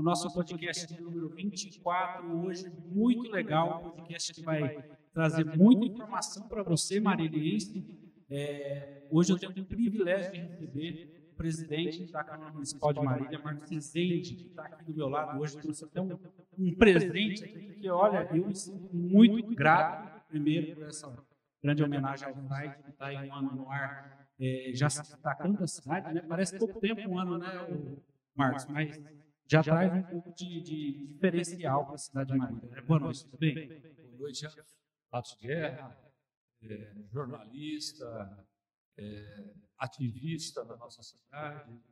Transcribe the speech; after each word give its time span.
o 0.00 0.02
nosso 0.02 0.32
podcast 0.32 0.98
número 0.98 1.28
24, 1.28 2.26
hoje, 2.42 2.72
muito 2.86 3.30
legal, 3.30 3.84
um 3.84 3.90
podcast 3.90 4.32
que 4.32 4.42
vai 4.42 4.82
trazer 5.12 5.44
muita 5.44 5.84
informação 5.84 6.48
para 6.48 6.62
você, 6.62 6.98
mariliense. 6.98 7.86
É, 8.30 9.02
hoje 9.10 9.34
eu 9.34 9.38
tenho 9.38 9.52
o 9.52 9.66
privilégio 9.66 10.32
de 10.32 10.38
receber 10.38 11.28
o 11.32 11.36
presidente 11.36 12.10
da 12.10 12.24
Câmara 12.24 12.50
Municipal 12.50 12.94
de 12.94 13.00
Marília, 13.02 13.38
Marcos 13.44 13.68
Rezende, 13.68 14.36
que 14.36 14.46
está 14.46 14.62
aqui 14.64 14.84
do 14.84 14.94
meu 14.94 15.08
lado 15.10 15.38
hoje, 15.38 15.58
trouxe 15.58 15.84
até 15.84 16.00
um, 16.00 16.18
um 16.58 16.74
presente 16.74 17.44
aqui, 17.44 17.74
que 17.74 17.90
olha, 17.90 18.26
eu 18.34 18.46
me 18.46 18.54
sinto 18.54 18.88
muito 18.96 19.54
grato, 19.54 20.24
primeiro, 20.28 20.76
por 20.76 20.84
essa 20.84 21.14
grande 21.62 21.84
homenagem 21.84 22.26
ao 22.26 22.34
site, 22.48 22.82
que 22.84 22.90
está 22.90 23.08
aí 23.08 23.28
um 23.28 23.34
ano 23.34 23.54
no 23.54 23.70
ar, 23.70 24.26
é, 24.40 24.70
já 24.72 24.88
se 24.88 25.02
destacando 25.02 25.58
da 25.58 25.66
cidade, 25.66 26.14
né? 26.14 26.22
parece 26.26 26.58
pouco 26.58 26.80
tempo, 26.80 27.06
um 27.06 27.18
ano, 27.18 27.36
né, 27.36 27.46
Marcos, 28.34 28.64
mas 28.66 28.98
já 29.50 29.62
traz 29.64 29.92
um 29.92 30.02
pouco 30.04 30.32
de, 30.32 30.60
de 30.60 31.06
diferencial 31.08 31.84
para 31.84 31.96
a 31.96 31.98
cidade 31.98 32.32
de 32.32 32.38
Marília. 32.38 32.68
Né? 32.68 32.80
Boa 32.82 33.00
noite, 33.00 33.24
tudo 33.24 33.38
bem? 33.38 33.80
Boa 33.80 34.18
noite, 34.18 34.46
Atos 35.10 35.36
Guerra, 35.40 35.98
é, 36.62 36.94
jornalista, 37.10 38.46
é, 38.96 39.54
ativista 39.76 40.64
da 40.64 40.76
nossa 40.76 41.02
cidade, 41.02 41.82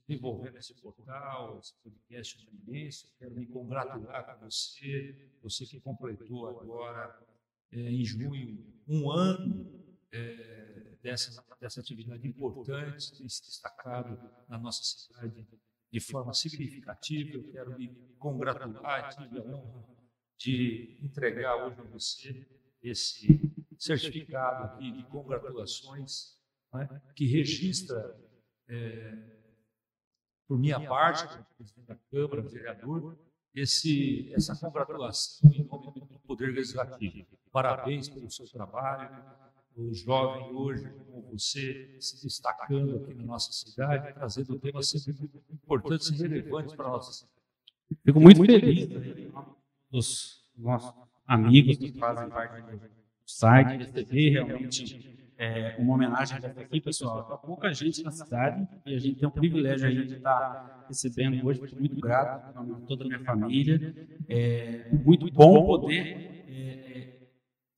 desenvolvendo 0.00 0.56
esse 0.56 0.74
portal, 0.74 1.60
esse 1.60 1.74
podcast 1.80 2.48
imenso. 2.66 3.14
Quero 3.18 3.36
me 3.36 3.46
congratular 3.46 4.26
com 4.26 4.44
você, 4.44 5.30
você 5.40 5.64
que 5.64 5.80
completou 5.80 6.48
agora, 6.48 7.24
é, 7.70 7.78
em 7.78 8.04
junho, 8.04 8.66
um 8.88 9.08
ano 9.08 9.80
é, 10.10 10.96
dessa, 11.00 11.44
dessa 11.60 11.78
atividade 11.78 12.26
importante, 12.26 13.16
tem 13.16 13.28
se 13.28 13.42
destacado 13.42 14.18
na 14.48 14.58
nossa 14.58 14.82
cidade 14.82 15.46
de 15.92 16.00
forma 16.00 16.32
significativa. 16.32 17.34
Eu 17.34 17.52
quero 17.52 17.78
me 17.78 17.88
congratular, 18.18 19.14
tive 19.14 19.38
a 19.38 19.42
honra 19.42 19.84
de 20.38 20.98
entregar 21.02 21.66
hoje 21.66 21.80
a 21.80 21.84
você 21.84 22.48
esse 22.82 23.40
certificado 23.78 24.64
aqui 24.64 24.90
de 24.90 25.04
congratulações, 25.04 26.36
né, 26.72 26.88
que 27.14 27.26
registra, 27.26 28.16
é, 28.68 29.38
por 30.48 30.58
minha 30.58 30.80
parte, 30.80 31.28
como 31.28 31.44
presidente 31.56 31.86
da 31.86 31.96
Câmara, 32.10 32.42
vereador, 32.42 33.18
esse, 33.54 34.32
essa 34.34 34.56
congratulação 34.58 35.50
em 35.52 35.64
nome 35.64 36.00
do 36.00 36.18
Poder 36.20 36.52
Legislativo. 36.52 37.26
Parabéns 37.52 38.08
pelo 38.08 38.30
seu 38.30 38.46
trabalho, 38.48 39.10
o 39.76 39.92
jovem 39.92 40.54
hoje, 40.54 40.88
como 41.10 41.22
você, 41.32 41.96
se 41.98 42.22
destacando 42.22 42.96
aqui 42.96 43.14
na 43.14 43.24
nossa 43.24 43.52
cidade, 43.52 44.12
trazendo 44.14 44.58
temas 44.58 44.88
sempre 44.88 45.30
importantes 45.50 46.08
e 46.08 46.16
relevantes 46.16 46.74
para 46.74 46.86
a 46.86 46.90
nossa 46.90 47.12
cidade. 47.12 47.32
Fico 48.04 48.20
muito 48.20 48.44
feliz 48.44 48.88
dos 49.90 50.44
nossos 50.56 50.94
amigos 51.26 51.76
que 51.76 51.92
fazem 51.92 52.28
parte 52.28 52.62
do 52.62 52.80
site, 53.24 53.78
receber 53.78 54.30
realmente 54.30 55.12
é, 55.38 55.74
uma 55.78 55.94
homenagem 55.94 56.38
aqui, 56.38 56.80
pessoal. 56.80 57.32
Há 57.32 57.36
pouca 57.36 57.72
gente 57.72 58.02
na 58.02 58.10
cidade 58.10 58.66
e 58.86 58.94
a 58.94 58.98
gente 58.98 59.18
tem 59.18 59.28
o 59.28 59.32
privilégio 59.32 59.88
aí 59.88 60.06
de 60.06 60.14
estar 60.14 60.84
recebendo 60.86 61.44
hoje. 61.44 61.60
Muito 61.74 62.00
grato 62.00 62.56
a 62.56 62.80
toda 62.86 63.04
a 63.04 63.06
minha 63.08 63.20
família. 63.20 63.94
É 64.28 64.88
muito 64.92 65.30
bom 65.32 65.66
poder 65.66 66.44
é, 66.48 66.71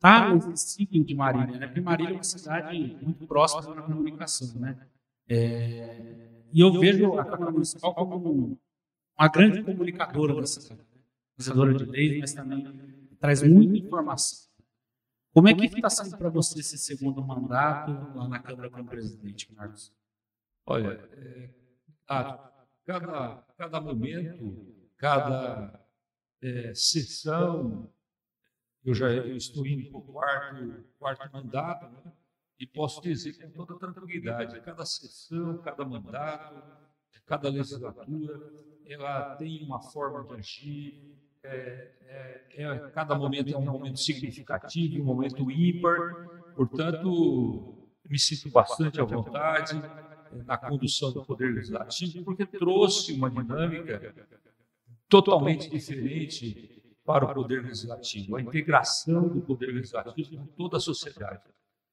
estar 0.05 0.34
nesse 0.34 0.69
ciclo 0.69 1.02
de 1.02 1.14
Marília, 1.14 1.58
né? 1.58 1.66
Porque 1.66 1.80
Marília 1.80 2.12
é 2.12 2.16
uma 2.16 2.22
cidade 2.22 2.98
muito 3.00 3.27
próxima 3.27 3.74
da 3.74 3.83
comunicação, 3.83 4.60
né? 4.60 4.86
É, 5.27 6.44
e 6.52 6.60
eu 6.60 6.78
vejo 6.78 7.19
a 7.19 7.24
Câmara 7.24 7.50
Municipal 7.50 7.94
como 7.94 8.58
uma 9.19 9.28
grande 9.28 9.62
comunicadora 9.62 10.34
da 10.34 10.47
cidade, 10.47 10.82
fazedora 11.36 11.72
de 11.72 11.84
leis, 11.84 12.20
mas 12.20 12.34
também 12.34 13.08
traz 13.19 13.42
muita 13.42 13.78
informação. 13.78 14.52
Como 15.32 15.48
é 15.48 15.55
que 15.55 15.64
está 15.64 15.88
sendo 15.88 16.16
para 16.19 16.28
você 16.28 16.60
esse 16.60 16.77
segundo 16.77 17.25
mandato 17.25 17.91
lá 18.15 18.28
na 18.28 18.38
Câmara 18.38 18.69
como 18.71 18.84
presidente, 18.84 19.53
Marcos? 19.54 19.92
Olha, 20.66 21.00
é, 21.12 21.50
a, 22.06 22.50
cada, 22.84 23.42
cada 23.56 23.81
momento, 23.81 24.75
cada 24.97 25.81
é, 26.42 26.72
sessão, 26.75 27.91
eu 28.84 28.95
já 28.95 29.09
eu 29.09 29.37
estou 29.37 29.67
indo 29.67 29.91
para 29.91 29.99
o 29.99 30.03
quarto, 30.03 30.84
quarto 30.99 31.33
mandato, 31.33 31.87
né? 31.87 32.12
e 32.59 32.67
posso 32.67 33.00
dizer 33.00 33.34
com 33.39 33.65
toda 33.65 33.78
tranquilidade, 33.78 34.61
cada 34.61 34.84
sessão, 34.84 35.59
cada 35.59 35.84
mandato, 35.84 36.62
cada 37.27 37.49
legislatura, 37.49 38.53
ela 38.87 39.37
tem 39.37 39.65
uma 39.65 39.81
forma 39.81 40.25
de 40.25 40.34
agir, 40.34 41.17
é, 41.43 41.93
é, 42.06 42.45
é, 42.56 42.91
cada 42.91 43.15
momento 43.15 43.55
é 43.55 43.56
um 43.56 43.65
momento 43.65 43.99
significativo, 43.99 45.03
um 45.03 45.05
momento 45.05 45.51
ímpar, 45.51 46.28
portanto, 46.55 47.89
me 48.09 48.19
sinto 48.19 48.51
bastante 48.51 49.01
à 49.01 49.05
vontade 49.05 49.81
na 50.47 50.59
condução 50.59 51.12
do 51.12 51.25
Poder 51.25 51.55
Legislativo, 51.55 52.25
porque 52.25 52.45
trouxe 52.45 53.12
uma 53.12 53.31
dinâmica 53.31 54.15
totalmente 55.09 55.71
diferente 55.71 56.73
para 57.04 57.25
o 57.25 57.34
Poder 57.34 57.62
Legislativo, 57.62 58.37
a 58.37 58.41
integração 58.41 59.28
do 59.28 59.41
Poder 59.42 59.66
Legislativo 59.66 60.37
com 60.37 60.47
toda 60.47 60.78
a 60.78 60.81
sociedade. 60.81 61.42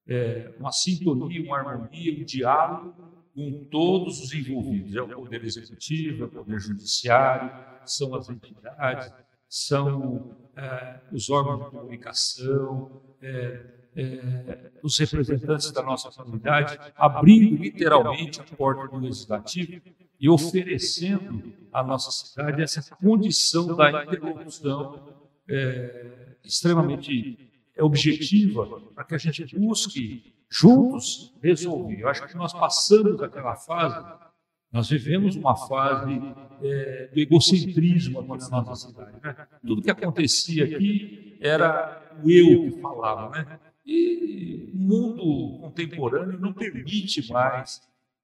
É, 0.07 0.53
uma 0.57 0.71
sintonia, 0.71 1.43
uma 1.43 1.57
harmonia, 1.57 2.19
um 2.19 2.23
diálogo 2.23 2.95
com 3.33 3.65
todos 3.65 4.19
os 4.21 4.33
envolvidos. 4.33 4.95
É 4.95 5.01
o 5.01 5.07
Poder 5.07 5.43
Executivo, 5.43 6.23
é 6.23 6.27
o 6.27 6.29
Poder 6.29 6.59
Judiciário, 6.59 7.51
são 7.85 8.15
as 8.15 8.29
entidades, 8.29 9.11
são 9.47 10.35
é, 10.55 11.01
os 11.11 11.29
órgãos 11.29 11.65
de 11.65 11.71
comunicação, 11.71 13.01
é, 13.21 13.81
é, 13.95 14.71
os 14.81 14.97
representantes 14.97 15.71
da 15.71 15.83
nossa 15.83 16.09
comunidade, 16.11 16.79
abrindo 16.95 17.61
literalmente 17.61 18.39
a 18.39 18.43
porta 18.43 18.87
do 18.87 18.97
legislativo 18.97 19.81
e 20.21 20.29
oferecendo 20.29 21.51
à 21.73 21.83
nossa 21.83 22.11
cidade 22.11 22.61
essa 22.61 22.95
condição 22.95 23.75
da 23.75 24.03
interlocução 24.03 25.09
é, 25.49 26.35
extremamente 26.43 27.49
objetiva 27.79 28.79
para 28.93 29.03
que 29.03 29.15
a 29.15 29.17
gente 29.17 29.57
busque 29.57 30.35
juntos 30.47 31.33
resolver. 31.41 32.01
Eu 32.01 32.07
acho 32.07 32.27
que 32.27 32.37
nós 32.37 32.53
passamos 32.53 33.21
aquela 33.21 33.55
fase 33.55 34.21
nós 34.71 34.89
vivemos 34.89 35.35
uma 35.35 35.53
fase 35.67 36.13
é, 36.63 37.09
do 37.13 37.19
egocentrismo 37.19 38.21
aqui 38.21 38.49
na 38.49 38.61
nossa 38.61 38.87
cidade. 38.87 39.17
Né? 39.21 39.35
Tudo 39.67 39.81
que 39.81 39.91
acontecia 39.91 40.63
aqui 40.63 41.37
era 41.41 42.01
o 42.23 42.31
eu 42.31 42.71
que 42.71 42.81
falava. 42.81 43.37
Né? 43.37 43.59
E 43.85 44.71
o 44.73 44.77
mundo 44.77 45.59
contemporâneo 45.59 46.39
não 46.39 46.53
permite 46.53 47.29
mais 47.33 47.81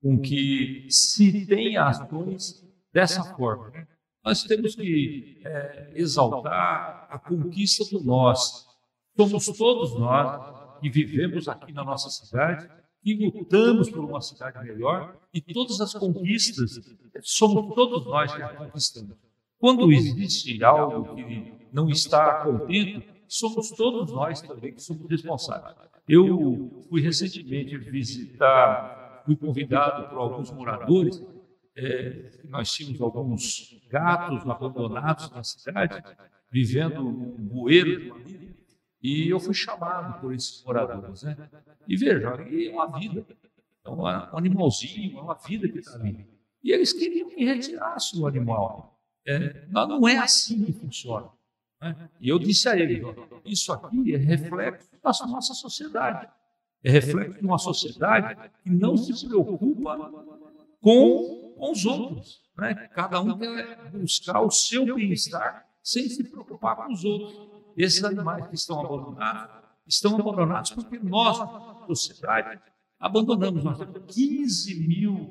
com 0.07 0.17
que 0.17 0.87
se 0.89 1.45
tenha 1.45 1.83
ações 1.83 2.65
dessa 2.93 3.21
forma. 3.35 3.85
Nós 4.23 4.41
temos 4.43 4.73
que 4.73 5.41
é, 5.43 5.91
exaltar 5.95 7.07
a 7.09 7.19
conquista 7.19 7.83
do 7.91 8.01
nós. 8.01 8.65
Somos 9.17 9.45
todos 9.47 9.99
nós 9.99 10.79
que 10.79 10.89
vivemos 10.89 11.49
aqui 11.49 11.73
na 11.73 11.83
nossa 11.83 12.09
cidade 12.09 12.69
e 13.03 13.15
lutamos 13.15 13.89
por 13.89 13.99
uma 13.99 14.21
cidade 14.21 14.65
melhor 14.65 15.13
e 15.33 15.41
todas 15.41 15.81
as 15.81 15.93
conquistas 15.93 16.79
somos 17.21 17.75
todos 17.75 18.05
nós 18.05 18.33
que 18.33 18.55
conquistamos. 18.55 19.17
Quando 19.59 19.91
existe 19.91 20.63
algo 20.63 21.15
que 21.15 21.53
não 21.73 21.89
está 21.89 22.45
contente, 22.45 23.05
somos 23.27 23.71
todos 23.71 24.09
nós 24.13 24.41
também 24.41 24.73
que 24.73 24.81
somos 24.81 25.05
responsáveis. 25.09 25.75
Eu 26.07 26.85
fui 26.87 27.01
recentemente 27.01 27.77
visitar, 27.77 28.96
fui 29.27 29.35
convidado 29.35 30.07
por 30.07 30.17
alguns 30.17 30.49
moradores, 30.51 31.21
é, 31.75 32.31
nós 32.45 32.71
tínhamos 32.71 33.01
alguns 33.01 33.77
gatos 33.89 34.49
abandonados 34.49 35.29
na 35.31 35.43
cidade, 35.43 36.01
vivendo 36.49 37.05
um 37.05 37.35
bueiro 37.35 38.15
e 39.03 39.29
eu 39.29 39.37
fui 39.37 39.53
chamado 39.53 40.21
por 40.21 40.33
esses 40.33 40.63
moradores. 40.63 41.23
Né? 41.23 41.35
E 41.85 41.97
veja, 41.97 42.29
é 42.29 42.69
uma 42.71 42.97
vida, 42.97 43.25
é 43.85 43.89
um 43.89 44.07
animalzinho, 44.07 45.19
é 45.19 45.21
uma 45.21 45.35
vida 45.35 45.67
que 45.67 45.79
está 45.79 45.95
ali. 45.95 46.25
E 46.63 46.71
eles 46.71 46.93
queriam 46.93 47.29
que 47.29 47.43
retirasse 47.43 48.17
o 48.17 48.25
animal. 48.25 48.97
É, 49.27 49.67
não 49.67 50.07
é 50.07 50.17
assim 50.17 50.63
que 50.63 50.71
funciona. 50.71 51.29
Né? 51.81 52.09
E 52.21 52.29
eu 52.29 52.39
disse 52.39 52.69
a 52.69 52.77
ele: 52.77 53.03
isso 53.43 53.73
aqui 53.73 54.15
é 54.15 54.17
reflexo 54.17 54.89
da 55.03 55.27
nossa 55.27 55.53
sociedade. 55.53 56.29
É 56.87 56.89
reflexo 56.89 57.37
de 57.37 57.45
uma 57.45 57.57
sociedade 57.57 58.49
que 58.63 58.69
não 58.69 58.95
se 58.95 59.27
preocupa 59.27 60.09
com, 60.81 61.53
com 61.57 61.71
os 61.71 61.85
outros. 61.85 62.41
Né? 62.57 62.73
Cada 62.93 63.19
um 63.19 63.37
quer 63.37 63.91
buscar 63.91 64.39
o 64.39 64.49
seu 64.49 64.95
bem-estar 64.95 65.67
sem 65.83 66.07
se 66.07 66.23
preocupar 66.23 66.77
com 66.77 66.93
os 66.93 67.03
outros. 67.03 67.49
Esses 67.75 68.05
animais 68.05 68.47
que 68.47 68.55
estão 68.55 68.79
abandonados, 68.79 69.53
estão 69.85 70.15
abandonados 70.15 70.71
porque 70.71 70.97
nós, 70.97 71.37
sociedade, 71.87 72.57
abandonamos. 72.97 73.65
Nós 73.65 73.77
temos 73.77 74.03
15 74.07 74.87
mil 74.87 75.29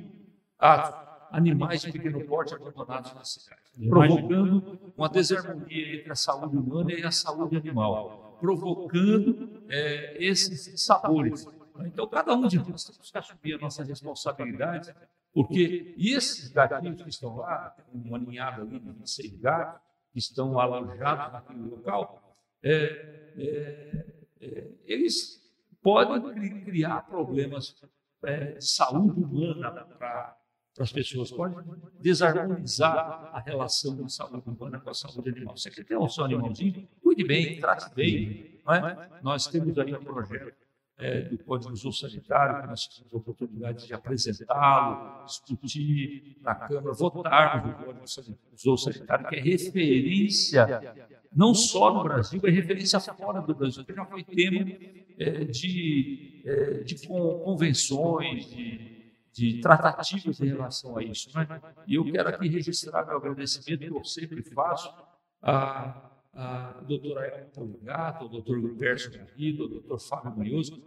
animais 1.31 1.81
de 1.81 1.91
pequeno 1.91 2.23
porte 2.26 2.55
abandonados 2.55 3.14
na 3.14 3.25
cidade, 3.25 3.62
provocando 3.88 4.93
uma 4.94 5.08
desarmonia 5.08 5.97
entre 5.97 6.12
a 6.12 6.14
saúde 6.14 6.55
humana 6.58 6.93
e 6.93 7.03
a 7.03 7.11
saúde 7.11 7.56
animal, 7.56 8.25
provocando 8.38 9.62
é, 9.69 10.17
esses 10.23 10.81
sabores. 10.83 11.47
Então, 11.85 12.06
cada 12.09 12.35
um 12.35 12.47
de 12.47 12.59
nós 12.59 12.85
temos 12.85 13.11
que 13.11 13.19
assumir 13.19 13.55
a 13.55 13.59
nossa 13.59 13.85
responsabilidade, 13.85 14.94
porque 15.33 15.94
esses 15.99 16.49
gatinhos 16.49 17.03
que 17.03 17.09
estão 17.11 17.37
lá, 17.37 17.77
uma 17.93 18.19
ninhada 18.19 18.62
ali 18.62 18.79
de 18.79 19.11
seis 19.11 19.35
gatos, 19.38 19.81
que 20.12 20.19
estão 20.19 20.59
alojados 20.59 21.33
naquele 21.33 21.69
local, 21.69 22.37
é, 22.62 23.33
é, 23.37 24.06
é, 24.41 24.71
eles 24.87 25.43
podem 25.82 26.65
criar 26.65 27.03
problemas 27.06 27.77
é, 28.25 28.53
de 28.53 28.67
saúde 28.67 29.21
humana 29.21 29.71
para 29.71 30.37
as 30.79 30.93
pessoas, 30.93 31.31
pode 31.31 31.55
desarmonizar 32.00 33.31
a 33.32 33.41
relação 33.41 33.97
da 33.97 34.09
saúde 34.09 34.49
humana 34.49 34.81
com 34.81 34.91
a 34.91 34.94
saúde 34.94 35.31
animal. 35.31 35.56
Você 35.56 35.71
quer 35.71 35.85
ter 35.85 35.97
um 35.97 36.09
seu 36.09 36.25
animalzinho? 36.25 36.89
Cuide 37.17 37.25
bem, 37.25 37.59
trate 37.59 37.95
bem. 37.95 38.61
Não 38.67 38.75
é? 38.75 39.09
Nós 39.23 39.47
temos 39.47 39.79
aí 39.79 39.95
um 39.95 40.05
projeto 40.05 40.53
é, 40.99 41.23
do 41.23 41.39
Código 41.39 41.75
Zoossanitário, 41.75 42.61
que 42.61 42.69
nós 42.69 42.83
tivemos 42.83 43.15
a 43.15 43.17
oportunidade 43.17 43.87
de 43.87 43.95
apresentá-lo, 43.95 45.25
discutir 45.25 46.37
na 46.43 46.55
Câmara, 46.55 46.93
votarmos 46.93 47.79
no 47.79 47.85
Código 47.85 48.39
Zoossanitário, 48.55 49.29
que 49.29 49.37
é 49.37 49.41
referência 49.41 50.67
não 51.35 51.55
só 51.55 51.93
no 51.93 52.03
Brasil, 52.03 52.41
é 52.45 52.51
referência 52.51 53.01
fora 53.01 53.41
do 53.41 53.55
Brasil, 53.55 53.85
que 53.85 53.95
já 53.95 54.05
foi 54.05 54.23
tema 54.23 54.71
é, 55.19 55.45
de, 55.45 56.43
é, 56.45 56.83
de 56.83 57.07
convenções, 57.09 58.47
de, 58.51 59.13
de 59.33 59.61
tratativas 59.61 60.41
em 60.41 60.49
relação 60.49 60.99
a 60.99 61.03
isso. 61.03 61.31
Né? 61.35 61.47
E 61.87 61.95
eu 61.95 62.11
quero 62.11 62.29
aqui 62.29 62.49
registrar 62.49 63.07
meu 63.07 63.17
agradecimento, 63.17 63.81
que 63.81 63.87
eu 63.87 64.05
sempre 64.05 64.43
faço, 64.43 64.93
a 65.43 66.16
a 66.37 66.83
doutora 66.87 67.27
Elma 67.27 67.50
Poligato, 67.50 68.27
o 68.27 68.29
doutor 68.29 68.61
Gilberto 68.61 69.11
Garrido, 69.11 69.65
o 69.65 69.69
doutor 69.69 69.99
Fábio 69.99 70.37
Manhoso, 70.37 70.83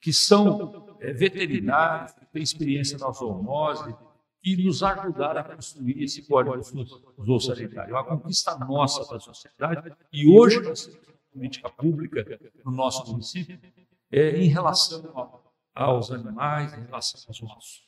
que 0.00 0.12
são 0.12 0.96
é, 1.00 1.12
veterinários, 1.12 2.12
que 2.12 2.26
têm 2.26 2.42
experiência 2.42 2.98
na 2.98 3.10
zoonose, 3.12 3.94
e 4.44 4.62
nos 4.62 4.82
ajudaram 4.82 5.40
a 5.40 5.44
construir 5.44 6.02
esse 6.02 6.26
código 6.26 6.60
zoossanitário. 7.24 7.96
É 7.96 7.98
uma 7.98 8.04
conquista 8.04 8.58
nossa 8.58 9.10
da 9.10 9.18
sociedade, 9.18 9.96
e 10.12 10.28
hoje 10.28 10.60
nós 10.60 10.84
temos 10.86 11.14
política 11.32 11.70
pública 11.70 12.40
no 12.64 12.72
nosso 12.72 13.10
município 13.10 13.58
é, 14.12 14.36
em 14.36 14.48
relação 14.48 15.42
aos 15.74 16.10
animais, 16.10 16.72
em 16.74 16.84
relação 16.84 17.20
aos 17.28 17.40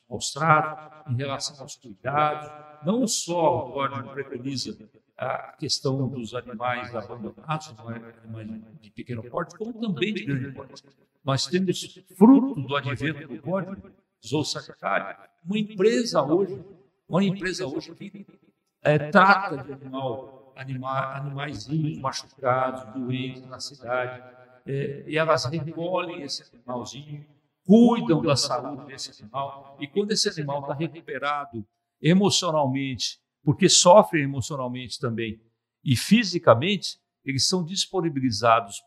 maus 0.08 0.32
tratos, 0.32 1.12
em 1.12 1.16
relação 1.16 1.60
aos 1.60 1.76
cuidados. 1.76 2.50
Não 2.84 3.06
só 3.06 3.68
o 3.68 3.72
código 3.72 4.08
preconiza 4.10 4.76
a 5.16 5.54
questão 5.58 6.08
dos 6.08 6.34
animais 6.34 6.94
abandonados, 6.94 7.74
animais 7.78 8.60
de 8.80 8.90
pequeno 8.90 9.22
porte, 9.24 9.56
como 9.56 9.72
também 9.72 10.12
de 10.12 10.24
grande 10.24 10.52
porte. 10.52 10.82
Nós 11.24 11.46
temos, 11.46 12.00
fruto 12.16 12.60
do 12.60 12.76
advento 12.76 13.26
do 13.26 13.40
código 13.40 13.90
zoossanitário, 14.24 15.16
uma 15.44 15.58
empresa 15.58 16.22
hoje, 16.22 16.62
uma 17.08 17.24
empresa 17.24 17.66
hoje 17.66 17.94
que 17.94 18.26
é, 18.82 19.10
trata 19.10 19.56
de 19.64 19.72
animal, 19.72 20.52
anima, 20.54 21.16
animaizinhos 21.16 21.98
machucados, 21.98 22.84
doentes 22.94 23.46
na 23.46 23.58
cidade, 23.58 24.22
é, 24.66 25.04
e 25.06 25.16
elas 25.16 25.44
recolhem 25.46 26.22
esse 26.22 26.44
animalzinho, 26.54 27.24
cuidam 27.64 28.22
da 28.22 28.36
saúde 28.36 28.84
desse 28.86 29.22
animal, 29.22 29.76
e 29.80 29.88
quando 29.88 30.12
esse 30.12 30.28
animal 30.28 30.60
está 30.60 30.74
recuperado 30.74 31.66
emocionalmente 32.00 33.18
porque 33.46 33.68
sofrem 33.68 34.24
emocionalmente 34.24 34.98
também 34.98 35.40
e 35.84 35.94
fisicamente, 35.94 36.98
eles 37.24 37.46
são 37.46 37.64
disponibilizados 37.64 38.82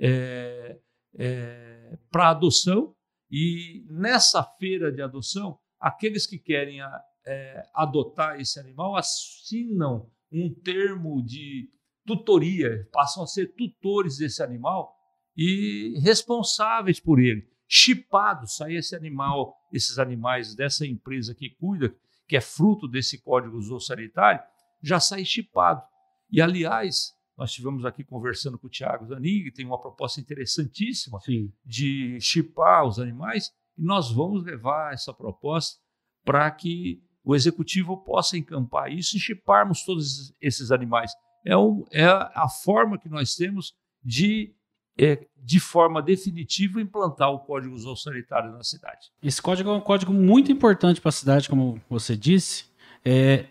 é, 0.00 0.78
é, 1.14 1.98
para 2.10 2.30
adoção 2.30 2.96
e 3.30 3.84
nessa 3.90 4.42
feira 4.42 4.90
de 4.90 5.02
adoção, 5.02 5.58
aqueles 5.78 6.26
que 6.26 6.38
querem 6.38 6.78
é, 7.26 7.68
adotar 7.74 8.40
esse 8.40 8.58
animal 8.58 8.96
assinam 8.96 10.10
um 10.32 10.48
termo 10.50 11.22
de 11.22 11.68
tutoria, 12.06 12.88
passam 12.92 13.22
a 13.22 13.26
ser 13.26 13.54
tutores 13.54 14.16
desse 14.16 14.42
animal 14.42 14.96
e 15.36 16.00
responsáveis 16.00 16.98
por 16.98 17.20
ele, 17.20 17.46
chipados. 17.68 18.56
Sai 18.56 18.74
esse 18.74 18.96
animal, 18.96 19.54
esses 19.70 19.98
animais 19.98 20.54
dessa 20.54 20.86
empresa 20.86 21.34
que 21.34 21.50
cuida, 21.50 21.94
que 22.26 22.36
é 22.36 22.40
fruto 22.40 22.88
desse 22.88 23.20
código 23.22 23.60
zoossanitário, 23.60 24.40
já 24.82 24.98
sai 24.98 25.24
chipado. 25.24 25.82
E, 26.30 26.40
aliás, 26.40 27.12
nós 27.36 27.50
estivemos 27.50 27.84
aqui 27.84 28.04
conversando 28.04 28.58
com 28.58 28.66
o 28.66 28.70
Tiago 28.70 29.06
Zanig, 29.06 29.44
que 29.44 29.52
tem 29.52 29.66
uma 29.66 29.80
proposta 29.80 30.20
interessantíssima 30.20 31.18
Sim. 31.20 31.52
de 31.64 32.18
chipar 32.20 32.86
os 32.86 32.98
animais, 32.98 33.50
e 33.76 33.82
nós 33.82 34.12
vamos 34.12 34.44
levar 34.44 34.92
essa 34.92 35.12
proposta 35.12 35.80
para 36.24 36.50
que 36.50 37.02
o 37.24 37.34
executivo 37.34 38.02
possa 38.04 38.36
encampar 38.36 38.92
isso 38.92 39.16
e 39.16 39.20
chiparmos 39.20 39.84
todos 39.84 40.34
esses 40.40 40.70
animais. 40.70 41.12
É, 41.44 41.56
um, 41.56 41.84
é 41.90 42.04
a 42.04 42.48
forma 42.48 42.98
que 42.98 43.08
nós 43.08 43.34
temos 43.34 43.74
de 44.02 44.54
é, 44.98 45.26
de 45.36 45.58
forma 45.58 46.00
definitiva, 46.00 46.80
implantar 46.80 47.30
o 47.30 47.40
código 47.40 47.76
zoossanitário 47.76 48.52
na 48.52 48.62
cidade. 48.62 49.10
Esse 49.22 49.40
código 49.40 49.70
é 49.70 49.72
um 49.72 49.80
código 49.80 50.12
muito 50.12 50.52
importante 50.52 51.00
para 51.00 51.08
a 51.08 51.12
cidade, 51.12 51.48
como 51.48 51.80
você 51.88 52.16
disse, 52.16 52.66
é, 53.04 53.46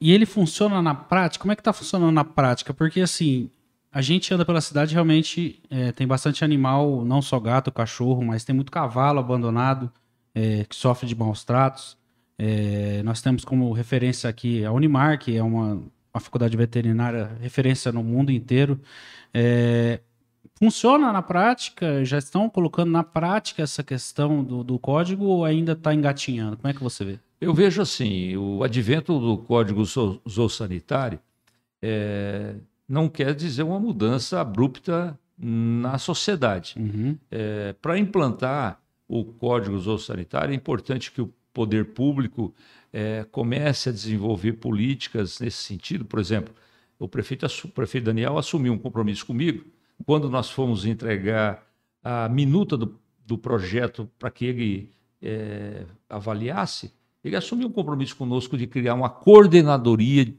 e 0.00 0.12
ele 0.12 0.26
funciona 0.26 0.82
na 0.82 0.94
prática. 0.94 1.42
Como 1.42 1.52
é 1.52 1.56
que 1.56 1.60
está 1.60 1.72
funcionando 1.72 2.12
na 2.12 2.24
prática? 2.24 2.74
Porque 2.74 3.00
assim, 3.00 3.50
a 3.92 4.00
gente 4.00 4.32
anda 4.32 4.44
pela 4.44 4.60
cidade 4.60 4.92
realmente 4.94 5.62
é, 5.70 5.92
tem 5.92 6.06
bastante 6.06 6.44
animal, 6.44 7.04
não 7.04 7.22
só 7.22 7.38
gato, 7.38 7.72
cachorro, 7.72 8.24
mas 8.24 8.44
tem 8.44 8.54
muito 8.54 8.72
cavalo 8.72 9.18
abandonado 9.18 9.92
é, 10.34 10.64
que 10.64 10.76
sofre 10.76 11.06
de 11.06 11.14
maus 11.14 11.44
tratos. 11.44 11.96
É, 12.38 13.02
nós 13.02 13.20
temos 13.20 13.44
como 13.44 13.72
referência 13.72 14.30
aqui 14.30 14.64
a 14.64 14.70
Unimar, 14.70 15.18
que 15.18 15.36
é 15.36 15.42
uma, 15.42 15.82
uma 16.12 16.20
faculdade 16.20 16.56
veterinária 16.56 17.36
referência 17.40 17.90
no 17.90 18.02
mundo 18.04 18.30
inteiro. 18.30 18.80
É, 19.34 20.00
Funciona 20.58 21.12
na 21.12 21.22
prática? 21.22 22.04
Já 22.04 22.18
estão 22.18 22.50
colocando 22.50 22.90
na 22.90 23.04
prática 23.04 23.62
essa 23.62 23.84
questão 23.84 24.42
do, 24.42 24.64
do 24.64 24.76
código 24.76 25.24
ou 25.24 25.44
ainda 25.44 25.72
está 25.72 25.94
engatinhando? 25.94 26.56
Como 26.56 26.68
é 26.68 26.74
que 26.74 26.82
você 26.82 27.04
vê? 27.04 27.18
Eu 27.40 27.54
vejo 27.54 27.80
assim, 27.80 28.36
o 28.36 28.64
advento 28.64 29.20
do 29.20 29.38
código 29.38 29.84
zoossanitário 30.28 31.20
é, 31.80 32.56
não 32.88 33.08
quer 33.08 33.36
dizer 33.36 33.62
uma 33.62 33.78
mudança 33.78 34.40
abrupta 34.40 35.16
na 35.38 35.96
sociedade. 35.96 36.74
Uhum. 36.76 37.16
É, 37.30 37.72
Para 37.80 37.96
implantar 37.96 38.80
o 39.06 39.24
código 39.24 39.78
zoossanitário, 39.78 40.50
é 40.52 40.56
importante 40.56 41.12
que 41.12 41.22
o 41.22 41.32
poder 41.54 41.84
público 41.84 42.52
é, 42.92 43.24
comece 43.30 43.90
a 43.90 43.92
desenvolver 43.92 44.54
políticas 44.54 45.38
nesse 45.38 45.58
sentido. 45.58 46.04
Por 46.04 46.18
exemplo, 46.18 46.52
o 46.98 47.06
prefeito, 47.06 47.46
o 47.46 47.68
prefeito 47.68 48.06
Daniel 48.06 48.36
assumiu 48.36 48.72
um 48.72 48.78
compromisso 48.78 49.24
comigo 49.24 49.64
quando 50.04 50.28
nós 50.28 50.50
fomos 50.50 50.86
entregar 50.86 51.62
a 52.02 52.28
minuta 52.28 52.76
do, 52.76 52.98
do 53.26 53.36
projeto 53.36 54.08
para 54.18 54.30
que 54.30 54.44
ele 54.46 54.90
é, 55.22 55.84
avaliasse, 56.08 56.92
ele 57.22 57.36
assumiu 57.36 57.68
um 57.68 57.72
compromisso 57.72 58.16
conosco 58.16 58.56
de 58.56 58.66
criar 58.66 58.94
uma 58.94 59.10
coordenadoria 59.10 60.32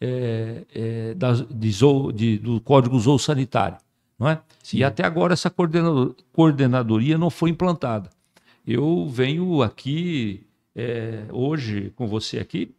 é, 0.00 0.64
é, 0.74 1.14
da, 1.14 1.32
de 1.32 1.70
zoo, 1.72 2.12
de, 2.12 2.38
do 2.38 2.60
Código 2.60 2.98
Zoossanitário. 2.98 3.78
Não 4.18 4.28
é? 4.28 4.40
E 4.72 4.82
até 4.82 5.04
agora 5.04 5.32
essa 5.32 5.52
coordenadoria 6.32 7.16
não 7.16 7.30
foi 7.30 7.50
implantada. 7.50 8.10
Eu 8.66 9.08
venho 9.08 9.62
aqui 9.62 10.46
é, 10.74 11.24
hoje 11.30 11.92
com 11.96 12.06
você 12.06 12.38
aqui 12.38 12.74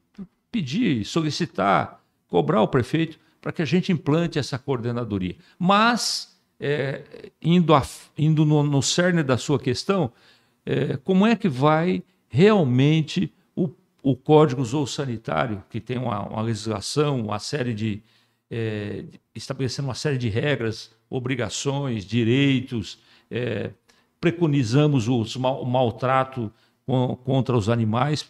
pedir, 0.52 1.06
solicitar, 1.06 2.02
cobrar 2.28 2.62
o 2.62 2.68
prefeito 2.68 3.18
para 3.42 3.52
que 3.52 3.62
a 3.62 3.66
gente 3.66 3.92
implante 3.92 4.38
essa 4.38 4.58
coordenadoria. 4.58 5.36
Mas, 5.58 6.38
é, 6.60 7.32
indo, 7.42 7.74
a, 7.74 7.86
indo 8.18 8.46
no, 8.46 8.64
no, 8.64 8.82
cerne 8.82 9.24
da 9.24 9.38
sua 9.38 9.60
questão, 9.60 10.12
é, 10.66 10.98
como 10.98 11.26
é 11.26 11.36
que 11.36 11.48
vai 11.48 12.04
realmente 12.28 13.34
o, 13.56 13.70
o 14.04 14.16
Código 14.16 14.64
Zoossanitário, 14.64 15.64
que 15.70 15.80
tem 15.80 15.98
uma, 15.98 16.28
uma 16.28 16.42
legislação, 16.42 17.22
uma 17.22 17.40
série 17.40 17.74
de. 17.74 18.02
É, 18.52 19.06
estabelecendo 19.36 19.88
uma 19.88 19.94
série 19.94 20.18
de 20.18 20.28
regras, 20.28 20.92
obrigações, 21.08 22.04
direitos, 22.04 23.00
é, 23.30 23.70
preconizamos 24.20 25.08
os, 25.08 25.36
o 25.36 25.66
maltrato 25.66 26.52
com, 26.86 27.16
contra 27.24 27.56
os 27.56 27.70
animais, 27.70 28.28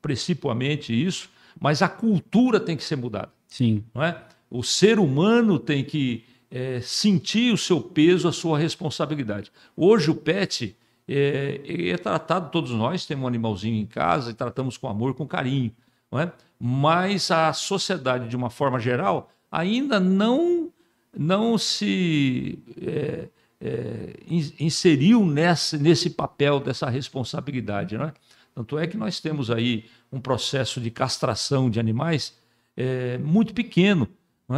principalmente 0.00 0.92
isso, 0.94 1.28
mas 1.58 1.82
a 1.82 1.88
cultura 1.88 2.58
tem 2.58 2.76
que 2.76 2.82
ser 2.82 2.96
mudada. 2.96 3.30
Sim. 3.46 3.84
Não 3.94 4.02
é? 4.02 4.22
O 4.50 4.62
ser 4.62 4.98
humano 4.98 5.58
tem 5.58 5.84
que 5.84 6.24
é, 6.50 6.80
sentir 6.80 7.52
o 7.52 7.56
seu 7.56 7.80
peso, 7.80 8.26
a 8.26 8.32
sua 8.32 8.58
responsabilidade. 8.58 9.52
Hoje 9.76 10.10
o 10.10 10.14
pet 10.14 10.76
é, 11.06 11.60
é, 11.64 11.96
tratado, 11.96 12.50
todos 12.50 12.72
nós 12.72 13.06
temos 13.06 13.24
um 13.24 13.28
animalzinho 13.28 13.80
em 13.80 13.86
casa 13.86 14.30
e 14.30 14.34
tratamos 14.34 14.76
com 14.76 14.88
amor, 14.88 15.14
com 15.14 15.26
carinho, 15.26 15.72
não 16.10 16.18
é? 16.18 16.32
mas 16.58 17.30
a 17.30 17.52
sociedade, 17.52 18.28
de 18.28 18.36
uma 18.36 18.50
forma 18.50 18.78
geral, 18.78 19.30
ainda 19.50 19.98
não, 19.98 20.70
não 21.16 21.56
se 21.56 22.58
é, 22.80 23.28
é, 23.60 24.14
inseriu 24.58 25.24
nesse, 25.24 25.78
nesse 25.78 26.10
papel 26.10 26.60
dessa 26.60 26.88
responsabilidade. 26.90 27.96
Não 27.96 28.06
é? 28.06 28.12
Tanto 28.54 28.78
é 28.78 28.86
que 28.86 28.96
nós 28.96 29.20
temos 29.20 29.50
aí 29.50 29.84
um 30.12 30.20
processo 30.20 30.80
de 30.80 30.90
castração 30.90 31.70
de 31.70 31.78
animais 31.78 32.36
é, 32.76 33.18
muito 33.18 33.54
pequeno, 33.54 34.08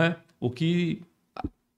é? 0.01 0.17
o, 0.41 0.51
que, 0.51 1.03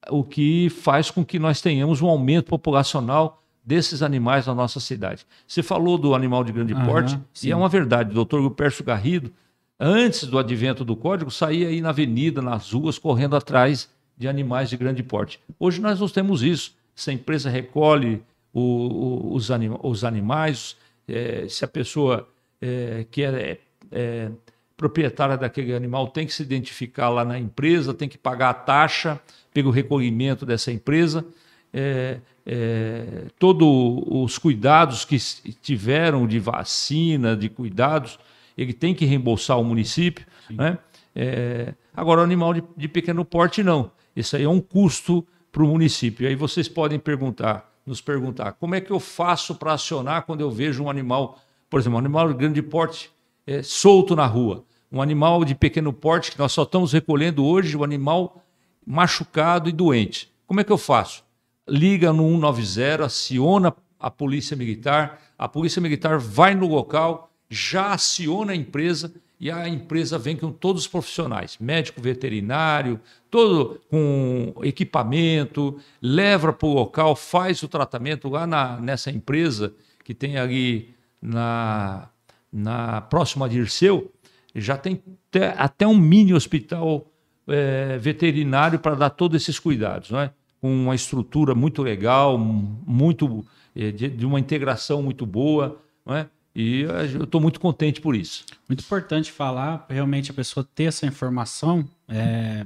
o 0.08 0.24
que 0.24 0.70
faz 0.70 1.10
com 1.10 1.24
que 1.24 1.38
nós 1.38 1.60
tenhamos 1.60 2.00
um 2.00 2.06
aumento 2.06 2.46
populacional 2.46 3.42
desses 3.64 4.02
animais 4.02 4.46
na 4.46 4.54
nossa 4.54 4.80
cidade. 4.80 5.26
Você 5.46 5.62
falou 5.62 5.96
do 5.96 6.14
animal 6.14 6.44
de 6.44 6.52
grande 6.52 6.74
uhum, 6.74 6.84
porte, 6.84 7.18
sim. 7.32 7.48
e 7.48 7.50
é 7.52 7.56
uma 7.56 7.68
verdade. 7.68 8.10
O 8.10 8.14
doutor 8.14 8.42
Gupercio 8.42 8.84
Garrido, 8.84 9.32
antes 9.78 10.26
do 10.26 10.38
advento 10.38 10.84
do 10.84 10.94
código, 10.94 11.30
saía 11.30 11.68
aí 11.68 11.80
na 11.80 11.90
avenida, 11.90 12.42
nas 12.42 12.72
ruas, 12.72 12.98
correndo 12.98 13.36
atrás 13.36 13.88
de 14.16 14.28
animais 14.28 14.70
de 14.70 14.76
grande 14.76 15.02
porte. 15.02 15.40
Hoje 15.58 15.80
nós 15.80 16.00
não 16.00 16.08
temos 16.08 16.42
isso. 16.42 16.74
Se 16.94 17.10
a 17.10 17.12
empresa 17.12 17.50
recolhe 17.50 18.22
o, 18.52 18.60
o, 18.60 19.34
os, 19.34 19.50
anim, 19.50 19.76
os, 19.82 20.04
animais, 20.04 20.76
é, 21.08 21.46
se 21.48 21.64
a 21.64 21.68
pessoa 21.68 22.28
é, 22.60 23.04
que 23.10 23.22
é, 23.24 23.58
é, 23.90 24.30
proprietária 24.76 25.36
daquele 25.36 25.74
animal 25.74 26.08
tem 26.08 26.26
que 26.26 26.32
se 26.32 26.42
identificar 26.42 27.08
lá 27.08 27.24
na 27.24 27.38
empresa, 27.38 27.94
tem 27.94 28.08
que 28.08 28.18
pagar 28.18 28.50
a 28.50 28.54
taxa 28.54 29.20
pelo 29.52 29.70
recolhimento 29.70 30.44
dessa 30.44 30.72
empresa. 30.72 31.24
É, 31.72 32.18
é, 32.46 33.26
todos 33.38 33.66
os 34.06 34.38
cuidados 34.38 35.04
que 35.04 35.16
tiveram 35.62 36.26
de 36.26 36.38
vacina, 36.38 37.36
de 37.36 37.48
cuidados, 37.48 38.18
ele 38.56 38.72
tem 38.72 38.94
que 38.94 39.04
reembolsar 39.04 39.58
o 39.58 39.64
município. 39.64 40.26
Né? 40.50 40.78
É, 41.14 41.74
agora, 41.96 42.20
o 42.20 42.24
animal 42.24 42.52
de, 42.52 42.62
de, 42.76 42.88
pequeno 42.88 43.24
porte, 43.24 43.62
não. 43.62 43.90
Isso 44.14 44.36
aí 44.36 44.44
é 44.44 44.48
um 44.48 44.60
custo 44.60 45.26
para 45.50 45.62
o 45.62 45.68
município. 45.68 46.28
Aí 46.28 46.34
vocês 46.34 46.68
podem 46.68 46.98
perguntar, 46.98 47.72
nos 47.86 48.00
perguntar, 48.00 48.52
como 48.52 48.74
é 48.74 48.80
que 48.80 48.90
eu 48.90 49.00
faço 49.00 49.54
para 49.54 49.72
acionar 49.72 50.22
quando 50.22 50.40
eu 50.40 50.50
vejo 50.50 50.84
um 50.84 50.90
animal, 50.90 51.38
por 51.70 51.80
exemplo, 51.80 51.96
um 51.96 52.00
animal 52.00 52.28
de 52.28 52.34
grande 52.34 52.62
porte 52.62 53.13
é, 53.46 53.62
solto 53.62 54.16
na 54.16 54.26
rua, 54.26 54.64
um 54.90 55.02
animal 55.02 55.44
de 55.44 55.54
pequeno 55.54 55.92
porte 55.92 56.32
que 56.32 56.38
nós 56.38 56.52
só 56.52 56.62
estamos 56.62 56.92
recolhendo 56.92 57.44
hoje, 57.44 57.76
o 57.76 57.80
um 57.80 57.84
animal 57.84 58.42
machucado 58.86 59.68
e 59.68 59.72
doente. 59.72 60.32
Como 60.46 60.60
é 60.60 60.64
que 60.64 60.72
eu 60.72 60.78
faço? 60.78 61.24
Liga 61.68 62.12
no 62.12 62.24
190, 62.24 63.04
aciona 63.04 63.74
a 63.98 64.10
polícia 64.10 64.56
militar, 64.56 65.20
a 65.38 65.48
polícia 65.48 65.80
militar 65.80 66.18
vai 66.18 66.54
no 66.54 66.68
local, 66.68 67.30
já 67.48 67.92
aciona 67.92 68.52
a 68.52 68.56
empresa 68.56 69.12
e 69.40 69.50
a 69.50 69.68
empresa 69.68 70.18
vem 70.18 70.36
com 70.36 70.52
todos 70.52 70.82
os 70.82 70.88
profissionais, 70.88 71.58
médico 71.58 72.00
veterinário, 72.00 73.00
todo 73.30 73.80
com 73.90 74.54
equipamento, 74.62 75.78
leva 76.00 76.52
para 76.52 76.66
o 76.66 76.72
local, 76.72 77.16
faz 77.16 77.62
o 77.62 77.68
tratamento 77.68 78.28
lá 78.28 78.46
na, 78.46 78.80
nessa 78.80 79.10
empresa 79.10 79.74
que 80.04 80.14
tem 80.14 80.36
ali 80.36 80.94
na, 81.20 82.08
na 82.54 83.00
próxima 83.00 83.48
de 83.48 83.56
Dirceu, 83.56 84.12
já 84.54 84.76
tem 84.76 85.02
até, 85.28 85.54
até 85.58 85.86
um 85.86 85.98
mini 85.98 86.32
hospital 86.32 87.10
é, 87.48 87.98
veterinário 87.98 88.78
para 88.78 88.94
dar 88.94 89.10
todos 89.10 89.42
esses 89.42 89.58
cuidados, 89.58 90.10
não 90.10 90.20
é? 90.20 90.30
com 90.60 90.72
uma 90.72 90.94
estrutura 90.94 91.54
muito 91.54 91.82
legal, 91.82 92.38
muito 92.38 93.44
é, 93.76 93.90
de, 93.90 94.08
de, 94.08 94.24
uma 94.24 94.40
integração 94.40 95.02
muito 95.02 95.26
boa, 95.26 95.78
não 96.06 96.14
é? 96.16 96.26
E 96.54 96.82
eu 97.14 97.24
estou 97.24 97.38
muito 97.38 97.60
contente 97.60 98.00
por 98.00 98.14
isso. 98.14 98.46
Muito 98.66 98.82
importante 98.82 99.30
falar, 99.30 99.84
realmente 99.90 100.30
a 100.30 100.34
pessoa 100.34 100.66
ter 100.74 100.84
essa 100.84 101.04
informação, 101.04 101.86
é, 102.08 102.64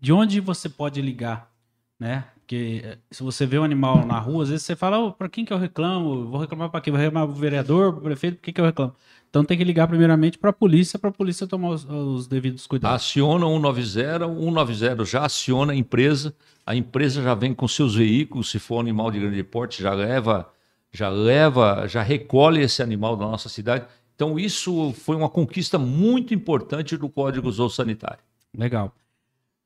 de 0.00 0.10
onde 0.10 0.40
você 0.40 0.70
pode 0.70 1.02
ligar, 1.02 1.50
né? 1.98 2.24
Porque 2.36 2.82
é, 2.84 2.98
se 3.10 3.22
você 3.22 3.44
vê 3.44 3.58
um 3.58 3.64
animal 3.64 4.06
na 4.06 4.18
rua, 4.18 4.44
às 4.44 4.48
vezes 4.50 4.64
você 4.64 4.76
fala, 4.76 4.98
oh, 4.98 5.12
para 5.12 5.28
quem 5.28 5.44
que 5.44 5.52
eu 5.52 5.58
reclamo? 5.58 6.26
Vou 6.26 6.40
reclamar 6.40 6.70
para 6.70 6.80
quem? 6.80 6.92
Vou 6.92 7.00
reclamar 7.00 7.26
para 7.26 7.36
o 7.36 7.38
vereador, 7.38 7.92
para 7.92 8.00
o 8.00 8.04
prefeito, 8.04 8.36
por 8.36 8.42
que, 8.42 8.52
que 8.52 8.60
eu 8.60 8.64
reclamo? 8.64 8.94
Então 9.34 9.44
tem 9.44 9.58
que 9.58 9.64
ligar 9.64 9.88
primeiramente 9.88 10.38
para 10.38 10.50
a 10.50 10.52
polícia, 10.52 10.96
para 10.96 11.10
a 11.10 11.12
polícia 11.12 11.44
tomar 11.44 11.70
os, 11.70 11.84
os, 11.84 12.28
devidos 12.28 12.68
cuidados. 12.68 13.02
Aciona 13.02 13.44
190, 13.44 14.28
190 14.28 15.04
já 15.04 15.24
aciona 15.24 15.72
a 15.72 15.76
empresa, 15.76 16.32
a 16.64 16.76
empresa 16.76 17.20
já 17.20 17.34
vem 17.34 17.52
com 17.52 17.66
seus 17.66 17.96
veículos, 17.96 18.48
se 18.48 18.60
for 18.60 18.76
um 18.76 18.80
animal 18.80 19.10
de 19.10 19.18
grande 19.18 19.42
porte, 19.42 19.82
já 19.82 19.92
leva 19.92 20.48
já 20.94 21.08
leva, 21.08 21.88
já 21.88 22.02
recolhe 22.02 22.62
esse 22.62 22.80
animal 22.80 23.16
da 23.16 23.26
nossa 23.26 23.48
cidade. 23.48 23.84
Então, 24.14 24.38
isso 24.38 24.92
foi 24.92 25.16
uma 25.16 25.28
conquista 25.28 25.76
muito 25.76 26.32
importante 26.32 26.96
do 26.96 27.08
Código 27.08 27.50
Zoossanitário. 27.50 28.20
Legal. 28.56 28.94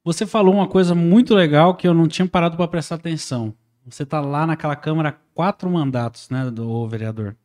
Você 0.03 0.27
falou 0.27 0.55
uma 0.55 0.67
coisa 0.67 0.95
muito 0.95 1.35
legal 1.35 1.75
que 1.75 1.87
eu 1.87 1.93
não 1.93 2.09
tinha 2.09 2.27
parado 2.27 2.57
para 2.57 2.67
prestar 2.67 2.95
atenção. 2.95 3.53
Você 3.87 4.05
está 4.05 4.21
lá 4.23 4.47
naquela 4.47 4.75
Câmara 4.75 5.21
quatro 5.35 5.69
mandatos, 5.69 6.31
né, 6.31 6.51
do 6.51 6.89
vereador, 6.89 7.37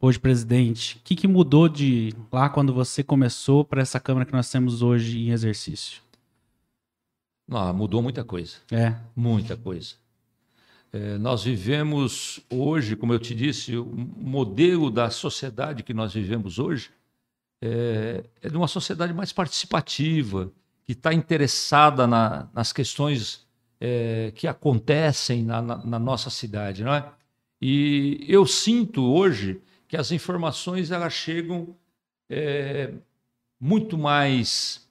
hoje 0.00 0.18
presidente. 0.18 0.96
O 0.96 1.00
que, 1.04 1.16
que 1.16 1.28
mudou 1.28 1.68
de 1.68 2.14
lá 2.30 2.48
quando 2.48 2.72
você 2.72 3.02
começou 3.02 3.64
para 3.64 3.82
essa 3.82 3.98
Câmara 3.98 4.26
que 4.26 4.32
nós 4.32 4.50
temos 4.50 4.82
hoje 4.82 5.18
em 5.18 5.30
exercício? 5.30 6.00
Ah, 7.50 7.72
mudou 7.72 8.02
muita 8.02 8.22
coisa. 8.24 8.56
É. 8.70 8.94
Muita 9.16 9.56
coisa. 9.56 9.94
É, 10.92 11.18
nós 11.18 11.44
vivemos 11.44 12.40
hoje, 12.48 12.96
como 12.96 13.12
eu 13.12 13.18
te 13.18 13.34
disse, 13.34 13.76
o 13.76 13.84
modelo 13.86 14.90
da 14.90 15.10
sociedade 15.10 15.82
que 15.82 15.92
nós 15.92 16.14
vivemos 16.14 16.58
hoje 16.58 16.90
é, 17.60 18.24
é 18.42 18.48
de 18.48 18.56
uma 18.56 18.68
sociedade 18.68 19.12
mais 19.12 19.32
participativa, 19.32 20.50
que 20.84 20.92
está 20.92 21.12
interessada 21.12 22.06
na, 22.06 22.48
nas 22.54 22.72
questões 22.72 23.46
é, 23.80 24.32
que 24.34 24.46
acontecem 24.46 25.42
na, 25.42 25.60
na, 25.60 25.76
na, 25.84 25.98
nossa 25.98 26.30
cidade, 26.30 26.82
não 26.82 26.94
é? 26.94 27.04
E 27.60 28.24
eu 28.26 28.46
sinto 28.46 29.04
hoje 29.04 29.60
que 29.88 29.96
as 29.96 30.12
informações 30.12 30.90
elas 30.90 31.12
chegam 31.12 31.74
é, 32.30 32.92
muito 33.58 33.98
mais 33.98 34.86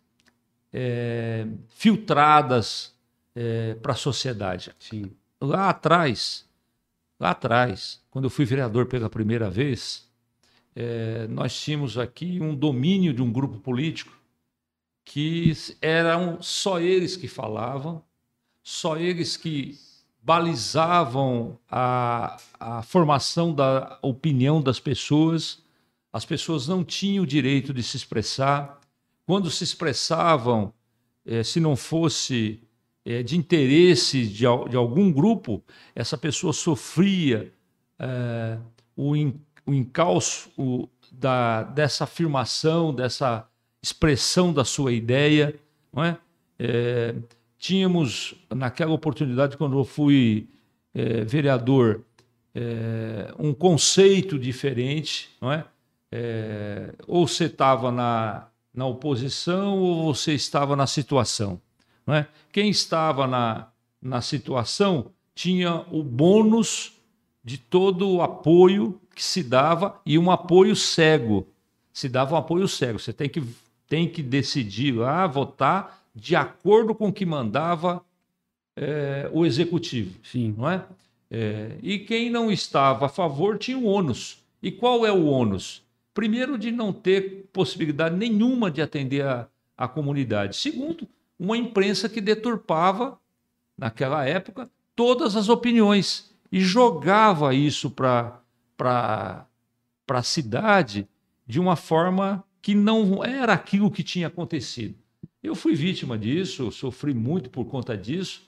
é, 0.74 1.48
filtradas 1.70 2.94
é, 3.36 3.75
para 3.75 3.94
a 3.94 3.96
sociedade. 3.96 4.75
Sim 4.80 5.12
lá 5.39 5.70
atrás, 5.70 6.46
lá 7.20 7.32
atrás, 7.32 8.01
quando 8.10 8.25
eu 8.25 8.30
fui 8.30 8.46
vereador 8.46 8.88
pela 8.88 9.10
primeira 9.10 9.50
vez, 9.50 10.08
é, 10.75 11.27
nós 11.27 11.60
tínhamos 11.60 11.98
aqui 11.98 12.39
um 12.42 12.56
domínio 12.56 13.13
de 13.13 13.22
um 13.22 13.32
grupo 13.32 13.60
político 13.60 14.16
que 15.04 15.54
eram 15.82 16.42
só 16.42 16.80
eles 16.80 17.16
que 17.16 17.27
falavam, 17.27 18.04
só 18.62 18.98
eles 18.98 19.38
que 19.38 19.80
balizavam 20.27 21.57
a, 21.72 22.36
a 22.60 22.81
formação 22.81 23.53
da 23.53 23.98
opinião 24.01 24.62
das 24.62 24.77
pessoas. 24.77 25.63
As 26.12 26.25
pessoas 26.25 26.67
não 26.67 26.84
tinham 26.84 27.24
o 27.24 27.25
direito 27.25 27.74
de 27.74 27.81
se 27.81 27.96
expressar. 27.96 28.77
Quando 29.25 29.50
se 29.50 29.63
expressavam, 29.63 30.74
eh, 31.25 31.43
se 31.43 31.62
não 31.62 31.77
fosse 31.77 32.60
é, 33.05 33.24
de 33.24 33.38
interesse 33.38 34.27
de, 34.27 34.43
de, 34.69 34.75
algum 34.75 35.13
grupo, 35.13 35.63
essa 35.96 36.17
pessoa 36.17 36.51
sofria 36.51 37.53
é, 37.98 38.57
o, 38.98 39.15
in, 39.15 39.34
o 39.65 39.74
encalço 39.74 40.51
o, 40.57 40.89
da, 41.10 41.63
dessa 41.63 42.03
afirmação, 42.03 42.93
dessa 42.93 43.48
expressão 43.81 44.51
da 44.51 44.65
sua 44.65 44.91
ideia. 44.91 45.57
Não 45.93 46.03
é? 46.03 46.17
Tínhamos, 47.58 48.36
naquela 48.50 48.94
oportunidade, 48.94 49.58
quando 49.58 49.78
eu 49.78 49.84
fui 49.84 50.48
é, 50.94 51.24
vereador, 51.24 52.04
é, 52.54 53.34
um 53.38 53.54
conceito 53.54 54.38
diferente, 54.40 55.30
não 55.42 55.52
é? 55.52 55.66
é 56.12 56.94
ou 57.08 57.28
você 57.28 57.46
estava 57.46 57.92
na, 57.92 58.48
na 58.74 58.86
oposição 58.86 59.80
ou 59.80 60.14
você 60.14 60.34
estava 60.34 60.76
na 60.76 60.88
situação. 60.88 61.62
Não 62.06 62.16
é? 62.16 62.28
Quem 62.52 62.70
estava 62.70 63.28
na, 63.28 63.68
na 64.02 64.22
situação 64.22 65.12
tinha 65.36 65.86
o 65.92 66.02
bônus 66.02 66.94
de 67.44 67.58
todo 67.58 68.10
o 68.10 68.22
apoio 68.22 69.00
que 69.14 69.24
se 69.24 69.44
dava 69.44 70.00
e 70.06 70.18
um 70.18 70.32
apoio 70.32 70.76
cego. 70.76 71.48
Se 71.94 72.10
dava 72.10 72.36
um 72.36 72.38
apoio 72.38 72.68
cego. 72.68 73.00
Você 73.00 73.14
tem 73.14 73.30
que, 73.30 73.44
tem 73.88 74.08
que 74.08 74.22
decidir 74.22 74.94
lá, 74.94 75.26
votar 75.28 76.07
de 76.17 76.36
acordo 76.36 76.95
com 76.95 77.09
o 77.09 77.13
que 77.13 77.25
mandava 77.25 78.03
é, 78.75 79.29
o 79.31 79.45
executivo. 79.45 80.19
Sim. 80.24 80.55
Não 80.57 80.69
é? 80.69 80.83
é? 81.29 81.77
E 81.83 82.00
quem 82.00 82.29
não 82.29 82.51
estava 82.51 83.05
a 83.05 83.09
favor 83.09 83.57
tinha 83.57 83.77
o 83.77 83.86
ônus. 83.86 84.43
E 84.62 84.71
qual 84.71 85.05
é 85.05 85.12
o 85.12 85.25
ônus? 85.25 85.86
Primeiro, 86.13 86.57
de 86.57 86.71
não 86.71 86.91
ter 86.91 87.47
possibilidade 87.53 88.15
nenhuma 88.15 88.71
de 88.71 88.81
atender 88.81 89.24
a, 89.24 89.47
a 89.77 89.88
comunidade. 89.88 90.55
Segundo, 90.55 91.07
uma 91.39 91.55
imprensa 91.55 92.09
que 92.09 92.19
deturpava, 92.19 93.19
naquela 93.77 94.25
época, 94.25 94.67
todas 94.95 95.36
as 95.36 95.50
opiniões 95.50 96.36
e 96.51 96.59
jogava 96.59 97.53
isso 97.53 97.91
para 97.91 98.41
para 98.75 99.47
a 100.09 100.24
cidade 100.24 101.07
de 101.45 101.59
uma 101.59 101.75
forma 101.75 102.43
que 102.62 102.75
não 102.75 103.24
era 103.24 103.53
aquilo 103.53 103.89
que 103.89 104.03
tinha 104.03 104.27
acontecido. 104.27 104.95
Eu 105.48 105.56
fui 105.56 105.74
vítima 105.74 106.18
disso, 106.18 106.72
sofri 106.72 107.13
muito 107.13 107.50
por 107.50 107.66
conta 107.66 107.98
disso. 107.98 108.42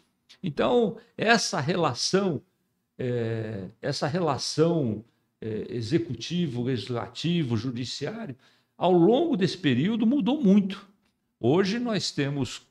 Então, 0.44 0.98
essa 1.18 1.62
relação, 1.62 2.42
é, 2.98 3.70
essa 3.82 4.06
relação 4.06 5.06
é, 5.40 5.68
executivo, 5.70 6.64
legislativo, 6.64 7.56
judiciário, 7.56 8.36
ao 8.78 8.92
longo 8.92 9.38
desse 9.38 9.58
período 9.58 10.06
mudou 10.06 10.42
muito. 10.42 10.88
Hoje 11.40 11.80
nós 11.80 12.12
temos, 12.12 12.64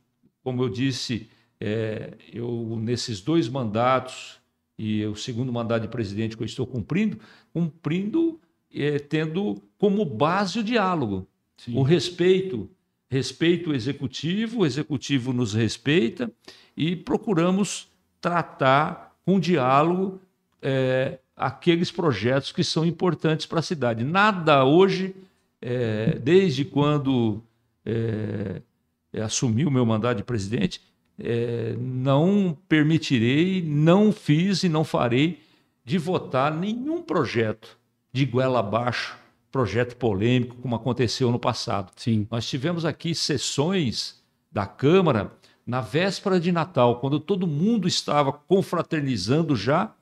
como 0.45 0.63
eu 0.63 0.69
disse, 0.69 1.29
é, 1.59 2.13
eu 2.31 2.79
nesses 2.79 3.23
dois 3.23 3.49
mandatos 3.49 4.39
e 4.79 5.07
o 5.07 5.17
segundo 5.17 5.51
mandato 5.51 5.83
de 5.83 5.89
presidente 5.89 6.37
que 6.37 6.43
eu 6.43 6.47
estou 6.47 6.67
cumprindo, 6.67 7.19
cumprindo 7.51 8.39
é, 8.75 8.99
tendo 8.99 9.63
como 9.79 10.05
base 10.05 10.59
o 10.59 10.65
diálogo, 10.65 11.27
Sim. 11.57 11.75
o 11.75 11.83
respeito, 11.83 12.71
respeito 13.09 13.73
executivo, 13.75 14.61
o 14.61 14.67
executivo 14.67 15.33
nos 15.33 15.55
respeita 15.55 16.31
e 16.77 16.95
procuramos 16.95 17.89
tratar 18.21 19.17
com 19.25 19.41
diálogo 19.41 20.21
é, 20.61 21.19
aqueles 21.37 21.91
projetos 21.91 22.53
que 22.53 22.65
são 22.65 22.85
importantes 22.85 23.47
para 23.47 23.61
a 23.61 23.63
cidade. 23.63 24.05
Nada 24.05 24.65
hoje, 24.65 25.15
é, 25.61 26.19
desde 26.19 26.65
quando 26.65 27.43
é, 27.85 28.61
assumi 29.23 29.65
o 29.65 29.71
meu 29.71 29.87
mandato 29.87 30.19
de 30.19 30.25
presidente, 30.25 30.81
é, 31.19 31.75
não 31.79 32.57
permitirei, 32.69 33.63
não 33.63 34.13
fiz 34.13 34.63
e 34.63 34.69
não 34.69 34.85
farei 34.85 35.43
de 35.85 35.99
votar 35.99 36.55
nenhum 36.55 37.03
projeto 37.03 37.79
de 38.13 38.25
goela 38.25 38.61
abaixo, 38.61 39.17
projeto 39.59 39.97
polêmico, 39.97 40.55
como 40.59 40.77
aconteceu 40.77 41.33
no 41.33 41.39
passado. 41.39 41.91
Sim. 41.97 42.29
Nós 42.31 42.49
tivemos 42.49 42.85
aqui 42.85 43.13
sessões 43.13 44.23
da 44.53 44.67
Câmara 44.67 45.33
na 45.67 45.81
véspera 45.81 46.39
de 46.39 46.53
Natal, 46.53 47.01
quando 47.01 47.19
todo 47.19 47.45
mundo 47.45 47.89
estava 47.89 48.33
confraternizando 48.33 49.57
já, 49.57 49.93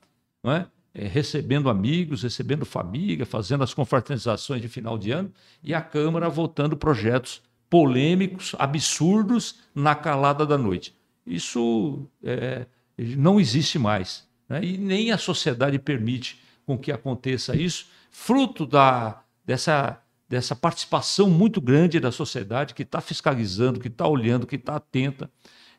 não 0.45 0.53
é? 0.53 0.67
É, 0.93 1.07
recebendo 1.07 1.71
amigos, 1.71 2.23
recebendo 2.23 2.67
família, 2.67 3.25
fazendo 3.25 3.65
as 3.65 3.73
confraternizações 3.73 4.61
de 4.61 4.69
final 4.69 4.99
de 4.99 5.11
ano, 5.11 5.33
e 5.63 5.73
a 5.73 5.81
Câmara 5.81 6.29
votando 6.29 6.77
projetos 6.77 7.43
polêmicos, 7.71 8.55
absurdos, 8.59 9.61
na 9.75 9.95
calada 9.95 10.45
da 10.45 10.59
noite. 10.59 10.95
Isso 11.27 12.07
é, 12.23 12.67
não 12.99 13.41
existe 13.41 13.79
mais. 13.79 14.29
Né? 14.51 14.63
E 14.63 14.77
nem 14.77 15.13
a 15.13 15.17
sociedade 15.17 15.79
permite 15.79 16.43
com 16.67 16.77
que 16.77 16.93
aconteça 16.93 17.57
isso, 17.57 17.87
fruto 18.11 18.67
da, 18.67 19.23
dessa, 19.47 20.03
dessa 20.29 20.57
participação 20.57 21.31
muito 21.31 21.61
grande 21.61 22.01
da 22.01 22.11
sociedade 22.11 22.75
que 22.75 22.83
está 22.83 23.01
fiscalizando, 23.01 23.81
que 23.81 23.89
está 23.89 24.07
olhando, 24.07 24.47
que 24.47 24.57
está 24.57 24.77
atenta. 24.77 25.31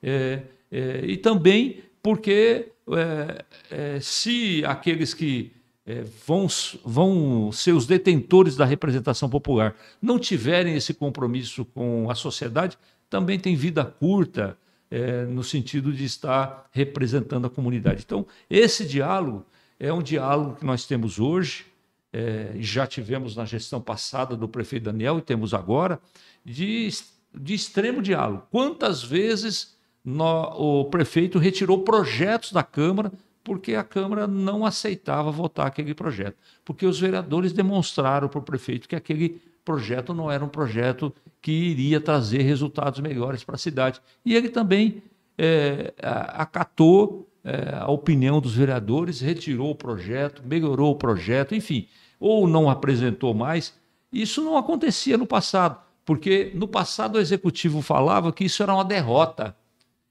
É, 0.01 0.41
é, 0.71 1.05
e 1.05 1.17
também 1.17 1.83
porque 2.01 2.71
é, 2.89 3.45
é 3.69 3.99
se 3.99 4.63
aqueles 4.65 5.13
que 5.13 5.51
é, 5.85 6.03
vão, 6.25 6.47
vão 6.83 7.51
ser 7.51 7.71
os 7.71 7.85
detentores 7.85 8.55
da 8.55 8.65
representação 8.65 9.29
popular 9.29 9.75
não 10.01 10.19
tiverem 10.19 10.75
esse 10.75 10.93
compromisso 10.93 11.63
com 11.63 12.09
a 12.09 12.15
sociedade, 12.15 12.77
também 13.09 13.39
tem 13.39 13.55
vida 13.55 13.85
curta, 13.85 14.57
é, 14.91 15.25
no 15.25 15.43
sentido 15.43 15.91
de 15.91 16.03
estar 16.03 16.67
representando 16.71 17.47
a 17.47 17.49
comunidade. 17.49 18.03
Então, 18.05 18.25
esse 18.49 18.85
diálogo 18.85 19.45
é 19.79 19.91
um 19.91 20.01
diálogo 20.01 20.55
que 20.55 20.65
nós 20.65 20.85
temos 20.85 21.19
hoje, 21.19 21.65
é, 22.11 22.53
já 22.59 22.87
tivemos 22.87 23.35
na 23.35 23.45
gestão 23.45 23.81
passada 23.81 24.35
do 24.35 24.47
prefeito 24.47 24.85
Daniel 24.85 25.17
e 25.17 25.21
temos 25.21 25.53
agora, 25.53 25.99
de, 26.43 26.89
de 27.33 27.53
extremo 27.53 28.01
diálogo. 28.01 28.47
Quantas 28.49 29.03
vezes 29.03 29.75
no, 30.03 30.81
o 30.81 30.85
prefeito 30.85 31.37
retirou 31.37 31.83
projetos 31.83 32.51
da 32.51 32.63
Câmara 32.63 33.11
porque 33.43 33.75
a 33.75 33.83
Câmara 33.83 34.27
não 34.27 34.65
aceitava 34.65 35.31
votar 35.31 35.67
aquele 35.67 35.93
projeto, 35.93 36.35
porque 36.65 36.85
os 36.85 36.99
vereadores 36.99 37.53
demonstraram 37.53 38.27
para 38.27 38.39
o 38.39 38.43
prefeito 38.43 38.89
que 38.89 38.95
aquele 38.95 39.41
projeto 39.63 40.13
não 40.13 40.29
era 40.29 40.43
um 40.43 40.49
projeto 40.49 41.13
que 41.41 41.51
iria 41.51 42.01
trazer 42.01 42.41
resultados 42.41 42.99
melhores 42.99 43.43
para 43.45 43.55
a 43.55 43.57
cidade. 43.57 44.01
E 44.25 44.35
ele 44.35 44.49
também 44.49 45.01
é, 45.37 45.93
acatou 45.97 47.29
é, 47.47 47.75
a 47.75 47.89
opinião 47.89 48.41
dos 48.41 48.55
vereadores, 48.55 49.21
retirou 49.21 49.71
o 49.71 49.75
projeto, 49.75 50.43
melhorou 50.45 50.91
o 50.91 50.97
projeto, 50.97 51.55
enfim, 51.55 51.87
ou 52.19 52.47
não 52.47 52.69
apresentou 52.69 53.33
mais. 53.33 53.73
Isso 54.11 54.43
não 54.43 54.57
acontecia 54.57 55.17
no 55.17 55.25
passado, 55.25 55.79
porque 56.05 56.51
no 56.53 56.67
passado 56.67 57.15
o 57.15 57.19
executivo 57.19 57.81
falava 57.81 58.33
que 58.33 58.45
isso 58.45 58.61
era 58.61 58.73
uma 58.73 58.85
derrota. 58.85 59.55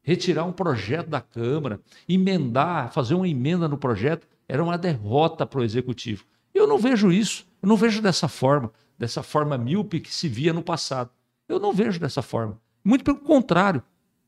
Retirar 0.02 0.44
um 0.44 0.52
projeto 0.52 1.08
da 1.08 1.20
Câmara, 1.20 1.80
emendar, 2.08 2.92
fazer 2.92 3.14
uma 3.14 3.28
emenda 3.28 3.68
no 3.68 3.76
projeto, 3.76 4.26
era 4.48 4.62
uma 4.62 4.78
derrota 4.78 5.44
para 5.44 5.60
o 5.60 5.64
executivo. 5.64 6.24
Eu 6.54 6.66
não 6.66 6.78
vejo 6.78 7.12
isso, 7.12 7.46
eu 7.62 7.68
não 7.68 7.76
vejo 7.76 8.00
dessa 8.00 8.28
forma 8.28 8.72
dessa 8.98 9.22
forma 9.22 9.58
míope 9.58 10.00
que 10.00 10.14
se 10.14 10.28
via 10.28 10.52
no 10.52 10.62
passado. 10.62 11.10
Eu 11.48 11.58
não 11.58 11.72
vejo 11.72 12.00
dessa 12.00 12.22
forma. 12.22 12.58
Muito 12.84 13.04
pelo 13.04 13.18
contrário, 13.18 13.82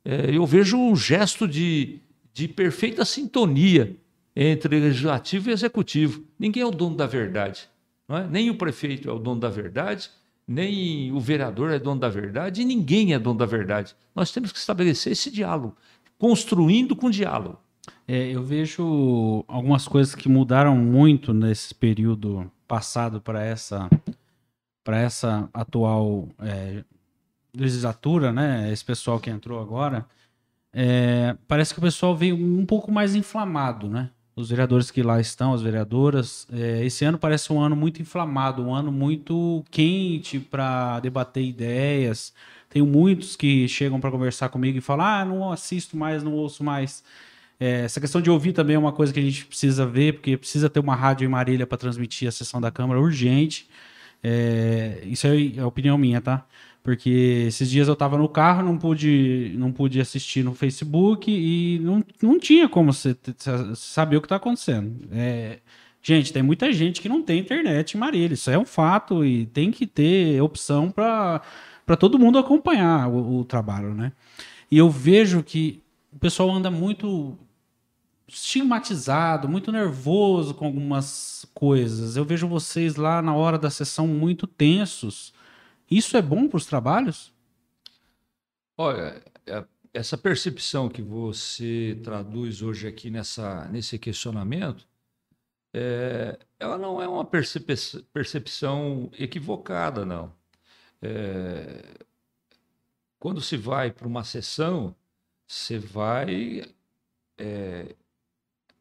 é, 0.04 0.36
eu 0.36 0.44
vejo 0.46 0.76
um 0.76 0.94
gesto 0.94 1.46
de, 1.46 2.00
de 2.38 2.46
perfeita 2.46 3.04
sintonia 3.04 3.96
entre 4.36 4.78
legislativo 4.78 5.50
e 5.50 5.52
executivo. 5.52 6.22
Ninguém 6.38 6.62
é 6.62 6.66
o 6.66 6.70
dono 6.70 6.94
da 6.94 7.04
verdade. 7.04 7.68
É? 8.08 8.28
Nem 8.28 8.48
o 8.48 8.54
prefeito 8.54 9.10
é 9.10 9.12
o 9.12 9.18
dono 9.18 9.40
da 9.40 9.48
verdade, 9.48 10.08
nem 10.46 11.10
o 11.10 11.18
vereador 11.18 11.72
é 11.72 11.80
dono 11.80 12.00
da 12.00 12.08
verdade, 12.08 12.62
e 12.62 12.64
ninguém 12.64 13.12
é 13.12 13.18
dono 13.18 13.36
da 13.40 13.44
verdade. 13.44 13.96
Nós 14.14 14.30
temos 14.30 14.52
que 14.52 14.58
estabelecer 14.58 15.12
esse 15.12 15.32
diálogo, 15.32 15.76
construindo 16.16 16.94
com 16.94 17.10
diálogo. 17.10 17.58
É, 18.06 18.30
eu 18.30 18.44
vejo 18.44 19.44
algumas 19.48 19.88
coisas 19.88 20.14
que 20.14 20.28
mudaram 20.28 20.76
muito 20.76 21.34
nesse 21.34 21.74
período 21.74 22.48
passado 22.68 23.20
para 23.20 23.42
essa 23.44 23.90
para 24.84 25.00
essa 25.00 25.50
atual 25.52 26.28
é, 26.38 26.84
legislatura, 27.54 28.32
né? 28.32 28.72
Esse 28.72 28.84
pessoal 28.84 29.18
que 29.18 29.28
entrou 29.28 29.60
agora, 29.60 30.06
é, 30.80 31.36
parece 31.48 31.74
que 31.74 31.80
o 31.80 31.82
pessoal 31.82 32.14
veio 32.14 32.36
um 32.36 32.64
pouco 32.64 32.92
mais 32.92 33.16
inflamado, 33.16 33.88
né? 33.88 34.10
Os 34.36 34.50
vereadores 34.50 34.92
que 34.92 35.02
lá 35.02 35.20
estão, 35.20 35.52
as 35.52 35.60
vereadoras, 35.60 36.46
é, 36.52 36.84
esse 36.84 37.04
ano 37.04 37.18
parece 37.18 37.52
um 37.52 37.60
ano 37.60 37.74
muito 37.74 38.00
inflamado, 38.00 38.62
um 38.62 38.72
ano 38.72 38.92
muito 38.92 39.64
quente 39.72 40.38
para 40.38 41.00
debater 41.00 41.42
ideias. 41.42 42.32
Tenho 42.70 42.86
muitos 42.86 43.34
que 43.34 43.66
chegam 43.66 43.98
para 43.98 44.12
conversar 44.12 44.50
comigo 44.50 44.78
e 44.78 44.80
falam: 44.80 45.04
ah, 45.04 45.24
não 45.24 45.50
assisto 45.50 45.96
mais, 45.96 46.22
não 46.22 46.32
ouço 46.34 46.62
mais. 46.62 47.02
É, 47.58 47.82
essa 47.82 48.00
questão 48.00 48.20
de 48.20 48.30
ouvir 48.30 48.52
também 48.52 48.76
é 48.76 48.78
uma 48.78 48.92
coisa 48.92 49.12
que 49.12 49.18
a 49.18 49.22
gente 49.22 49.46
precisa 49.46 49.84
ver, 49.84 50.14
porque 50.14 50.36
precisa 50.36 50.70
ter 50.70 50.78
uma 50.78 50.94
rádio 50.94 51.24
em 51.26 51.28
Marília 51.28 51.66
para 51.66 51.76
transmitir 51.76 52.28
a 52.28 52.30
sessão 52.30 52.60
da 52.60 52.70
Câmara 52.70 53.00
urgente. 53.00 53.68
É, 54.22 55.02
isso 55.06 55.26
é, 55.26 55.56
é 55.56 55.64
opinião 55.64 55.98
minha, 55.98 56.20
tá? 56.20 56.46
Porque 56.88 57.44
esses 57.48 57.68
dias 57.68 57.86
eu 57.86 57.94
tava 57.94 58.16
no 58.16 58.26
carro, 58.30 58.62
não 58.62 58.78
pude, 58.78 59.52
não 59.58 59.70
pude 59.70 60.00
assistir 60.00 60.42
no 60.42 60.54
Facebook 60.54 61.30
e 61.30 61.78
não, 61.80 62.02
não 62.22 62.40
tinha 62.40 62.66
como 62.66 62.94
você 62.94 63.14
saber 63.74 64.16
o 64.16 64.22
que 64.22 64.28
tá 64.28 64.36
acontecendo. 64.36 65.06
É, 65.12 65.58
gente, 66.00 66.32
tem 66.32 66.42
muita 66.42 66.72
gente 66.72 67.02
que 67.02 67.08
não 67.10 67.22
tem 67.22 67.40
internet 67.40 67.92
em 67.92 68.00
Marília, 68.00 68.32
isso 68.32 68.50
é 68.50 68.58
um 68.58 68.64
fato 68.64 69.22
e 69.22 69.44
tem 69.44 69.70
que 69.70 69.86
ter 69.86 70.40
opção 70.40 70.90
para 70.90 71.42
todo 72.00 72.18
mundo 72.18 72.38
acompanhar 72.38 73.06
o, 73.06 73.40
o 73.40 73.44
trabalho, 73.44 73.92
né? 73.92 74.10
E 74.70 74.78
eu 74.78 74.88
vejo 74.88 75.42
que 75.42 75.82
o 76.10 76.18
pessoal 76.18 76.50
anda 76.50 76.70
muito 76.70 77.36
estigmatizado, 78.26 79.46
muito 79.46 79.70
nervoso 79.70 80.54
com 80.54 80.64
algumas 80.64 81.44
coisas. 81.52 82.16
Eu 82.16 82.24
vejo 82.24 82.48
vocês 82.48 82.96
lá 82.96 83.20
na 83.20 83.34
hora 83.34 83.58
da 83.58 83.68
sessão 83.68 84.06
muito 84.06 84.46
tensos. 84.46 85.36
Isso 85.90 86.16
é 86.16 86.22
bom 86.22 86.48
para 86.48 86.56
os 86.56 86.66
trabalhos? 86.66 87.32
Olha, 88.76 89.22
é, 89.46 89.64
essa 89.92 90.16
percepção 90.16 90.88
que 90.88 91.02
você 91.02 91.98
traduz 92.04 92.62
hoje 92.62 92.86
aqui 92.86 93.10
nessa, 93.10 93.66
nesse 93.68 93.98
questionamento, 93.98 94.86
é, 95.72 96.38
ela 96.58 96.78
não 96.78 97.00
é 97.02 97.08
uma 97.08 97.24
percep 97.24 97.66
percepção 98.12 99.10
equivocada, 99.18 100.04
não. 100.04 100.32
É, 101.02 101.82
quando 103.18 103.40
se 103.40 103.56
vai 103.56 103.90
para 103.90 104.06
uma 104.06 104.24
sessão, 104.24 104.94
você 105.46 105.78
vai 105.78 106.64
é, 107.36 107.94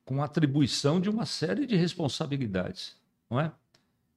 com 0.06 0.22
atribuição 0.22 1.02
de 1.02 1.10
uma 1.10 1.26
série 1.26 1.66
de 1.66 1.76
responsabilidades, 1.76 2.96
não 3.30 3.40
é? 3.40 3.52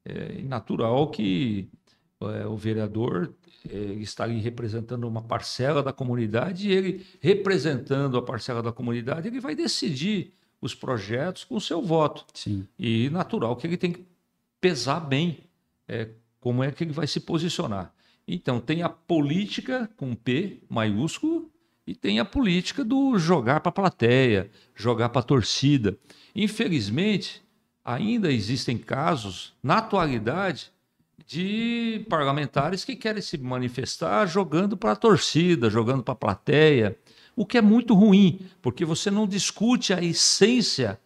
É 0.05 0.43
natural 0.43 1.11
que 1.11 1.69
é, 2.21 2.47
o 2.47 2.57
vereador 2.57 3.33
é, 3.69 3.77
está 3.95 4.25
ali 4.25 4.39
representando 4.41 5.05
uma 5.05 5.23
parcela 5.23 5.83
da 5.83 5.93
comunidade 5.93 6.69
e 6.69 6.73
ele, 6.73 7.07
representando 7.21 8.19
a 8.19 8.23
parcela 8.23 8.63
da 8.63 8.73
comunidade, 8.73 9.29
ele 9.29 9.41
vai 9.41 9.55
decidir 9.55 10.33
os 10.61 10.75
projetos 10.75 11.45
com 11.45 11.57
o 11.57 11.61
seu 11.61 11.81
voto. 11.81 12.27
Sim. 12.35 12.67
E 12.79 13.09
natural 13.11 13.57
que 13.57 13.67
ele 13.67 13.77
tem 13.77 13.93
que 13.93 14.05
pesar 14.61 15.01
bem 15.01 15.39
é, 15.89 16.09
como 16.39 16.63
é 16.63 16.71
que 16.71 16.85
ele 16.85 16.93
vai 16.93 17.07
se 17.07 17.21
posicionar. 17.21 17.93
Então, 18.29 18.61
tem 18.61 18.83
a 18.83 18.89
política 18.89 19.91
com 19.97 20.15
P 20.15 20.61
maiúsculo 20.69 21.51
e 21.87 21.95
tem 21.95 22.21
a 22.21 22.25
política 22.25 22.85
do 22.85 23.19
jogar 23.19 23.61
para 23.61 23.71
a 23.71 23.73
plateia, 23.73 24.51
jogar 24.77 25.09
para 25.09 25.21
a 25.21 25.25
torcida. 25.25 25.99
Infelizmente, 26.35 27.43
ainda 27.85 28.31
existem 28.31 28.79
casos, 28.79 29.53
na 29.63 29.79
atualidade, 29.79 30.71
de 31.31 32.05
parlamentares 32.09 32.85
que 32.85 32.97
querem 32.97 33.23
se 33.23 33.39
manifestar 33.39 34.27
jogando 34.27 34.77
para 34.77 34.91
a 34.91 34.97
torcida, 34.97 35.71
jogando 35.71 36.03
para 36.03 36.11
a 36.11 36.17
plateia, 36.17 36.99
o 37.37 37.47
que 37.47 37.57
é 37.57 37.63
muito 37.63 37.95
ruim, 37.95 38.41
porque 38.61 38.85
você 38.85 39.13
não 39.13 39.29
discute 39.29 39.95
a 39.95 40.03
essência 40.03 40.99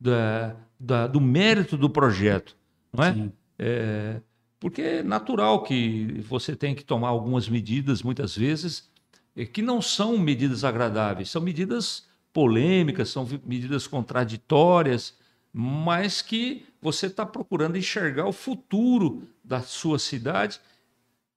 da, 0.00 0.54
da, 0.78 1.08
do 1.08 1.20
mérito 1.20 1.76
do 1.76 1.90
projeto. 1.90 2.56
Não 2.92 3.02
é? 3.02 3.32
é? 3.58 4.20
Porque 4.60 4.82
é 4.82 5.02
natural 5.02 5.64
que 5.64 6.24
você 6.28 6.54
tem 6.54 6.76
que 6.76 6.84
tomar 6.84 7.08
algumas 7.08 7.48
medidas, 7.48 8.04
muitas 8.04 8.36
vezes, 8.36 8.88
que 9.52 9.62
não 9.62 9.82
são 9.82 10.16
medidas 10.16 10.62
agradáveis, 10.62 11.28
são 11.28 11.42
medidas 11.42 12.06
polêmicas, 12.32 13.08
são 13.08 13.28
medidas 13.44 13.88
contraditórias, 13.88 15.18
mas 15.52 16.22
que 16.22 16.66
você 16.82 17.06
está 17.06 17.24
procurando 17.24 17.78
enxergar 17.78 18.26
o 18.26 18.32
futuro 18.32 19.28
da 19.44 19.62
sua 19.62 20.00
cidade, 20.00 20.60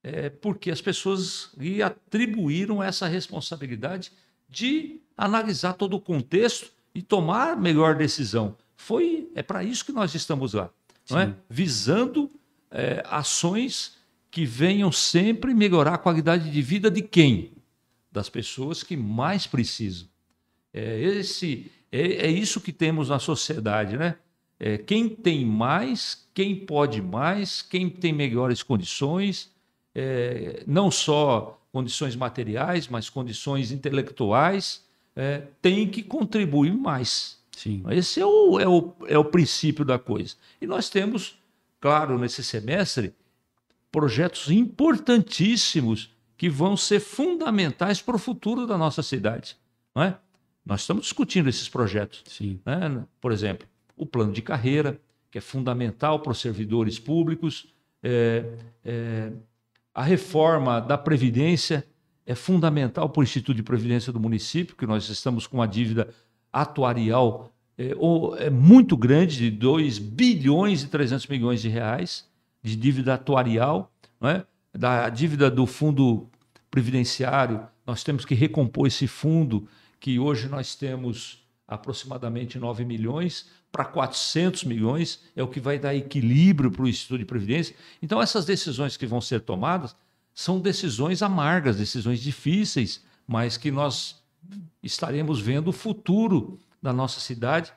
é, 0.02 0.28
porque 0.28 0.72
as 0.72 0.80
pessoas 0.80 1.50
lhe 1.56 1.80
atribuíram 1.80 2.82
essa 2.82 3.06
responsabilidade 3.06 4.10
de 4.48 5.00
analisar 5.16 5.74
todo 5.74 5.94
o 5.94 6.00
contexto 6.00 6.72
e 6.92 7.00
tomar 7.00 7.52
a 7.52 7.56
melhor 7.56 7.94
decisão. 7.94 8.56
Foi 8.76 9.30
é 9.36 9.42
para 9.42 9.62
isso 9.62 9.84
que 9.84 9.92
nós 9.92 10.14
estamos 10.14 10.52
lá, 10.52 10.68
não 11.08 11.20
é? 11.20 11.34
Visando 11.48 12.28
é, 12.70 13.02
ações 13.06 13.96
que 14.30 14.44
venham 14.44 14.90
sempre 14.90 15.54
melhorar 15.54 15.94
a 15.94 15.98
qualidade 15.98 16.50
de 16.50 16.62
vida 16.62 16.90
de 16.90 17.02
quem? 17.02 17.52
Das 18.10 18.28
pessoas 18.28 18.82
que 18.82 18.96
mais 18.96 19.46
precisam. 19.46 20.08
É, 20.74 21.00
esse, 21.00 21.70
é, 21.90 22.26
é 22.26 22.30
isso 22.30 22.60
que 22.60 22.72
temos 22.72 23.08
na 23.08 23.18
sociedade, 23.18 23.96
né? 23.96 24.16
É, 24.58 24.78
quem 24.78 25.08
tem 25.08 25.44
mais, 25.44 26.26
quem 26.32 26.56
pode 26.56 27.02
mais, 27.02 27.60
quem 27.62 27.90
tem 27.90 28.12
melhores 28.12 28.62
condições, 28.62 29.50
é, 29.94 30.62
não 30.66 30.90
só 30.90 31.60
condições 31.72 32.16
materiais, 32.16 32.88
mas 32.88 33.10
condições 33.10 33.70
intelectuais, 33.70 34.84
é, 35.14 35.42
tem 35.60 35.88
que 35.88 36.02
contribuir 36.02 36.74
mais. 36.74 37.38
Sim. 37.56 37.82
Esse 37.90 38.20
é 38.20 38.26
o, 38.26 38.60
é, 38.60 38.68
o, 38.68 38.94
é 39.06 39.18
o 39.18 39.24
princípio 39.24 39.84
da 39.84 39.98
coisa. 39.98 40.36
E 40.60 40.66
nós 40.66 40.88
temos, 40.88 41.38
claro, 41.80 42.18
nesse 42.18 42.42
semestre, 42.42 43.14
projetos 43.90 44.50
importantíssimos 44.50 46.14
que 46.36 46.50
vão 46.50 46.76
ser 46.76 47.00
fundamentais 47.00 48.00
para 48.02 48.16
o 48.16 48.18
futuro 48.18 48.66
da 48.66 48.76
nossa 48.76 49.02
cidade. 49.02 49.56
Não 49.94 50.02
é? 50.02 50.18
Nós 50.64 50.82
estamos 50.82 51.04
discutindo 51.04 51.48
esses 51.48 51.68
projetos. 51.68 52.22
Sim. 52.26 52.60
Né? 52.64 53.04
Por 53.20 53.32
exemplo, 53.32 53.66
o 53.96 54.04
plano 54.04 54.32
de 54.32 54.42
carreira, 54.42 55.00
que 55.30 55.38
é 55.38 55.40
fundamental 55.40 56.20
para 56.20 56.32
os 56.32 56.40
servidores 56.40 56.98
públicos, 56.98 57.74
é, 58.02 58.44
é, 58.84 59.32
a 59.94 60.02
reforma 60.02 60.80
da 60.80 60.98
Previdência 60.98 61.86
é 62.24 62.34
fundamental 62.34 63.08
para 63.08 63.20
o 63.20 63.24
Instituto 63.24 63.56
de 63.56 63.62
Previdência 63.62 64.12
do 64.12 64.20
município, 64.20 64.76
que 64.76 64.86
nós 64.86 65.08
estamos 65.08 65.46
com 65.46 65.58
uma 65.58 65.66
dívida 65.66 66.08
atuarial 66.52 67.52
é, 67.78 67.94
é 68.38 68.50
muito 68.50 68.96
grande, 68.96 69.36
de 69.36 69.50
2 69.50 69.98
bilhões 69.98 70.82
e 70.82 70.88
300 70.88 71.26
milhões 71.26 71.60
de 71.60 71.68
reais 71.68 72.28
de 72.62 72.74
dívida 72.74 73.14
atuarial, 73.14 73.92
não 74.20 74.28
é? 74.28 74.44
da 74.74 75.08
dívida 75.08 75.50
do 75.50 75.66
fundo 75.66 76.28
previdenciário, 76.70 77.66
nós 77.86 78.02
temos 78.02 78.24
que 78.24 78.34
recompor 78.34 78.86
esse 78.86 79.06
fundo 79.06 79.68
que 80.00 80.18
hoje 80.18 80.48
nós 80.48 80.74
temos 80.74 81.46
aproximadamente 81.66 82.58
9 82.58 82.84
milhões 82.84 83.48
para 83.76 83.84
400 83.84 84.64
milhões, 84.64 85.20
é 85.36 85.42
o 85.42 85.48
que 85.48 85.60
vai 85.60 85.78
dar 85.78 85.94
equilíbrio 85.94 86.70
para 86.70 86.84
o 86.84 86.88
Instituto 86.88 87.18
de 87.18 87.26
Previdência. 87.26 87.76
Então, 88.00 88.22
essas 88.22 88.46
decisões 88.46 88.96
que 88.96 89.06
vão 89.06 89.20
ser 89.20 89.42
tomadas 89.42 89.94
são 90.34 90.58
decisões 90.58 91.20
amargas, 91.20 91.76
decisões 91.76 92.22
difíceis, 92.22 93.04
mas 93.28 93.58
que 93.58 93.70
nós 93.70 94.16
estaremos 94.82 95.40
vendo 95.40 95.68
o 95.68 95.72
futuro 95.72 96.58
da 96.82 96.90
nossa 96.90 97.20
cidade 97.20 97.70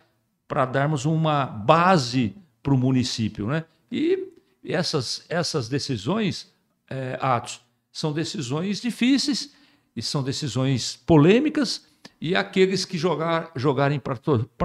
para 0.47 0.65
darmos 0.65 1.03
uma 1.03 1.45
base 1.45 2.33
para 2.63 2.73
o 2.73 2.77
município. 2.77 3.47
Né? 3.47 3.65
E 3.91 4.29
essas, 4.63 5.25
essas 5.27 5.67
decisões, 5.67 6.49
é, 6.89 7.19
Atos, 7.21 7.59
são 7.91 8.13
decisões 8.13 8.79
difíceis 8.79 9.53
e 9.93 10.01
são 10.01 10.23
decisões 10.23 10.95
polêmicas, 10.95 11.85
e 12.21 12.37
aqueles 12.37 12.85
que 12.85 12.97
jogar, 12.97 13.51
jogarem 13.53 13.99
para 13.99 14.17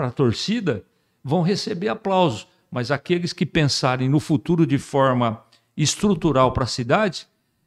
a 0.07 0.11
torcida 0.13 0.85
vão 1.25 1.41
receber 1.41 1.89
aplausos, 1.89 2.47
mas 2.71 2.91
aqueles 2.91 3.33
que 3.33 3.47
pensarem 3.47 4.09
no 4.09 4.21
futuro 4.21 4.67
de 4.67 4.77
forma 4.79 5.43
estrutural 5.77 6.53
para 6.53 6.65
a 6.65 6.69
cidade, 6.69 7.27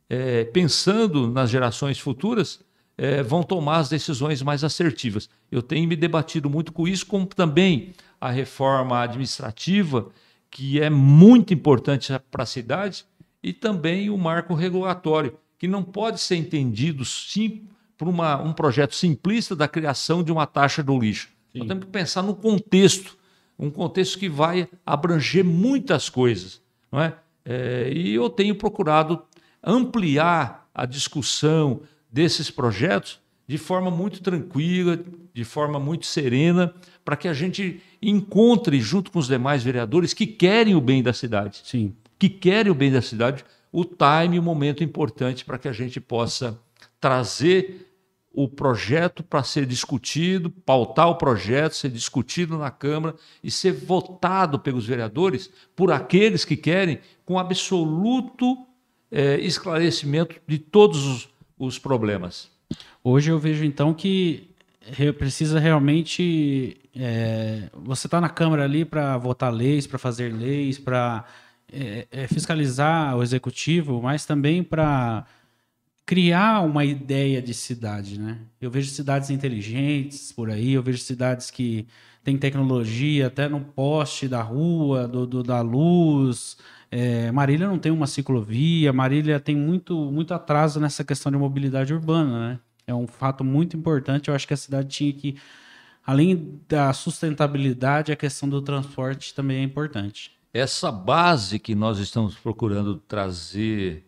é, 0.10 0.46
pensando 0.46 1.28
nas 1.28 1.50
gerações 1.50 2.00
futuras, 2.00 2.62
é, 2.98 3.22
vão 3.24 3.43
tomar 3.43 3.78
as 3.78 3.89
decisões 3.89 4.41
mais 4.41 4.63
assertivas. 4.63 5.30
Eu 5.52 5.62
tenho 5.62 5.88
me 5.88 5.96
debatido 5.96 6.50
muito 6.50 6.72
com 6.72 6.88
isso, 6.88 7.06
como 7.06 7.26
também 7.26 7.93
a 8.20 8.30
reforma 8.30 9.02
administrativa, 9.02 10.10
que 10.50 10.82
é 10.82 10.89
muito 10.89 11.54
importante 11.54 12.12
para 12.32 12.43
a 12.43 12.48
cidade, 12.48 13.06
e 13.43 13.54
também 13.54 14.10
o 14.10 14.17
marco 14.17 14.54
regulatório, 14.54 15.38
que 15.58 15.67
não 15.67 15.84
pode 15.84 16.20
ser 16.20 16.36
entendido 16.36 17.06
sim 17.06 17.67
por 17.98 18.08
uma, 18.08 18.41
um 18.41 18.54
projeto 18.54 18.96
simplista 18.96 19.56
da 19.56 19.67
criação 19.67 20.24
de 20.24 20.32
uma 20.32 20.46
taxa 20.46 20.84
do 20.84 20.98
lixo. 20.98 21.30
Sim. 21.52 21.60
Nós 21.60 21.67
temos 21.67 21.86
que 21.86 21.91
pensar 21.91 22.22
no 22.22 22.36
contexto, 22.36 23.17
um 23.58 23.70
contexto 23.70 24.20
que 24.20 24.30
vai 24.30 24.67
abranger 24.86 25.43
muitas 25.43 26.10
coisas. 26.10 26.62
Não 26.91 27.02
é? 27.02 27.13
é 27.46 27.91
e 27.93 28.13
eu 28.13 28.30
tenho 28.30 28.56
procurado 28.56 29.22
ampliar 29.63 30.70
a 30.74 30.86
discussão 30.86 31.82
desses 32.12 32.52
projetos 32.52 33.20
de 33.48 33.58
forma 33.58 33.89
muito 33.89 34.22
tranquila, 34.22 35.00
de 35.34 35.43
forma 35.46 35.80
muito 35.80 36.06
serena, 36.06 36.74
para 37.06 37.15
que 37.15 37.28
a 37.28 37.34
gente 37.34 37.82
encontre, 38.02 38.80
junto 38.82 39.10
com 39.10 39.20
os 39.20 39.28
demais 39.28 39.63
vereadores 39.63 40.13
que 40.13 40.28
querem 40.28 40.76
o 40.76 40.82
bem 40.82 41.02
da 41.02 41.13
cidade, 41.13 41.62
Sim. 41.63 41.96
que 42.20 42.28
querem 42.28 42.72
o 42.72 42.76
bem 42.76 42.91
da 42.91 43.02
cidade, 43.02 43.46
o 43.72 43.86
time, 43.86 44.38
o 44.38 44.43
momento 44.43 44.84
importante 44.84 45.46
para 45.46 45.58
que 45.58 45.67
a 45.67 45.72
gente 45.72 46.02
possa 46.02 46.60
trazer 47.00 47.87
o 48.38 48.47
projeto 48.47 49.23
para 49.23 49.41
ser 49.41 49.65
discutido, 49.65 50.52
pautar 50.52 51.10
o 51.10 51.15
projeto, 51.15 51.73
ser 51.73 51.89
discutido 51.89 52.56
na 52.56 52.69
Câmara 52.69 53.15
e 53.43 53.50
ser 53.50 53.71
votado 53.71 54.60
pelos 54.60 54.86
vereadores, 54.86 55.50
por 55.76 55.91
aqueles 55.91 56.45
que 56.45 56.56
querem, 56.56 57.00
com 57.26 57.39
absoluto 57.39 58.56
é, 59.12 59.39
esclarecimento 59.39 60.36
de 60.45 60.60
todos 60.60 61.04
os, 61.04 61.30
os 61.58 61.80
problemas. 61.80 62.47
Hoje 63.04 63.32
eu 63.32 63.39
vejo 63.39 63.65
então 63.65 63.91
que 63.91 64.52
precisa 65.17 65.60
realmente. 65.60 66.78
É, 66.95 67.71
você 67.73 68.06
está 68.06 68.21
na 68.21 68.30
Câmara 68.30 68.65
ali 68.65 68.86
para 68.86 69.17
votar 69.17 69.52
leis, 69.52 69.88
para 69.88 69.97
fazer 69.97 70.32
leis, 70.32 70.78
para 70.78 71.26
é, 71.73 72.06
é, 72.12 72.28
fiscalizar 72.28 73.17
o 73.17 73.23
executivo, 73.23 74.00
mas 74.00 74.28
também 74.28 74.62
para 74.62 75.26
criar 76.08 76.62
uma 76.62 76.86
ideia 76.86 77.41
de 77.41 77.54
cidade, 77.54 78.17
né? 78.17 78.39
Eu 78.62 78.72
vejo 78.72 78.89
cidades 78.89 79.30
inteligentes 79.30 80.32
por 80.32 80.50
aí, 80.50 80.72
eu 80.72 80.82
vejo 80.82 81.00
cidades 81.00 81.52
que 81.52 81.86
têm 82.24 82.38
tecnologia 82.38 83.28
até 83.28 83.50
no 83.50 83.60
poste 83.60 84.26
da 84.26 84.41
rua, 84.41 85.06
do, 85.06 85.28
do 85.28 85.43
da 85.43 85.60
luz. 85.60 86.58
É, 86.89 87.30
Marília 87.34 87.67
não 87.67 87.78
tem 87.78 87.91
uma 87.91 88.08
ciclovia, 88.08 88.93
Marília 88.93 89.38
tem 89.38 89.58
muito, 89.58 90.10
muito 90.10 90.34
atraso 90.34 90.80
nessa 90.80 91.04
questão 91.04 91.30
de 91.30 91.38
mobilidade 91.38 91.93
urbana, 91.93 92.52
né? 92.52 92.60
É 92.88 92.96
um 92.96 93.06
fato 93.06 93.43
muito 93.43 93.76
importante. 93.76 94.30
Eu 94.30 94.36
acho 94.36 94.48
que 94.48 94.54
a 94.54 94.58
cidade 94.58 94.88
tinha 94.88 95.12
que, 95.12 95.36
além 96.06 96.62
da 96.70 96.93
sustentabilidade, 96.93 98.13
a 98.13 98.15
questão 98.15 98.48
do 98.48 98.62
transporte 98.62 99.36
também 99.36 99.58
é 99.58 99.63
importante. 99.63 100.32
Essa 100.54 100.89
base 100.89 101.60
que 101.60 101.76
nós 101.76 102.00
estamos 102.00 102.34
procurando 102.36 102.96
trazer 102.96 104.07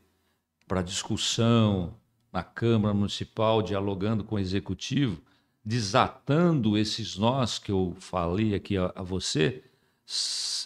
para 0.69 0.83
discussão 0.83 1.95
na 2.31 2.43
Câmara 2.43 2.93
Municipal, 2.93 3.63
dialogando 3.63 4.23
com 4.23 4.35
o 4.35 4.39
Executivo, 4.39 5.19
desatando 5.65 6.77
esses 6.77 7.17
nós 7.17 7.57
que 7.57 7.71
eu 7.71 7.95
falei 7.99 8.53
aqui 8.53 8.77
a, 8.77 8.93
a 8.95 9.01
você, 9.01 9.63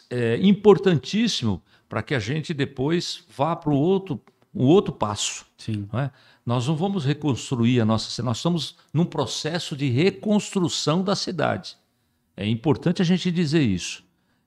é 0.10 0.38
importantíssimo 0.42 1.63
para 1.88 2.04
que 2.04 2.13
a 2.13 2.20
gente 2.20 2.54
depois 2.54 3.24
vá 3.34 3.56
para 3.56 3.72
o 3.72 3.78
outro, 3.78 4.22
um 4.54 4.66
outro 4.66 4.94
passo. 4.94 5.46
Sim. 5.58 5.88
Não 5.92 6.00
é? 6.02 6.12
Nós 6.46 6.68
não 6.68 6.76
vamos 6.76 7.06
reconstruir 7.06 7.80
a 7.80 7.86
nossa 7.86 8.10
cidade, 8.10 8.26
nós 8.26 8.38
estamos 8.38 8.76
num 8.94 9.06
processo 9.06 9.74
de 9.74 9.89
reconstrução 9.89 11.02
da 11.02 11.16
cidade. 11.16 11.78
É 12.36 12.46
importante 12.46 13.02
a 13.02 13.06
gente 13.06 13.32
dizer 13.32 13.62
isso. 13.62 14.04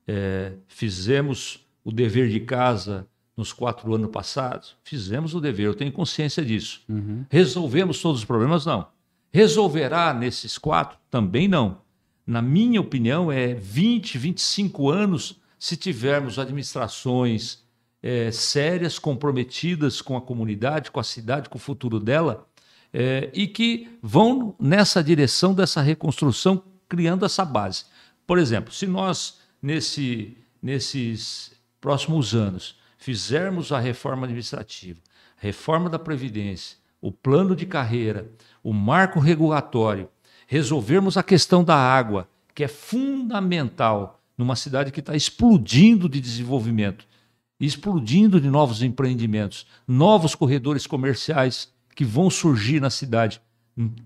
É, 0.07 0.53
fizemos 0.67 1.65
o 1.83 1.91
dever 1.91 2.29
de 2.29 2.41
casa 2.41 3.07
nos 3.37 3.53
quatro 3.53 3.93
anos 3.93 4.09
passados? 4.09 4.75
Fizemos 4.83 5.35
o 5.35 5.39
dever, 5.39 5.67
eu 5.67 5.75
tenho 5.75 5.91
consciência 5.91 6.43
disso. 6.43 6.81
Uhum. 6.89 7.23
Resolvemos 7.29 8.01
todos 8.01 8.21
os 8.21 8.25
problemas? 8.25 8.65
Não. 8.65 8.87
Resolverá 9.31 10.13
nesses 10.13 10.57
quatro? 10.57 10.97
Também 11.11 11.47
não. 11.47 11.77
Na 12.25 12.41
minha 12.41 12.81
opinião, 12.81 13.31
é 13.31 13.53
20, 13.53 14.17
25 14.17 14.89
anos 14.89 15.39
se 15.59 15.77
tivermos 15.77 16.37
administrações 16.39 17.63
é, 18.01 18.31
sérias, 18.31 18.99
comprometidas 18.99 20.01
com 20.01 20.17
a 20.17 20.21
comunidade, 20.21 20.91
com 20.91 20.99
a 20.99 21.03
cidade, 21.03 21.49
com 21.49 21.57
o 21.57 21.61
futuro 21.61 21.99
dela, 21.99 22.47
é, 22.93 23.29
e 23.33 23.47
que 23.47 23.89
vão 24.01 24.55
nessa 24.59 25.03
direção 25.03 25.53
dessa 25.53 25.81
reconstrução, 25.81 26.63
criando 26.87 27.25
essa 27.25 27.43
base. 27.43 27.85
Por 28.25 28.37
exemplo, 28.37 28.73
se 28.73 28.87
nós, 28.87 29.39
nesse, 29.61 30.37
nesses 30.61 31.51
próximos 31.79 32.35
anos, 32.35 32.77
fizermos 33.07 33.71
a 33.71 33.79
reforma 33.79 34.25
administrativa, 34.25 34.99
reforma 35.37 35.89
da 35.89 35.97
Previdência, 35.97 36.75
o 36.99 37.09
plano 37.09 37.55
de 37.55 37.65
carreira, 37.65 38.29
o 38.61 38.73
marco 38.73 39.17
regulatório, 39.17 40.09
resolvermos 40.45 41.15
a 41.15 41.23
questão 41.23 41.63
da 41.63 41.73
água, 41.73 42.27
que 42.53 42.65
é 42.65 42.67
fundamental 42.67 44.21
numa 44.37 44.57
cidade 44.57 44.91
que 44.91 44.99
está 44.99 45.15
explodindo 45.15 46.09
de 46.09 46.19
desenvolvimento, 46.19 47.07
explodindo 47.57 48.41
de 48.41 48.49
novos 48.49 48.83
empreendimentos, 48.83 49.65
novos 49.87 50.35
corredores 50.35 50.85
comerciais 50.85 51.71
que 51.95 52.03
vão 52.03 52.29
surgir 52.29 52.81
na 52.81 52.89
cidade. 52.89 53.39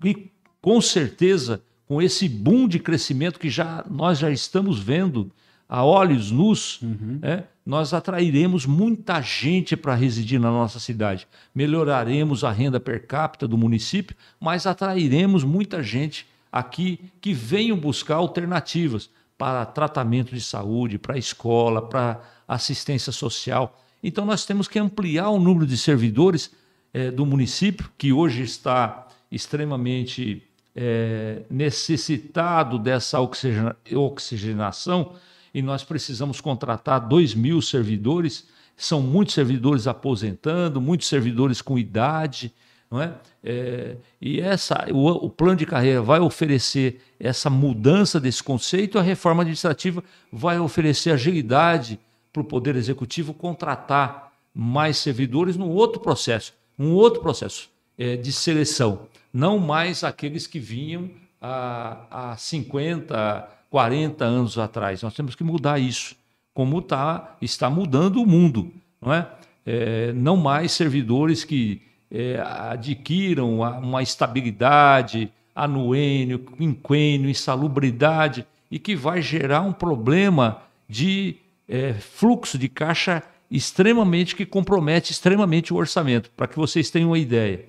E 0.06 0.30
com 0.62 0.80
certeza, 0.80 1.64
com 1.88 2.00
esse 2.00 2.30
boom 2.30 2.68
de 2.68 2.78
crescimento 2.78 3.40
que 3.40 3.50
já 3.50 3.84
nós 3.90 4.20
já 4.20 4.30
estamos 4.30 4.80
vendo 4.80 5.32
a 5.72 5.86
olhos 5.86 6.32
nus, 6.32 6.82
uhum. 6.82 7.20
é, 7.22 7.44
nós 7.66 7.94
atrairemos 7.94 8.66
muita 8.66 9.22
gente 9.22 9.78
para 9.78 9.96
residir 9.96 10.38
na 10.38 10.52
nossa 10.52 10.82
cidade. 10.82 11.26
Melhoraremos 11.56 12.44
a 12.44 12.52
renda 12.52 12.78
per 12.78 13.08
capita 13.08 13.48
do 13.48 13.58
município, 13.58 14.14
mas 14.38 14.68
atrairemos 14.68 15.46
muita 15.46 15.82
gente 15.82 16.28
aqui 16.52 17.00
que 17.22 17.34
venham 17.34 17.78
buscar 17.78 18.16
alternativas 18.16 19.10
para 19.38 19.66
tratamento 19.66 20.36
de 20.36 20.42
saúde, 20.42 20.98
para 20.98 21.18
escola, 21.18 21.82
para 21.82 22.20
assistência 22.46 23.14
social. 23.14 23.82
Então, 24.04 24.26
nós 24.26 24.46
temos 24.46 24.68
que 24.68 24.78
ampliar 24.78 25.30
o 25.30 25.40
número 25.40 25.66
de 25.66 25.78
servidores 25.78 26.52
é, 26.94 27.10
do 27.10 27.26
município, 27.26 27.90
que 27.98 28.12
hoje 28.12 28.44
está 28.44 29.08
extremamente 29.32 30.44
é, 30.76 31.44
necessitado 31.50 32.78
dessa 32.78 33.20
oxigenação, 33.22 35.16
e 35.54 35.62
nós 35.62 35.84
precisamos 35.84 36.40
contratar 36.40 37.08
2 37.08 37.34
mil 37.34 37.62
servidores. 37.62 38.48
São 38.76 39.02
muitos 39.02 39.34
servidores 39.34 39.88
aposentando, 39.88 40.82
muitos 40.82 41.08
servidores 41.08 41.62
com 41.62 41.78
idade. 41.78 42.54
Não 42.90 43.02
é? 43.02 43.14
é 43.44 43.98
e 44.20 44.40
essa, 44.40 44.88
o, 44.92 45.08
o, 45.26 45.30
plano 45.30 45.56
de 45.56 45.66
carreira 45.66 46.02
vai 46.02 46.20
oferecer 46.20 47.02
essa 47.20 47.50
mudança 47.50 48.20
desse 48.20 48.44
conceito, 48.44 49.00
a 49.00 49.02
reforma 49.02 49.44
administrativa 49.44 50.04
vai 50.32 50.60
oferecer 50.60 51.12
agilidade 51.12 52.00
para 52.34 52.42
o 52.42 52.46
Poder 52.46 52.76
Executivo 52.76 53.34
contratar 53.34 54.32
mais 54.54 54.98
servidores 54.98 55.56
num 55.56 55.70
outro 55.70 56.02
processo, 56.02 56.54
um 56.78 56.92
outro 56.92 57.22
processo 57.22 57.70
é, 57.98 58.18
de 58.18 58.32
seleção, 58.32 59.08
não 59.34 59.58
mais 59.58 60.04
aqueles 60.04 60.46
que 60.48 60.60
vinham 60.60 61.10
há, 61.42 62.32
há 62.32 62.38
50, 62.38 63.50
40 63.72 64.24
anos 64.24 64.60
atrás. 64.60 65.02
Nós 65.02 65.16
temos 65.16 65.34
que 65.34 65.44
mudar 65.44 65.80
isso, 65.80 66.16
como 66.54 66.82
tá, 66.82 67.38
está 67.42 67.70
mudando 67.70 68.22
o 68.22 68.28
mundo. 68.28 68.72
Não, 69.02 69.12
é? 69.12 69.28
é 69.66 70.14
não 70.14 70.38
mais 70.38 70.74
servidores 70.74 71.44
que 71.44 71.82
é, 72.12 72.40
adquiram 72.70 73.62
uma 73.62 74.04
estabilidade, 74.04 75.32
anuênio, 75.56 76.40
quinquênio, 76.40 77.30
insalubridade, 77.30 78.46
e 78.70 78.78
que 78.78 78.96
vai 78.96 79.22
gerar 79.22 79.62
um 79.62 79.74
problema 79.74 80.62
de 80.88 81.38
é, 81.68 81.94
fluxo 81.94 82.58
de 82.58 82.68
caixa 82.68 83.24
extremamente 83.50 84.36
que 84.36 84.46
compromete 84.46 85.12
extremamente 85.12 85.74
o 85.74 85.78
orçamento. 85.78 86.30
Para 86.36 86.48
que 86.48 86.58
vocês 86.58 86.90
tenham 86.90 87.10
uma 87.10 87.20
ideia, 87.20 87.66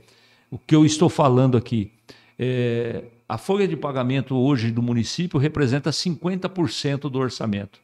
o 0.51 0.59
que 0.59 0.75
eu 0.75 0.85
estou 0.85 1.09
falando 1.09 1.57
aqui, 1.57 1.93
é, 2.39 3.05
a 3.33 3.39
folha 3.39 3.67
de 3.67 3.79
pagamento 3.79 4.37
hoje 4.37 4.71
do 4.71 4.83
município 4.83 5.41
representa 5.41 5.89
50% 5.89 7.09
do 7.09 7.19
orçamento. 7.19 7.81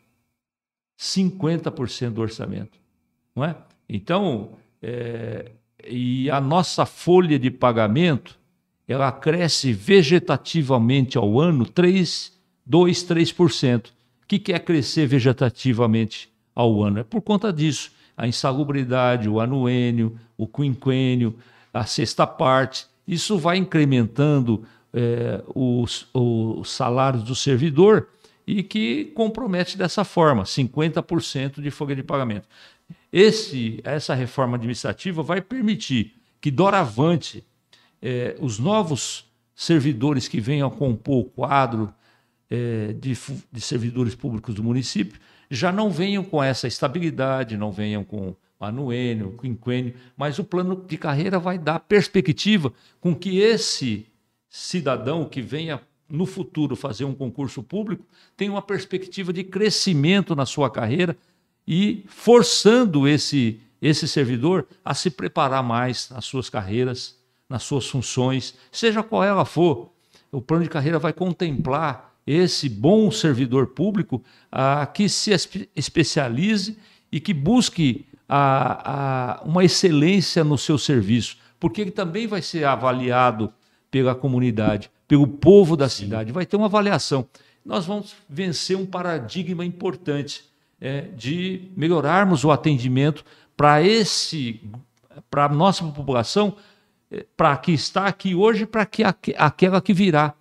50% 1.01 2.11
do 2.11 2.21
orçamento, 2.21 2.79
não 3.35 3.43
é? 3.43 3.57
Então, 3.89 4.51
é, 4.83 5.53
e 5.89 6.31
a 6.31 6.39
nossa 6.39 6.85
folha 6.85 7.39
de 7.39 7.51
pagamento, 7.51 8.39
ela 8.87 9.11
cresce 9.11 9.73
vegetativamente 9.73 11.17
ao 11.17 11.41
ano 11.41 11.65
3, 11.65 12.31
2, 12.67 13.05
3%. 13.05 13.87
O 13.87 13.93
que, 14.29 14.39
que 14.39 14.53
é 14.53 14.59
crescer 14.59 15.07
vegetativamente 15.07 16.31
ao 16.55 16.85
ano? 16.85 16.99
É 16.99 17.03
por 17.03 17.23
conta 17.23 17.51
disso. 17.51 17.91
A 18.15 18.29
insalubridade, 18.29 19.31
o 19.31 19.41
anuênio, 19.41 20.15
o 20.37 20.47
quinquênio, 20.47 21.39
a 21.73 21.87
sexta 21.87 22.27
parte, 22.27 22.87
isso 23.07 23.39
vai 23.39 23.57
incrementando 23.57 24.67
é, 24.99 25.45
os, 25.55 26.09
os 26.13 26.69
salários 26.71 27.23
do 27.23 27.35
servidor 27.35 28.09
e 28.45 28.65
que 28.65 29.05
compromete 29.15 29.79
dessa 29.79 30.03
forma 30.03 30.43
50% 30.43 31.61
de 31.61 31.71
folha 31.71 31.95
de 31.95 32.03
pagamento. 32.03 32.49
Esse, 33.13 33.81
essa 33.85 34.13
reforma 34.13 34.57
administrativa 34.57 35.23
vai 35.23 35.41
permitir 35.41 36.17
que, 36.41 36.51
doravante, 36.51 37.45
é, 38.03 38.37
os 38.41 38.59
novos 38.59 39.25
servidores 39.55 40.27
que 40.27 40.41
venham 40.41 40.67
a 40.67 40.71
compor 40.71 41.21
o 41.21 41.25
quadro 41.25 41.95
é, 42.51 42.93
de, 42.95 43.17
de 43.53 43.61
servidores 43.61 44.17
públicos 44.17 44.53
do 44.53 44.65
município 44.65 45.21
já 45.49 45.71
não 45.71 45.91
venham 45.91 46.25
com 46.25 46.43
essa 46.43 46.67
estabilidade, 46.67 47.57
não 47.57 47.71
venham 47.71 48.03
com 48.03 48.35
anuênio, 48.59 49.37
quinquênio, 49.41 49.95
mas 50.17 50.41
o 50.41 50.45
plano 50.45 50.85
de 50.89 50.99
carreira 50.99 51.39
vai 51.39 51.57
dar 51.57 51.79
perspectiva 51.79 52.73
com 53.01 53.15
que 53.15 53.39
esse 53.39 54.07
cidadão 54.59 55.25
que 55.25 55.40
venha 55.40 55.81
no 56.09 56.27
futuro 56.27 56.75
fazer 56.75 57.05
um 57.05 57.14
concurso 57.14 57.62
público 57.62 58.05
tenha 58.37 58.51
uma 58.51 58.62
perspectiva 58.62 59.33
de 59.33 59.44
crescimento 59.44 60.35
na 60.35 60.44
sua 60.44 60.68
carreira 60.68 61.16
e 61.66 62.05
forçando 62.09 63.07
esse, 63.07 63.61
esse 63.81 64.09
servidor 64.09 64.66
a 64.85 64.94
se 64.94 65.11
preparar 65.11 65.62
mais 65.62 66.11
nas 66.11 66.25
suas 66.25 66.51
carreiras, 66.51 67.16
nas 67.49 67.62
suas 67.62 67.87
funções, 67.87 68.55
seja 68.73 69.03
qual 69.03 69.23
ela 69.23 69.44
for. 69.44 69.92
O 70.33 70.40
plano 70.40 70.64
de 70.64 70.71
carreira 70.71 70.99
vai 70.99 71.12
contemplar 71.12 72.14
esse 72.27 72.68
bom 72.68 73.11
servidor 73.11 73.68
público 73.68 74.23
a 74.51 74.87
que 74.87 75.09
se 75.09 75.31
especialize 75.77 76.77
e 77.12 77.21
que 77.21 77.33
busque 77.33 78.07
a, 78.29 79.38
a, 79.40 79.44
uma 79.44 79.64
excelência 79.64 80.42
no 80.42 80.59
seu 80.59 80.77
serviço, 80.79 81.38
porque 81.61 81.81
ele 81.81 81.90
também 81.90 82.27
vai 82.27 82.42
ser 82.42 82.64
avaliado 82.64 83.53
pela 83.90 84.14
comunidade, 84.14 84.90
pelo 85.07 85.27
povo 85.27 85.77
da 85.77 85.88
cidade, 85.88 86.33
vai 86.33 86.44
ter 86.44 86.57
uma 86.57 86.66
avaliação. 86.66 87.27
Nós 87.64 87.87
vamos 87.87 88.14
vencer 88.29 88.77
um 88.77 88.87
paradigma 88.87 89.64
importante 89.64 90.44
é, 90.81 91.03
de 91.03 91.70
melhorarmos 91.77 92.44
o 92.44 92.51
atendimento 92.51 93.24
para 93.57 93.83
esse, 93.83 94.61
para 95.31 95.46
a 95.46 95.48
nossa 95.48 95.85
população, 95.85 96.57
é, 97.11 97.27
para 97.37 97.57
que 97.57 97.72
está 97.72 98.07
aqui 98.07 98.35
hoje, 98.35 98.66
para 98.66 98.87
que 98.87 99.03
aquela 99.37 99.81
que 99.81 99.92
virá 99.92 100.35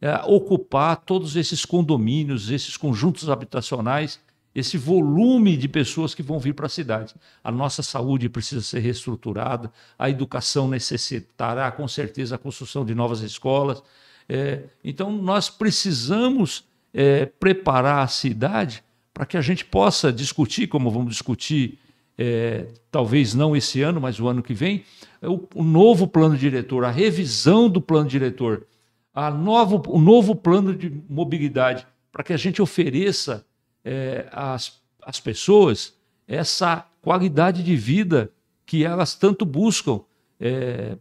é, 0.00 0.16
ocupar 0.26 0.96
todos 0.96 1.36
esses 1.36 1.64
condomínios, 1.64 2.50
esses 2.50 2.76
conjuntos 2.76 3.28
habitacionais 3.28 4.20
esse 4.54 4.78
volume 4.78 5.56
de 5.56 5.66
pessoas 5.66 6.14
que 6.14 6.22
vão 6.22 6.38
vir 6.38 6.54
para 6.54 6.66
a 6.66 6.68
cidade. 6.68 7.14
A 7.42 7.50
nossa 7.50 7.82
saúde 7.82 8.28
precisa 8.28 8.62
ser 8.62 8.78
reestruturada, 8.78 9.72
a 9.98 10.08
educação 10.08 10.68
necessitará, 10.68 11.70
com 11.72 11.88
certeza, 11.88 12.36
a 12.36 12.38
construção 12.38 12.84
de 12.84 12.94
novas 12.94 13.20
escolas. 13.20 13.82
É, 14.28 14.62
então, 14.82 15.10
nós 15.10 15.50
precisamos 15.50 16.64
é, 16.92 17.26
preparar 17.26 18.04
a 18.04 18.06
cidade 18.06 18.84
para 19.12 19.26
que 19.26 19.36
a 19.36 19.40
gente 19.40 19.64
possa 19.64 20.12
discutir, 20.12 20.68
como 20.68 20.90
vamos 20.90 21.10
discutir, 21.10 21.78
é, 22.16 22.66
talvez 22.90 23.34
não 23.34 23.56
esse 23.56 23.82
ano, 23.82 24.00
mas 24.00 24.20
o 24.20 24.28
ano 24.28 24.42
que 24.42 24.54
vem, 24.54 24.84
o, 25.20 25.48
o 25.54 25.64
novo 25.64 26.06
plano 26.06 26.36
diretor, 26.36 26.84
a 26.84 26.90
revisão 26.90 27.68
do 27.68 27.80
plano 27.80 28.08
diretor, 28.08 28.66
a 29.12 29.30
novo, 29.30 29.82
o 29.88 30.00
novo 30.00 30.34
plano 30.34 30.74
de 30.74 30.92
mobilidade, 31.08 31.86
para 32.12 32.22
que 32.22 32.32
a 32.32 32.36
gente 32.36 32.62
ofereça 32.62 33.44
é, 33.84 34.26
às, 34.32 34.80
às 35.02 35.20
pessoas 35.20 35.94
essa 36.26 36.86
qualidade 37.02 37.62
de 37.62 37.76
vida 37.76 38.30
que 38.64 38.84
elas 38.84 39.14
tanto 39.14 39.44
buscam, 39.44 40.00
é, 40.40 40.96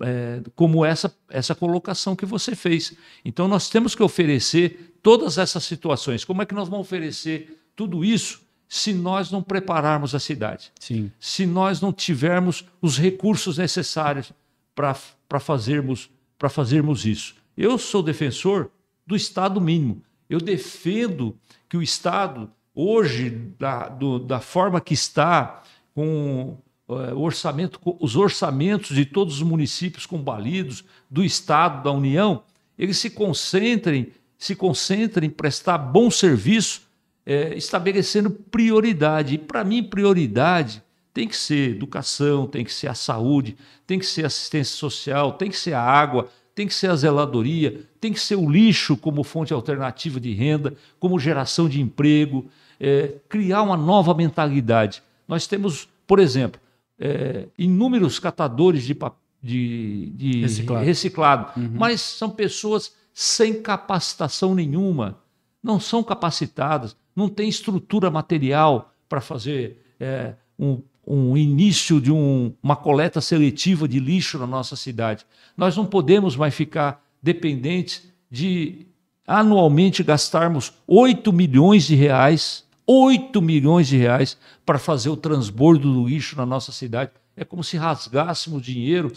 é, 0.00 0.40
como 0.54 0.84
essa, 0.84 1.12
essa 1.28 1.54
colocação 1.54 2.14
que 2.14 2.24
você 2.24 2.54
fez. 2.54 2.94
Então, 3.24 3.48
nós 3.48 3.68
temos 3.68 3.94
que 3.94 4.02
oferecer 4.02 4.96
todas 5.02 5.36
essas 5.36 5.64
situações. 5.64 6.24
Como 6.24 6.42
é 6.42 6.46
que 6.46 6.54
nós 6.54 6.68
vamos 6.68 6.86
oferecer 6.86 7.60
tudo 7.74 8.04
isso 8.04 8.40
se 8.68 8.92
nós 8.92 9.30
não 9.30 9.42
prepararmos 9.42 10.14
a 10.14 10.20
cidade. 10.20 10.70
Sim. 10.78 11.10
Se 11.18 11.46
nós 11.46 11.80
não 11.80 11.92
tivermos 11.92 12.64
os 12.82 12.98
recursos 12.98 13.56
necessários 13.56 14.32
para 14.74 15.40
fazermos, 15.40 16.10
fazermos 16.50 17.06
isso. 17.06 17.34
Eu 17.56 17.78
sou 17.78 18.02
defensor 18.02 18.70
do 19.06 19.16
Estado 19.16 19.60
mínimo. 19.60 20.02
Eu 20.28 20.38
defendo 20.38 21.34
que 21.68 21.76
o 21.76 21.82
Estado, 21.82 22.50
hoje, 22.74 23.30
da, 23.58 23.88
do, 23.88 24.18
da 24.18 24.40
forma 24.40 24.80
que 24.80 24.94
está, 24.94 25.62
com 25.94 26.56
o 26.88 27.20
orçamento, 27.20 27.78
os 28.00 28.16
orçamentos 28.16 28.96
de 28.96 29.04
todos 29.04 29.36
os 29.36 29.42
municípios 29.42 30.06
combalidos, 30.06 30.84
do 31.10 31.22
Estado, 31.22 31.82
da 31.82 31.92
União, 31.92 32.42
eles 32.78 32.96
se 32.96 33.10
concentrem, 33.10 34.12
se 34.38 34.54
concentrem 34.54 35.28
em 35.28 35.32
prestar 35.32 35.76
bom 35.76 36.10
serviço, 36.10 36.82
é, 37.26 37.54
estabelecendo 37.54 38.30
prioridade. 38.30 39.34
E 39.34 39.38
para 39.38 39.64
mim, 39.64 39.82
prioridade 39.82 40.82
tem 41.12 41.28
que 41.28 41.36
ser 41.36 41.72
educação, 41.72 42.46
tem 42.46 42.64
que 42.64 42.72
ser 42.72 42.86
a 42.86 42.94
saúde, 42.94 43.56
tem 43.86 43.98
que 43.98 44.06
ser 44.06 44.24
assistência 44.24 44.76
social, 44.76 45.32
tem 45.32 45.50
que 45.50 45.58
ser 45.58 45.74
a 45.74 45.82
água, 45.82 46.28
tem 46.58 46.66
que 46.66 46.74
ser 46.74 46.90
a 46.90 46.96
zeladoria, 46.96 47.82
tem 48.00 48.12
que 48.12 48.18
ser 48.18 48.34
o 48.34 48.50
lixo 48.50 48.96
como 48.96 49.22
fonte 49.22 49.52
alternativa 49.52 50.18
de 50.18 50.32
renda, 50.32 50.74
como 50.98 51.16
geração 51.16 51.68
de 51.68 51.80
emprego, 51.80 52.50
é, 52.80 53.14
criar 53.28 53.62
uma 53.62 53.76
nova 53.76 54.12
mentalidade. 54.12 55.00
Nós 55.28 55.46
temos, 55.46 55.88
por 56.04 56.18
exemplo, 56.18 56.60
é, 56.98 57.46
inúmeros 57.56 58.18
catadores 58.18 58.82
de, 58.82 58.96
de, 59.40 60.10
de 60.16 60.40
reciclado, 60.40 60.84
reciclado 60.84 61.60
uhum. 61.60 61.70
mas 61.74 62.00
são 62.00 62.28
pessoas 62.28 62.92
sem 63.14 63.62
capacitação 63.62 64.52
nenhuma, 64.52 65.16
não 65.62 65.78
são 65.78 66.02
capacitadas, 66.02 66.96
não 67.14 67.28
têm 67.28 67.48
estrutura 67.48 68.10
material 68.10 68.92
para 69.08 69.20
fazer 69.20 69.80
é, 70.00 70.34
um, 70.58 70.82
um 71.10 71.34
início 71.38 71.98
de 72.00 72.12
um, 72.12 72.52
uma 72.62 72.76
coleta 72.76 73.18
seletiva 73.22 73.88
de 73.88 73.98
lixo 73.98 74.38
na 74.38 74.46
nossa 74.46 74.76
cidade. 74.76 75.24
Nós 75.56 75.74
não 75.74 75.86
podemos 75.86 76.36
mais 76.36 76.54
ficar 76.54 77.02
dependentes 77.22 78.06
de 78.30 78.86
anualmente 79.26 80.02
gastarmos 80.02 80.74
8 80.86 81.32
milhões 81.32 81.86
de 81.86 81.94
reais, 81.94 82.62
8 82.86 83.40
milhões 83.40 83.88
de 83.88 83.96
reais 83.96 84.36
para 84.66 84.78
fazer 84.78 85.08
o 85.08 85.16
transbordo 85.16 85.90
do 85.90 86.06
lixo 86.06 86.36
na 86.36 86.44
nossa 86.44 86.72
cidade. 86.72 87.10
É 87.34 87.44
como 87.44 87.64
se 87.64 87.78
rasgássemos 87.78 88.62
dinheiro 88.62 89.10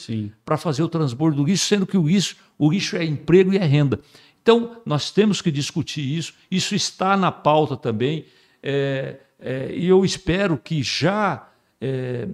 para 0.45 0.55
fazer 0.55 0.83
o 0.83 0.89
transbordo 0.89 1.37
do 1.37 1.43
lixo, 1.43 1.65
sendo 1.65 1.85
que 1.85 1.97
o 1.97 2.07
lixo, 2.07 2.37
o 2.57 2.71
lixo 2.71 2.95
é 2.95 3.03
emprego 3.03 3.53
e 3.53 3.57
é 3.57 3.65
renda. 3.65 3.99
Então, 4.41 4.77
nós 4.85 5.11
temos 5.11 5.41
que 5.41 5.51
discutir 5.51 6.17
isso, 6.17 6.33
isso 6.49 6.73
está 6.73 7.17
na 7.17 7.31
pauta 7.31 7.75
também, 7.75 8.25
é, 8.63 9.17
é, 9.39 9.75
e 9.75 9.87
eu 9.87 10.05
espero 10.05 10.57
que 10.57 10.81
já 10.81 11.50
é, 11.81 12.27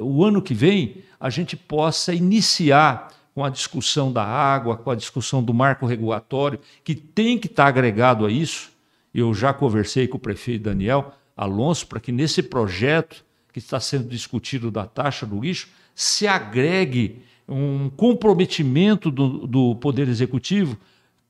o 0.00 0.24
ano 0.24 0.40
que 0.40 0.54
vem 0.54 1.04
a 1.20 1.28
gente 1.28 1.56
possa 1.56 2.14
iniciar 2.14 3.12
com 3.34 3.44
a 3.44 3.50
discussão 3.50 4.12
da 4.12 4.24
água, 4.24 4.76
com 4.76 4.90
a 4.90 4.94
discussão 4.94 5.42
do 5.42 5.52
marco 5.52 5.86
regulatório, 5.86 6.58
que 6.82 6.94
tem 6.94 7.38
que 7.38 7.46
estar 7.46 7.66
agregado 7.66 8.24
a 8.24 8.30
isso. 8.30 8.70
Eu 9.12 9.34
já 9.34 9.52
conversei 9.52 10.06
com 10.08 10.16
o 10.16 10.20
prefeito 10.20 10.64
Daniel 10.64 11.12
Alonso 11.36 11.86
para 11.86 12.00
que 12.00 12.12
nesse 12.12 12.42
projeto 12.42 13.24
que 13.52 13.58
está 13.58 13.78
sendo 13.78 14.08
discutido 14.08 14.70
da 14.70 14.86
taxa 14.86 15.26
do 15.26 15.40
lixo 15.40 15.68
se 15.94 16.26
agregue 16.26 17.22
um 17.48 17.90
comprometimento 17.90 19.10
do, 19.10 19.46
do 19.46 19.76
Poder 19.76 20.08
Executivo 20.08 20.76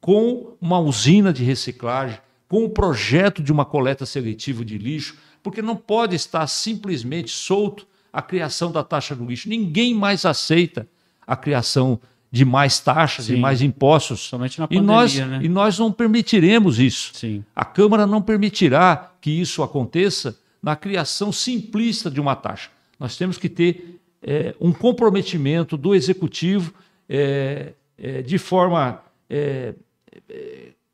com 0.00 0.56
uma 0.60 0.78
usina 0.78 1.32
de 1.32 1.42
reciclagem, 1.42 2.18
com 2.48 2.64
o 2.64 2.70
projeto 2.70 3.42
de 3.42 3.50
uma 3.50 3.64
coleta 3.64 4.06
seletiva 4.06 4.64
de 4.64 4.78
lixo, 4.78 5.16
porque 5.44 5.60
não 5.60 5.76
pode 5.76 6.16
estar 6.16 6.46
simplesmente 6.46 7.30
solto 7.30 7.86
a 8.10 8.22
criação 8.22 8.72
da 8.72 8.82
taxa 8.82 9.14
do 9.14 9.26
lixo. 9.26 9.46
Ninguém 9.46 9.94
mais 9.94 10.24
aceita 10.24 10.88
a 11.26 11.36
criação 11.36 12.00
de 12.32 12.46
mais 12.46 12.80
taxas, 12.80 13.26
Sim. 13.26 13.34
de 13.34 13.40
mais 13.40 13.60
impostos. 13.60 14.20
Somente 14.20 14.58
na 14.58 14.66
pandemia, 14.66 14.82
e 14.82 14.86
nós, 14.86 15.14
né? 15.14 15.40
E 15.42 15.48
nós 15.48 15.78
não 15.78 15.92
permitiremos 15.92 16.80
isso. 16.80 17.12
Sim. 17.14 17.44
A 17.54 17.64
Câmara 17.64 18.06
não 18.06 18.22
permitirá 18.22 19.12
que 19.20 19.30
isso 19.30 19.62
aconteça 19.62 20.36
na 20.62 20.74
criação 20.74 21.30
simplista 21.30 22.10
de 22.10 22.20
uma 22.20 22.34
taxa. 22.34 22.70
Nós 22.98 23.16
temos 23.16 23.36
que 23.36 23.50
ter 23.50 24.00
é, 24.22 24.54
um 24.58 24.72
comprometimento 24.72 25.76
do 25.76 25.94
Executivo 25.94 26.72
é, 27.06 27.74
é, 27.98 28.22
de 28.22 28.38
forma 28.38 29.02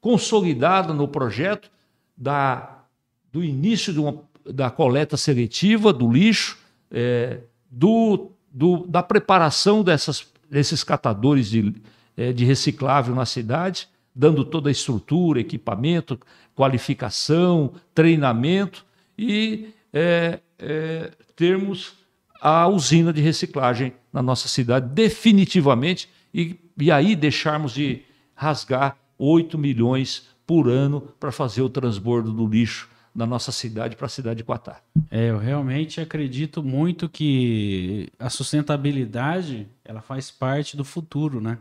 consolidada 0.01 0.95
no 0.95 1.07
projeto 1.07 1.71
da, 2.17 2.85
do 3.31 3.45
início 3.45 3.93
de 3.93 4.01
uma 4.01 4.23
da 4.45 4.71
coleta 4.71 5.17
seletiva 5.17 5.93
do 5.93 6.11
lixo, 6.11 6.59
é, 6.91 7.41
do, 7.71 8.33
do, 8.51 8.87
da 8.87 9.03
preparação 9.03 9.83
dessas, 9.83 10.27
desses 10.51 10.83
catadores 10.83 11.51
de, 11.51 11.75
é, 12.17 12.33
de 12.33 12.45
reciclável 12.45 13.15
na 13.15 13.27
cidade, 13.27 13.89
dando 14.15 14.45
toda 14.45 14.69
a 14.69 14.73
estrutura, 14.73 15.41
equipamento, 15.41 16.19
qualificação, 16.55 17.73
treinamento 17.95 18.85
e 19.17 19.69
é, 19.93 20.41
é 20.59 21.13
termos 21.37 21.95
a 22.41 22.67
usina 22.69 23.13
de 23.13 23.21
reciclagem 23.21 23.93
na 24.13 24.23
nossa 24.23 24.49
cidade 24.49 24.89
definitivamente 24.89 26.09
e, 26.35 26.57
e 26.79 26.91
aí 26.91 27.15
deixarmos 27.15 27.73
de 27.73 28.03
rasgar 28.35 28.97
8 29.19 29.59
milhões 29.59 30.29
por 30.47 30.69
ano 30.69 31.03
para 31.21 31.31
fazer 31.31 31.63
o 31.63 31.69
transbordo 31.69 32.33
do 32.33 32.47
lixo 32.47 32.89
da 33.21 33.27
nossa 33.27 33.53
cidade 33.53 33.97
para 33.97 34.07
a 34.07 34.09
cidade 34.09 34.39
de 34.39 34.45
Quatá. 34.45 34.81
É, 35.11 35.29
eu 35.29 35.37
realmente 35.37 36.01
acredito 36.01 36.63
muito 36.63 37.07
que 37.07 38.11
a 38.19 38.31
sustentabilidade 38.31 39.69
ela 39.85 40.01
faz 40.01 40.31
parte 40.31 40.75
do 40.75 40.85
futuro, 40.85 41.39
né? 41.39 41.59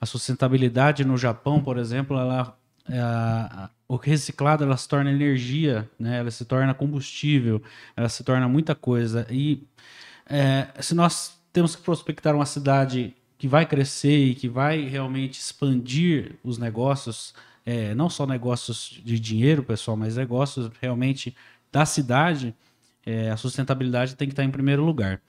A 0.00 0.06
sustentabilidade 0.06 1.04
no 1.04 1.18
Japão, 1.18 1.62
por 1.62 1.76
exemplo, 1.76 2.18
ela 2.18 2.56
é, 2.88 3.68
o 3.86 3.96
reciclado 3.96 4.64
ela 4.64 4.76
se 4.78 4.88
torna 4.88 5.10
energia, 5.10 5.88
né? 5.98 6.20
Ela 6.20 6.30
se 6.30 6.46
torna 6.46 6.72
combustível, 6.72 7.62
ela 7.94 8.08
se 8.08 8.24
torna 8.24 8.48
muita 8.48 8.74
coisa 8.74 9.26
e 9.30 9.62
é, 10.26 10.68
se 10.80 10.94
nós 10.94 11.38
temos 11.52 11.76
que 11.76 11.82
prospectar 11.82 12.34
uma 12.34 12.46
cidade 12.46 13.14
que 13.36 13.46
vai 13.46 13.66
crescer 13.66 14.24
e 14.24 14.34
que 14.34 14.48
vai 14.48 14.80
realmente 14.88 15.38
expandir 15.38 16.36
os 16.42 16.56
negócios 16.56 17.34
é, 17.64 17.94
não 17.94 18.10
só 18.10 18.26
negócios 18.26 19.00
de 19.02 19.18
dinheiro, 19.18 19.62
pessoal, 19.62 19.96
mas 19.96 20.16
negócios 20.16 20.70
realmente 20.80 21.34
da 21.72 21.86
cidade, 21.86 22.54
é, 23.04 23.30
a 23.30 23.36
sustentabilidade 23.36 24.16
tem 24.16 24.28
que 24.28 24.32
estar 24.32 24.44
em 24.44 24.50
primeiro 24.50 24.84
lugar. 24.84 25.20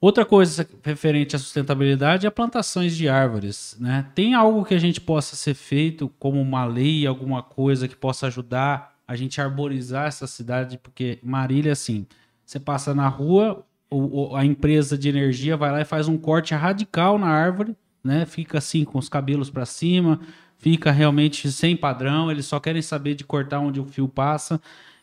Outra 0.00 0.24
coisa 0.24 0.68
referente 0.82 1.34
à 1.34 1.38
sustentabilidade 1.38 2.26
é 2.26 2.30
plantações 2.30 2.96
de 2.96 3.08
árvores. 3.08 3.76
Né? 3.80 4.06
Tem 4.14 4.34
algo 4.34 4.64
que 4.64 4.74
a 4.74 4.78
gente 4.78 5.00
possa 5.00 5.34
ser 5.34 5.54
feito, 5.54 6.08
como 6.18 6.40
uma 6.40 6.64
lei, 6.64 7.06
alguma 7.06 7.42
coisa 7.42 7.88
que 7.88 7.96
possa 7.96 8.26
ajudar 8.26 8.94
a 9.08 9.16
gente 9.16 9.40
a 9.40 9.44
arborizar 9.44 10.06
essa 10.06 10.26
cidade? 10.26 10.78
Porque 10.78 11.18
Marília, 11.22 11.72
assim, 11.72 12.06
você 12.44 12.60
passa 12.60 12.94
na 12.94 13.08
rua, 13.08 13.64
o, 13.90 14.36
a 14.36 14.44
empresa 14.44 14.98
de 14.98 15.08
energia 15.08 15.56
vai 15.56 15.72
lá 15.72 15.80
e 15.80 15.84
faz 15.84 16.08
um 16.08 16.18
corte 16.18 16.54
radical 16.54 17.18
na 17.18 17.28
árvore, 17.28 17.74
né? 18.04 18.26
fica 18.26 18.58
assim 18.58 18.84
com 18.84 18.98
os 18.98 19.08
cabelos 19.08 19.48
para 19.48 19.64
cima, 19.64 20.20
fica 20.58 20.90
realmente 20.90 21.50
sem 21.50 21.76
padrão, 21.76 22.30
eles 22.30 22.46
só 22.46 22.58
querem 22.58 22.82
saber 22.82 23.14
de 23.14 23.24
cortar 23.24 23.60
onde 23.60 23.80
o 23.80 23.84
fio 23.84 24.08
passa 24.08 24.60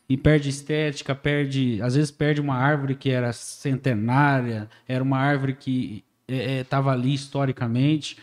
e 0.08 0.18
perde 0.18 0.50
estética, 0.50 1.16
perde, 1.16 1.82
às 1.82 1.96
vezes 1.96 2.12
perde 2.12 2.42
uma 2.42 2.56
árvore 2.56 2.96
que 2.96 3.10
era 3.10 3.32
centenária, 3.32 4.70
era 4.88 5.04
uma 5.04 5.18
árvore 5.18 5.54
que 5.54 6.04
estava 6.28 6.92
é, 6.92 6.94
é 6.94 6.96
ali 6.96 7.13
historicamente. 7.13 8.18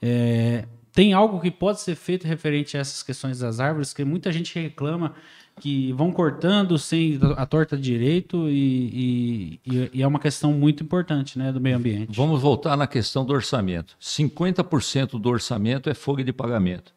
É, 0.00 0.64
tem 0.92 1.12
algo 1.12 1.40
que 1.40 1.50
pode 1.50 1.80
ser 1.80 1.94
feito 1.94 2.26
referente 2.26 2.76
a 2.76 2.80
essas 2.80 3.02
questões 3.02 3.38
das 3.38 3.60
árvores, 3.60 3.92
que 3.92 4.04
muita 4.04 4.32
gente 4.32 4.58
reclama 4.58 5.14
que 5.58 5.92
vão 5.92 6.12
cortando 6.12 6.78
sem 6.78 7.18
a 7.36 7.46
torta 7.46 7.76
direito 7.76 8.48
e, 8.48 9.60
e, 9.64 9.90
e, 9.94 10.02
é 10.02 10.06
uma 10.06 10.18
questão 10.18 10.52
muito 10.52 10.82
importante 10.82 11.38
né, 11.38 11.50
do 11.50 11.60
meio 11.60 11.76
ambiente. 11.76 12.14
Vamos 12.14 12.42
voltar 12.42 12.76
na 12.76 12.86
questão 12.86 13.24
do 13.24 13.32
orçamento. 13.32 13.96
50% 14.00 15.18
do 15.18 15.28
orçamento 15.28 15.88
é 15.88 15.94
folha 15.94 16.22
de 16.22 16.32
pagamento. 16.32 16.94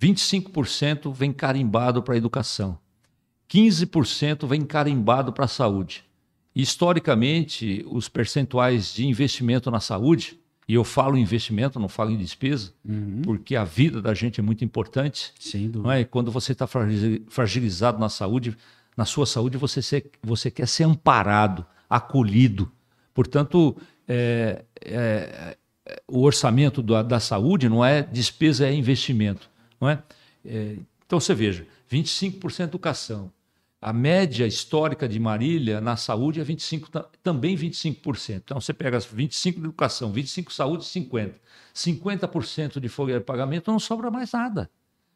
25% 0.00 1.12
vem 1.12 1.32
carimbado 1.32 2.02
para 2.02 2.14
a 2.14 2.16
educação. 2.16 2.78
15% 3.50 4.46
vem 4.46 4.64
carimbado 4.64 5.32
para 5.32 5.46
a 5.46 5.48
saúde. 5.48 6.04
Historicamente, 6.54 7.84
os 7.88 8.08
percentuais 8.08 8.94
de 8.94 9.06
investimento 9.06 9.70
na 9.70 9.80
saúde 9.80 10.38
e 10.68 10.74
eu 10.74 10.82
falo 10.82 11.16
em 11.16 11.22
investimento, 11.22 11.78
não 11.78 11.88
falo 11.88 12.10
em 12.10 12.16
despesa, 12.16 12.72
uhum. 12.84 13.22
porque 13.22 13.54
a 13.54 13.62
vida 13.62 14.02
da 14.02 14.12
gente 14.14 14.40
é 14.40 14.42
muito 14.42 14.64
importante. 14.64 15.32
Sem 15.38 15.70
dúvida. 15.70 15.82
Não 15.84 15.92
é? 15.92 16.04
Quando 16.04 16.30
você 16.30 16.52
está 16.52 16.66
fragilizado 16.66 18.00
na 18.00 18.08
saúde, 18.08 18.56
na 18.96 19.04
sua 19.04 19.26
saúde, 19.26 19.56
você, 19.56 19.80
ser, 19.80 20.10
você 20.20 20.50
quer 20.50 20.66
ser 20.66 20.82
amparado, 20.82 21.64
acolhido. 21.88 22.70
Portanto, 23.14 23.76
é, 24.08 24.64
é, 24.84 25.56
o 26.08 26.22
orçamento 26.22 26.82
da, 26.82 27.00
da, 27.02 27.20
saúde 27.20 27.68
não 27.68 27.84
é 27.84 28.02
despesa, 28.02 28.66
é 28.66 28.74
investimento. 28.74 29.48
Não 29.80 29.88
é? 29.88 30.02
é 30.44 30.76
então, 31.06 31.20
você 31.20 31.32
veja, 31.32 31.64
25% 31.88 32.64
educação, 32.64 33.30
a 33.80 33.92
média 33.92 34.46
histórica 34.46 35.08
de 35.08 35.20
Marília 35.20 35.80
na 35.80 35.96
saúde 35.96 36.40
é 36.40 36.44
25, 36.44 36.88
também 37.22 37.56
25%. 37.56 38.42
Então 38.44 38.60
você 38.60 38.72
pega 38.72 38.98
25 38.98 39.60
de 39.60 39.66
educação, 39.66 40.12
25 40.12 40.52
saúde, 40.52 40.84
50. 40.84 41.38
50% 41.74 42.80
de 42.80 42.88
folha 42.88 43.18
de 43.18 43.24
pagamento 43.24 43.70
não 43.70 43.78
sobra 43.78 44.10
mais 44.10 44.32
nada. 44.32 44.70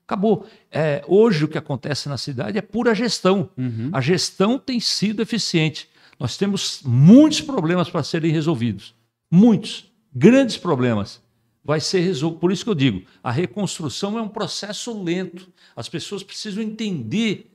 Acabou. 0.07 0.47
É, 0.71 1.03
hoje 1.07 1.45
o 1.45 1.49
que 1.49 1.57
acontece 1.57 2.09
na 2.09 2.19
cidade 2.19 2.59
é 2.59 2.63
pura 2.63 2.95
gestão. 2.95 3.49
Uhum. 3.57 3.91
A 3.93 4.01
gestão 4.01 4.59
tem 4.59 4.79
sido 4.79 5.23
eficiente. 5.23 5.89
Nós 6.19 6.37
temos 6.37 6.83
muitos 6.85 7.41
problemas 7.41 7.89
para 7.89 8.03
serem 8.03 8.31
resolvidos. 8.31 8.95
Muitos. 9.31 9.91
Grandes 10.15 10.57
problemas. 10.57 11.23
Vai 11.65 11.81
ser 11.81 12.01
resolvido. 12.01 12.41
Por 12.41 12.53
isso 12.53 12.65
que 12.65 12.71
eu 12.71 12.75
digo: 12.75 13.07
a 13.23 13.31
reconstrução 13.31 14.19
é 14.19 14.23
um 14.23 14.29
processo 14.29 15.03
lento. 15.03 15.49
As 15.75 15.89
pessoas 15.89 16.23
precisam 16.23 16.63
entender 16.63 17.51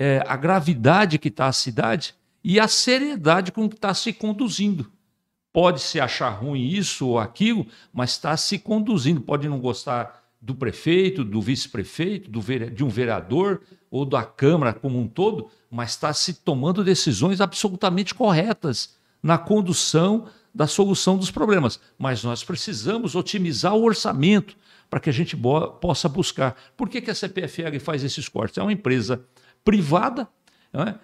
é, 0.00 0.24
a 0.26 0.34
gravidade 0.34 1.18
que 1.18 1.28
está 1.28 1.46
a 1.46 1.52
cidade 1.52 2.14
e 2.42 2.58
a 2.58 2.66
seriedade 2.66 3.52
com 3.52 3.68
que 3.68 3.74
está 3.74 3.92
se 3.92 4.14
conduzindo. 4.14 4.90
Pode 5.52 5.82
se 5.82 6.00
achar 6.00 6.30
ruim 6.30 6.68
isso 6.68 7.06
ou 7.06 7.18
aquilo, 7.18 7.66
mas 7.92 8.12
está 8.12 8.34
se 8.34 8.58
conduzindo. 8.58 9.20
Pode 9.20 9.46
não 9.46 9.60
gostar 9.60 10.24
do 10.40 10.54
prefeito, 10.54 11.22
do 11.22 11.42
vice-prefeito, 11.42 12.30
de 12.30 12.82
um 12.82 12.88
vereador 12.88 13.60
ou 13.90 14.06
da 14.06 14.24
Câmara 14.24 14.72
como 14.72 14.98
um 14.98 15.06
todo, 15.06 15.50
mas 15.70 15.90
está 15.90 16.14
se 16.14 16.32
tomando 16.32 16.82
decisões 16.82 17.38
absolutamente 17.38 18.14
corretas 18.14 18.96
na 19.22 19.36
condução 19.36 20.28
da 20.54 20.66
solução 20.66 21.18
dos 21.18 21.30
problemas. 21.30 21.78
Mas 21.98 22.24
nós 22.24 22.42
precisamos 22.42 23.14
otimizar 23.14 23.74
o 23.74 23.84
orçamento 23.84 24.56
para 24.88 24.98
que 24.98 25.10
a 25.10 25.12
gente 25.12 25.36
possa 25.36 26.08
buscar. 26.08 26.56
Por 26.74 26.88
que, 26.88 27.02
que 27.02 27.10
a 27.10 27.14
CPFL 27.14 27.78
faz 27.80 28.02
esses 28.02 28.28
cortes? 28.28 28.56
É 28.56 28.62
uma 28.62 28.72
empresa 28.72 29.22
privada, 29.64 30.28
é? 30.72 30.94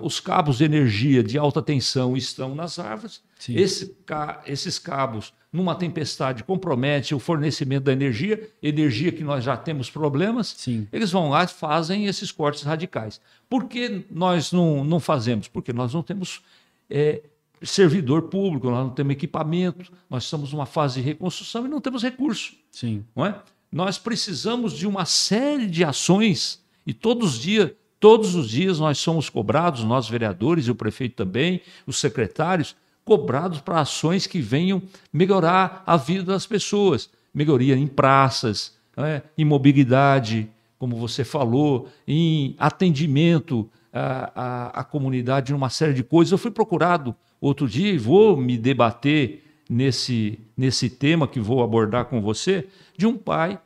os 0.00 0.18
cabos 0.18 0.58
de 0.58 0.64
energia 0.64 1.22
de 1.22 1.38
alta 1.38 1.62
tensão 1.62 2.16
estão 2.16 2.54
nas 2.54 2.78
árvores, 2.80 3.22
Esse, 3.48 3.96
esses 4.44 4.78
cabos 4.78 5.32
numa 5.52 5.74
tempestade 5.74 6.42
compromete 6.42 7.14
o 7.14 7.18
fornecimento 7.18 7.84
da 7.84 7.92
energia, 7.92 8.50
energia 8.60 9.12
que 9.12 9.22
nós 9.22 9.44
já 9.44 9.56
temos 9.56 9.88
problemas, 9.88 10.48
Sim. 10.58 10.86
eles 10.92 11.12
vão 11.12 11.30
lá 11.30 11.44
e 11.44 11.48
fazem 11.48 12.06
esses 12.06 12.32
cortes 12.32 12.62
radicais. 12.62 13.20
Por 13.48 13.64
que 13.64 14.04
nós 14.10 14.50
não, 14.52 14.84
não 14.84 14.98
fazemos? 14.98 15.46
Porque 15.46 15.72
nós 15.72 15.94
não 15.94 16.02
temos 16.02 16.42
é, 16.90 17.22
servidor 17.62 18.22
público, 18.22 18.68
nós 18.68 18.84
não 18.84 18.90
temos 18.90 19.12
equipamento, 19.12 19.92
nós 20.10 20.24
estamos 20.24 20.52
numa 20.52 20.66
fase 20.66 21.00
de 21.00 21.06
reconstrução 21.06 21.64
e 21.64 21.68
não 21.68 21.80
temos 21.80 22.02
recurso. 22.02 22.54
Sim. 22.70 23.04
Não 23.14 23.24
é? 23.24 23.40
Nós 23.70 23.96
precisamos 23.96 24.72
de 24.72 24.86
uma 24.86 25.04
série 25.04 25.66
de 25.66 25.84
ações 25.84 26.65
e 26.86 26.94
todos 26.94 27.34
os 27.34 27.40
dias 27.40 27.70
Todos 27.98 28.34
os 28.34 28.50
dias 28.50 28.78
nós 28.78 28.98
somos 28.98 29.30
cobrados, 29.30 29.82
nós 29.82 30.08
vereadores 30.08 30.66
e 30.66 30.70
o 30.70 30.74
prefeito 30.74 31.16
também, 31.16 31.62
os 31.86 31.98
secretários, 31.98 32.76
cobrados 33.04 33.60
para 33.60 33.80
ações 33.80 34.26
que 34.26 34.40
venham 34.40 34.82
melhorar 35.12 35.82
a 35.86 35.96
vida 35.96 36.24
das 36.24 36.46
pessoas. 36.46 37.08
Melhoria 37.32 37.74
em 37.74 37.86
praças, 37.86 38.74
né? 38.96 39.22
em 39.36 39.44
mobilidade, 39.44 40.48
como 40.78 40.96
você 40.96 41.24
falou, 41.24 41.88
em 42.06 42.54
atendimento 42.58 43.68
à, 43.92 44.32
à, 44.34 44.80
à 44.80 44.84
comunidade, 44.84 45.52
numa 45.52 45.70
série 45.70 45.94
de 45.94 46.02
coisas. 46.02 46.32
Eu 46.32 46.38
fui 46.38 46.50
procurado 46.50 47.14
outro 47.40 47.66
dia 47.66 47.90
e 47.92 47.98
vou 47.98 48.36
me 48.36 48.58
debater 48.58 49.42
nesse, 49.70 50.38
nesse 50.56 50.90
tema 50.90 51.26
que 51.26 51.40
vou 51.40 51.62
abordar 51.62 52.04
com 52.06 52.20
você, 52.20 52.68
de 52.96 53.06
um 53.06 53.16
pai 53.16 53.58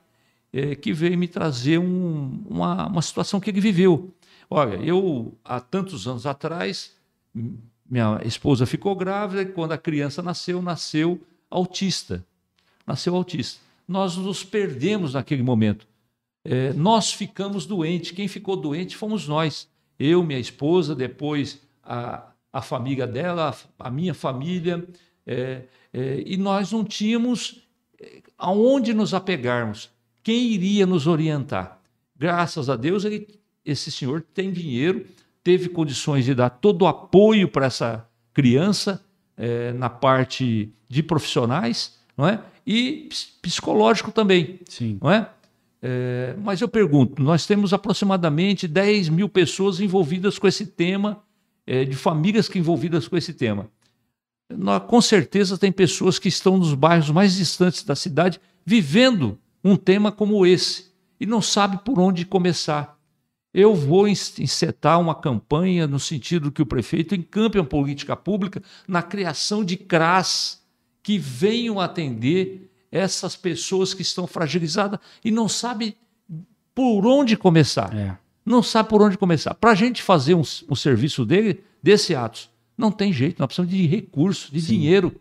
é, 0.53 0.75
que 0.75 0.93
veio 0.93 1.17
me 1.17 1.29
trazer 1.29 1.79
um, 1.79 2.45
uma, 2.49 2.87
uma 2.87 3.03
situação 3.03 3.41
que 3.41 3.51
ele 3.51 3.61
viveu. 3.61 4.13
Olha, 4.49 4.77
eu 4.77 5.35
há 5.45 5.61
tantos 5.61 6.09
anos 6.09 6.27
atrás 6.27 6.99
minha 7.91 8.21
esposa 8.25 8.67
ficou 8.67 8.95
grávida 8.95 9.43
e 9.43 9.47
quando 9.47 9.73
a 9.73 9.79
criança 9.79 10.23
nasceu, 10.23 10.63
nasceu 10.63 11.21
autista. 11.51 12.25
Nasceu 12.87 13.17
autista. 13.17 13.61
Nós 13.87 14.17
nos 14.17 14.45
perdemos 14.45 15.15
naquele 15.15 15.43
momento. 15.43 15.87
É, 16.45 16.73
nós 16.73 17.13
ficamos 17.13 17.67
doentes. 17.67 18.13
Quem 18.13 18.29
ficou 18.29 18.57
doente 18.57 18.97
fomos 18.97 19.27
nós. 19.27 19.69
Eu, 19.99 20.23
minha 20.23 20.39
esposa, 20.39 20.95
depois 20.95 21.61
a, 21.83 22.31
a 22.53 22.63
família 22.63 23.07
dela, 23.07 23.51
a, 23.79 23.87
a 23.89 23.91
minha 23.91 24.15
família. 24.15 24.87
É, 25.27 25.65
é, 25.93 26.23
e 26.25 26.37
nós 26.37 26.71
não 26.71 26.85
tínhamos 26.85 27.63
é, 28.01 28.23
aonde 28.39 28.95
nos 28.95 29.13
apegarmos. 29.13 29.91
Quem 30.31 30.53
iria 30.53 30.87
nos 30.87 31.09
orientar? 31.09 31.81
Graças 32.17 32.71
a 32.71 32.77
Deus, 32.77 33.05
ele, 33.05 33.27
esse 33.65 33.91
senhor 33.91 34.25
tem 34.33 34.53
dinheiro, 34.53 35.05
teve 35.43 35.69
condições 35.69 36.25
de 36.25 36.37
dar 36.37 36.51
todo 36.51 36.83
o 36.83 36.87
apoio 36.87 37.49
para 37.49 37.67
essa 37.67 38.09
criança 38.33 39.05
é, 39.37 39.73
na 39.73 39.91
parte 39.91 40.73
de 40.89 41.03
profissionais, 41.03 41.99
não 42.17 42.29
é? 42.29 42.41
E 42.65 43.09
psicológico 43.43 44.13
também, 44.13 44.61
Sim. 44.69 44.99
não 45.03 45.11
é? 45.11 45.29
é? 45.83 46.37
Mas 46.41 46.61
eu 46.61 46.69
pergunto, 46.69 47.21
nós 47.21 47.45
temos 47.45 47.73
aproximadamente 47.73 48.69
10 48.69 49.09
mil 49.09 49.29
pessoas 49.29 49.81
envolvidas 49.81 50.39
com 50.39 50.47
esse 50.47 50.65
tema, 50.65 51.25
é, 51.67 51.85
de 51.85 51.97
famílias 51.97 52.49
que 52.49 52.57
envolvidas 52.57 53.09
com 53.09 53.17
esse 53.17 53.35
tema. 53.35 53.69
Nós, 54.49 54.81
com 54.85 55.01
certeza 55.01 55.59
tem 55.59 55.73
pessoas 55.73 56.21
que 56.21 56.29
estão 56.29 56.57
nos 56.57 56.73
bairros 56.73 57.11
mais 57.11 57.35
distantes 57.35 57.83
da 57.83 57.97
cidade 57.97 58.41
vivendo 58.65 59.37
um 59.63 59.77
tema 59.77 60.11
como 60.11 60.47
esse 60.47 60.91
e 61.19 61.27
não 61.27 61.43
sabe 61.43 61.81
por 61.85 61.99
onde 61.99 62.25
começar. 62.25 62.99
Eu 63.53 63.75
vou 63.75 64.07
encetar 64.07 65.01
uma 65.01 65.15
campanha 65.15 65.87
no 65.87 65.99
sentido 65.99 66.53
que 66.53 66.63
o 66.63 66.67
prefeito 66.67 67.15
encampe 67.15 67.59
uma 67.59 67.65
política 67.65 68.15
pública 68.15 68.63
na 68.87 69.03
criação 69.03 69.65
de 69.65 69.77
CRAS 69.77 70.63
que 71.03 71.19
venham 71.19 71.81
atender 71.81 72.71
essas 72.93 73.37
pessoas 73.37 73.93
que 73.93 74.03
estão 74.03 74.27
fragilizadas 74.27 75.01
e 75.25 75.31
não 75.31 75.49
sabem 75.49 75.95
por 76.75 77.07
onde 77.07 77.37
começar. 77.37 77.95
É. 77.97 78.17
Não 78.45 78.63
sabe 78.63 78.89
por 78.89 79.03
onde 79.03 79.19
começar. 79.19 79.55
Para 79.55 79.73
a 79.73 79.75
gente 79.75 80.03
fazer 80.03 80.35
um, 80.35 80.43
um, 80.69 80.75
serviço 80.75 81.25
dele, 81.25 81.63
desse 81.83 82.15
ato, 82.15 82.49
não 82.77 82.91
tem 82.91 83.13
jeito, 83.13 83.39
nós 83.39 83.49
precisamos 83.49 83.71
de 83.71 83.87
recurso, 83.87 84.53
de 84.53 84.61
Sim. 84.61 84.75
dinheiro. 84.75 85.15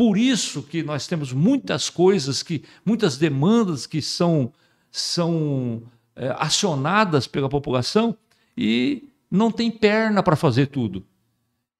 Por 0.00 0.16
isso 0.16 0.62
que 0.62 0.82
nós 0.82 1.06
temos 1.06 1.30
muitas 1.30 1.90
coisas, 1.90 2.42
que 2.42 2.64
muitas 2.82 3.18
demandas 3.18 3.86
que 3.86 4.00
são, 4.00 4.50
são 4.90 5.82
é, 6.16 6.34
acionadas 6.38 7.26
pela 7.26 7.50
população 7.50 8.16
e 8.56 9.10
não 9.30 9.50
tem 9.52 9.70
perna 9.70 10.22
para 10.22 10.36
fazer 10.36 10.68
tudo. 10.68 11.04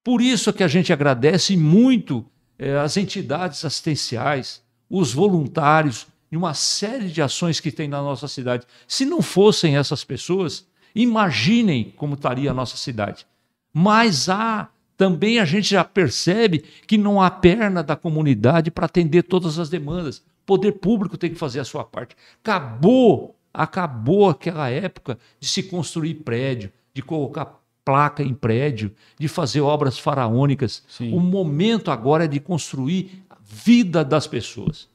Por 0.05 0.21
isso 0.21 0.53
que 0.53 0.63
a 0.63 0.69
gente 0.69 0.93
agradece 0.93 1.57
muito 1.57 2.23
é, 2.59 2.77
as 2.77 2.99
entidades 2.99 3.65
assistenciais, 3.65 4.63
os 4.91 5.15
voluntários 5.15 6.07
e 6.31 6.37
uma 6.37 6.53
série 6.53 7.09
de 7.09 7.23
ações 7.23 7.59
que 7.59 7.73
tem 7.73 7.89
na 7.89 8.03
nossa 8.03 8.29
cidade. 8.29 8.67
Se 8.87 9.07
não 9.07 9.23
fossem 9.23 9.79
essas 9.79 10.05
pessoas, 10.05 10.67
imaginem 10.95 11.91
como 11.97 12.17
estaria 12.17 12.51
a 12.51 12.55
nossa 12.55 12.77
cidade. 12.77 13.27
Mas 13.73 14.29
há 14.29 14.69
também 15.01 15.39
a 15.39 15.47
gente 15.47 15.71
já 15.71 15.83
percebe 15.83 16.63
que 16.87 16.99
não 16.99 17.23
há 17.23 17.31
perna 17.31 17.83
da 17.83 17.97
comunidade 17.97 18.71
para 18.71 18.85
atender 18.85 19.23
todas 19.23 19.59
as 19.59 19.71
demandas. 19.71 20.19
O 20.19 20.23
poder 20.45 20.73
público 20.73 21.17
tem 21.17 21.31
que 21.31 21.39
fazer 21.39 21.59
a 21.59 21.65
sua 21.65 21.85
parte. 21.85 22.15
Acabou 22.45 23.35
Acabou 23.53 24.29
aquela 24.29 24.69
época 24.69 25.19
de 25.41 25.49
se 25.49 25.63
construir 25.63 26.15
prédio, 26.17 26.71
de 26.95 27.03
colocar 27.03 27.61
placa 27.83 28.23
em 28.23 28.35
prédio, 28.35 28.95
de 29.19 29.27
fazer 29.27 29.63
obras 29.63 29.99
faraônicas. 29.99 30.85
Sim. 30.87 31.15
O 31.15 31.19
momento 31.19 31.91
agora 31.91 32.27
é 32.27 32.29
de 32.29 32.39
construir 32.39 33.25
a 33.31 33.37
vida 33.43 34.05
das 34.05 34.27
pessoas. 34.27 34.87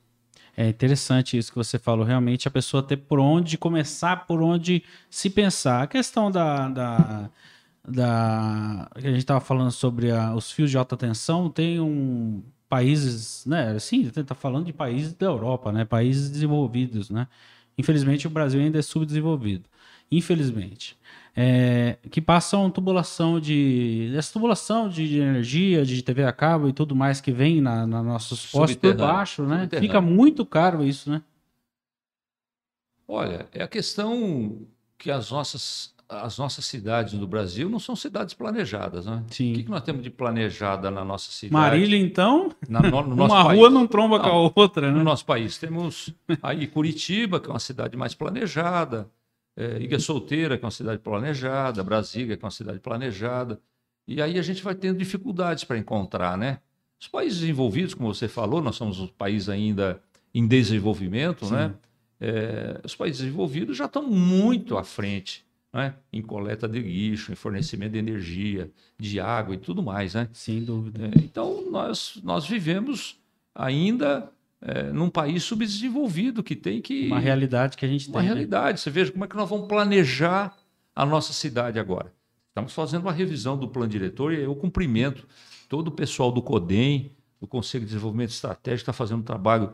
É 0.55 0.69
interessante 0.69 1.35
isso 1.35 1.51
que 1.51 1.57
você 1.57 1.79
falou. 1.79 2.05
Realmente 2.05 2.47
a 2.47 2.51
pessoa 2.51 2.81
ter 2.81 2.97
por 2.97 3.19
onde 3.19 3.57
começar, 3.57 4.25
por 4.25 4.41
onde 4.41 4.83
se 5.09 5.31
pensar. 5.31 5.81
A 5.81 5.87
questão 5.87 6.31
da. 6.31 6.69
da, 6.69 7.29
da 7.87 8.89
que 8.99 9.07
a 9.07 9.09
gente 9.09 9.19
estava 9.19 9.39
falando 9.39 9.71
sobre 9.71 10.11
a, 10.11 10.33
os 10.33 10.51
fios 10.51 10.71
de 10.71 10.77
alta 10.77 10.97
tensão, 10.97 11.49
tem 11.49 11.79
um 11.79 12.43
países, 12.67 13.45
né? 13.45 13.77
Sim, 13.79 14.01
está 14.03 14.35
falando 14.35 14.65
de 14.65 14.73
países 14.73 15.13
da 15.13 15.25
Europa, 15.27 15.71
né? 15.71 15.85
Países 15.85 16.29
desenvolvidos, 16.29 17.09
né? 17.09 17.27
Infelizmente, 17.77 18.27
o 18.27 18.29
Brasil 18.29 18.61
ainda 18.61 18.79
é 18.79 18.81
subdesenvolvido. 18.81 19.69
Infelizmente. 20.11 20.97
É, 21.37 21.97
que 22.09 22.21
passam 22.21 22.69
tubulação 22.69 23.39
de. 23.39 24.13
Essa 24.15 24.33
tubulação 24.33 24.87
de, 24.87 25.19
energia, 25.19 25.83
de 25.85 26.01
TV 26.01 26.23
a 26.23 26.31
cabo 26.31 26.69
e 26.69 26.73
tudo 26.73 26.95
mais 26.95 27.19
que 27.19 27.31
vem 27.31 27.59
na, 27.59 27.85
na 27.85 28.01
nossos 28.01 28.49
postos 28.49 28.77
por 28.77 28.95
baixo, 28.95 29.43
né? 29.43 29.67
Fica 29.79 29.99
muito 29.99 30.45
caro 30.45 30.83
isso, 30.83 31.09
né? 31.09 31.21
Olha, 33.07 33.47
é 33.51 33.63
a 33.63 33.67
questão 33.67 34.65
que 34.97 35.11
as 35.11 35.29
nossas, 35.29 35.93
as 36.07 36.37
nossas 36.37 36.65
cidades 36.65 37.13
do 37.13 37.27
Brasil 37.27 37.69
não 37.69 37.79
são 37.79 37.95
cidades 37.95 38.33
planejadas, 38.33 39.05
né? 39.05 39.23
Sim. 39.29 39.53
O 39.53 39.55
que, 39.55 39.63
que 39.63 39.69
nós 39.69 39.81
temos 39.81 40.03
de 40.03 40.09
planejada 40.09 40.91
na 40.91 41.03
nossa 41.03 41.31
cidade? 41.31 41.53
Marília, 41.53 41.97
então? 41.97 42.51
Na, 42.69 42.81
no, 42.81 43.03
no 43.03 43.15
Uma 43.25 43.43
rua 43.43 43.69
não 43.69 43.87
tromba 43.87 44.17
não, 44.17 44.23
com 44.23 44.29
a 44.29 44.51
outra, 44.55 44.91
né? 44.91 44.97
No 44.97 45.03
nosso 45.03 45.25
país 45.25 45.57
temos 45.57 46.13
aí 46.43 46.67
Curitiba, 46.67 47.39
que 47.39 47.47
é 47.47 47.49
uma 47.53 47.59
cidade 47.59 47.97
mais 47.97 48.13
planejada, 48.13 49.09
é, 49.57 49.81
Ilha 49.81 49.99
Solteira, 49.99 50.57
que 50.57 50.63
é 50.63 50.67
uma 50.67 50.71
cidade 50.71 50.99
planejada, 50.99 51.83
Brasília, 51.83 52.37
que 52.37 52.43
é 52.43 52.45
uma 52.45 52.51
cidade 52.51 52.79
planejada. 52.79 53.59
E 54.07 54.21
aí 54.21 54.37
a 54.37 54.41
gente 54.43 54.63
vai 54.63 54.75
tendo 54.75 54.99
dificuldades 54.99 55.63
para 55.63 55.77
encontrar, 55.77 56.37
né? 56.37 56.59
Os 56.99 57.07
países 57.07 57.39
desenvolvidos, 57.39 57.93
como 57.93 58.13
você 58.13 58.27
falou, 58.27 58.61
nós 58.61 58.75
somos 58.75 58.99
um 58.99 59.07
país 59.07 59.49
ainda 59.49 59.99
em 60.33 60.47
desenvolvimento, 60.47 61.49
né? 61.49 61.73
É, 62.19 62.79
os 62.83 62.95
países 62.95 63.21
desenvolvidos 63.21 63.75
já 63.75 63.85
estão 63.85 64.03
muito 64.03 64.77
à 64.77 64.83
frente 64.83 65.44
né? 65.75 65.93
em 66.11 66.21
coleta 66.21 66.69
de 66.69 66.79
lixo, 66.79 67.33
em 67.33 67.35
fornecimento 67.35 67.91
de 67.91 67.99
energia, 67.99 68.71
de 68.97 69.19
água 69.19 69.55
e 69.55 69.57
tudo 69.57 69.83
mais. 69.83 70.13
Né? 70.13 70.29
Sem 70.31 70.63
dúvida. 70.63 71.07
É, 71.07 71.11
então, 71.17 71.69
nós, 71.69 72.17
nós 72.23 72.47
vivemos 72.47 73.19
ainda 73.53 74.31
é, 74.61 74.83
num 74.83 75.09
país 75.09 75.43
subdesenvolvido 75.43 76.41
que 76.41 76.55
tem 76.55 76.81
que. 76.81 77.07
Uma 77.07 77.19
realidade 77.19 77.75
que 77.75 77.85
a 77.85 77.89
gente 77.89 78.07
uma 78.07 78.13
tem. 78.13 78.21
Uma 78.21 78.29
né? 78.29 78.33
realidade. 78.35 78.71
Né? 78.71 78.77
Você 78.77 78.89
veja 78.89 79.11
como 79.11 79.25
é 79.25 79.27
que 79.27 79.35
nós 79.35 79.49
vamos 79.49 79.67
planejar 79.67 80.55
a 80.95 81.05
nossa 81.05 81.33
cidade 81.33 81.77
agora. 81.77 82.13
Estamos 82.47 82.71
fazendo 82.71 83.01
uma 83.01 83.11
revisão 83.11 83.57
do 83.57 83.67
plano 83.67 83.89
diretor 83.89 84.31
e 84.33 84.41
eu 84.41 84.55
cumprimento 84.55 85.27
todo 85.67 85.89
o 85.89 85.91
pessoal 85.91 86.31
do 86.31 86.41
CODEM, 86.41 87.11
do 87.41 87.45
Conselho 87.45 87.83
de 87.83 87.89
Desenvolvimento 87.89 88.29
Estratégico, 88.29 88.83
está 88.83 88.93
fazendo 88.93 89.19
um 89.19 89.23
trabalho 89.23 89.73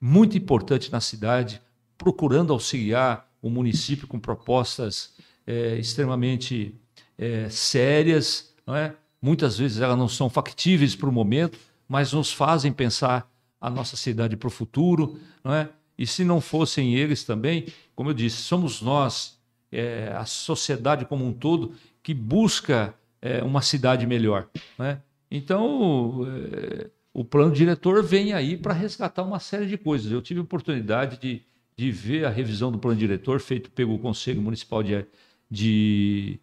muito 0.00 0.38
importante 0.38 0.92
na 0.92 1.00
cidade, 1.00 1.60
procurando 1.98 2.52
auxiliar 2.52 3.28
o 3.42 3.50
município 3.50 4.06
com 4.06 4.20
propostas 4.20 5.12
é, 5.50 5.76
extremamente 5.78 6.72
é, 7.18 7.48
sérias, 7.48 8.54
não 8.64 8.76
é? 8.76 8.94
muitas 9.20 9.58
vezes 9.58 9.80
elas 9.80 9.98
não 9.98 10.08
são 10.08 10.30
factíveis 10.30 10.94
para 10.94 11.08
o 11.08 11.12
momento, 11.12 11.58
mas 11.88 12.12
nos 12.12 12.32
fazem 12.32 12.72
pensar 12.72 13.28
a 13.60 13.68
nossa 13.68 13.96
cidade 13.96 14.36
para 14.36 14.46
o 14.46 14.50
futuro. 14.50 15.18
Não 15.42 15.52
é? 15.52 15.68
E 15.98 16.06
se 16.06 16.24
não 16.24 16.40
fossem 16.40 16.94
eles 16.94 17.24
também, 17.24 17.66
como 17.96 18.10
eu 18.10 18.14
disse, 18.14 18.36
somos 18.36 18.80
nós, 18.80 19.38
é, 19.72 20.12
a 20.16 20.24
sociedade 20.24 21.04
como 21.04 21.26
um 21.26 21.32
todo, 21.32 21.74
que 22.00 22.14
busca 22.14 22.94
é, 23.20 23.42
uma 23.42 23.60
cidade 23.60 24.06
melhor. 24.06 24.48
É? 24.78 24.98
Então, 25.30 26.26
é, 26.26 26.90
o 27.12 27.24
plano 27.24 27.52
diretor 27.52 28.04
vem 28.04 28.32
aí 28.32 28.56
para 28.56 28.72
resgatar 28.72 29.24
uma 29.24 29.40
série 29.40 29.66
de 29.66 29.76
coisas. 29.76 30.10
Eu 30.12 30.22
tive 30.22 30.38
oportunidade 30.40 31.18
de, 31.18 31.42
de 31.76 31.90
ver 31.90 32.24
a 32.24 32.30
revisão 32.30 32.70
do 32.70 32.78
plano 32.78 32.98
diretor 32.98 33.40
feito 33.40 33.68
pelo 33.70 33.98
Conselho 33.98 34.40
Municipal 34.40 34.82
de 34.82 35.04
de, 35.50 36.38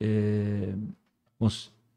é, 0.00 0.74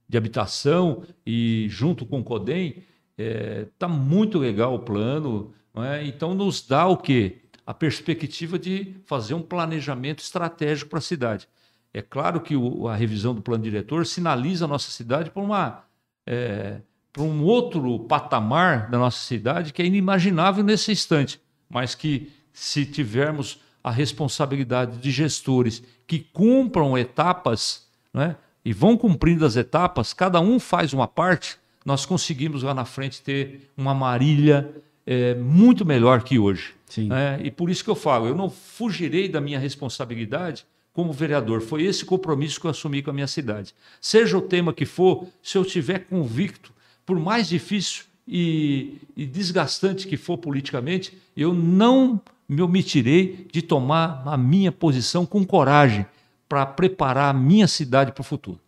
de 0.10 0.18
habitação 0.18 1.04
e 1.26 1.68
junto 1.70 2.06
com 2.06 2.20
o 2.20 2.24
CODEM, 2.24 2.70
está 2.70 2.84
é, 3.18 3.68
tá 3.78 3.88
muito 3.88 4.40
legal 4.40 4.74
o 4.74 4.80
plano. 4.80 5.54
É? 5.76 6.06
Então, 6.06 6.34
nos 6.34 6.66
dá 6.66 6.88
o 6.88 6.98
quê? 6.98 7.42
A 7.66 7.74
perspectiva 7.74 8.58
de 8.58 8.96
fazer 9.06 9.34
um 9.34 9.42
planejamento 9.42 10.20
estratégico 10.20 10.90
para 10.90 11.00
a 11.00 11.02
cidade. 11.02 11.48
É 11.94 12.02
claro 12.02 12.42
que 12.42 12.56
o, 12.56 12.88
a 12.88 12.96
revisão 12.96 13.34
do 13.34 13.42
plano 13.42 13.64
diretor 13.64 14.06
sinaliza 14.06 14.66
a 14.66 14.68
nossa 14.68 14.92
cidade 14.92 15.30
para 15.30 15.42
uma. 15.42 15.84
É, 16.26 16.82
para 17.14 17.24
um 17.24 17.44
outro 17.44 17.98
patamar 18.00 18.90
da 18.90 18.98
nossa 18.98 19.20
cidade 19.20 19.72
que 19.72 19.82
é 19.82 19.86
inimaginável 19.86 20.62
nesse 20.62 20.92
instante, 20.92 21.40
mas 21.70 21.96
que 21.96 22.30
se 22.52 22.86
tivermos 22.86 23.62
a 23.86 23.92
responsabilidade 23.92 24.98
de 24.98 25.12
gestores 25.12 25.84
que 26.08 26.18
cumpram 26.34 26.98
etapas 26.98 27.86
né, 28.12 28.36
e 28.66 28.74
vão 28.74 28.98
cumprindo 28.98 29.46
as 29.46 29.56
etapas, 29.56 30.12
cada 30.12 30.42
um 30.42 30.60
faz 30.60 30.92
uma 30.92 31.08
parte, 31.08 31.60
nós 31.86 32.04
conseguimos 32.04 32.64
lá 32.64 32.74
na 32.74 32.84
frente 32.84 33.22
ter 33.22 33.70
uma 33.78 33.94
Marília 33.94 34.74
é, 35.06 35.36
muito 35.36 35.86
melhor 35.86 36.24
que 36.24 36.40
hoje. 36.40 36.74
É, 37.12 37.40
e 37.46 37.52
por 37.52 37.70
isso 37.70 37.84
que 37.84 37.90
eu 37.92 37.96
falo, 37.96 38.26
eu 38.26 38.34
não 38.34 38.50
fugirei 38.50 39.30
da 39.30 39.40
minha 39.40 39.60
responsabilidade 39.60 40.66
como 40.92 41.14
vereador. 41.14 41.62
Foi 41.62 41.84
esse 41.84 42.04
compromisso 42.04 42.60
que 42.60 42.66
eu 42.66 42.72
assumi 42.72 43.04
com 43.04 43.12
a 43.12 43.14
minha 43.14 43.28
cidade. 43.28 43.76
Seja 44.02 44.36
o 44.36 44.42
tema 44.42 44.74
que 44.74 44.88
for, 44.88 45.28
se 45.44 45.60
eu 45.60 45.64
tiver 45.64 46.00
convicto, 46.00 46.74
por 47.06 47.20
mais 47.20 47.48
difícil 47.48 48.06
e, 48.28 48.98
e 49.16 49.26
desgastante 49.26 50.08
que 50.08 50.18
for 50.18 50.38
politicamente, 50.38 51.18
eu 51.36 51.54
não 51.54 52.22
me 52.48 52.62
omitirei 52.62 53.48
de 53.52 53.62
tomar 53.62 54.24
a 54.26 54.38
minha 54.38 54.72
posição 54.72 55.26
com 55.26 55.46
coragem 55.46 56.06
para 56.48 56.66
preparar 56.66 57.34
a 57.34 57.38
minha 57.38 57.68
cidade 57.68 58.12
para 58.12 58.22
o 58.22 58.24
futuro. 58.24 58.60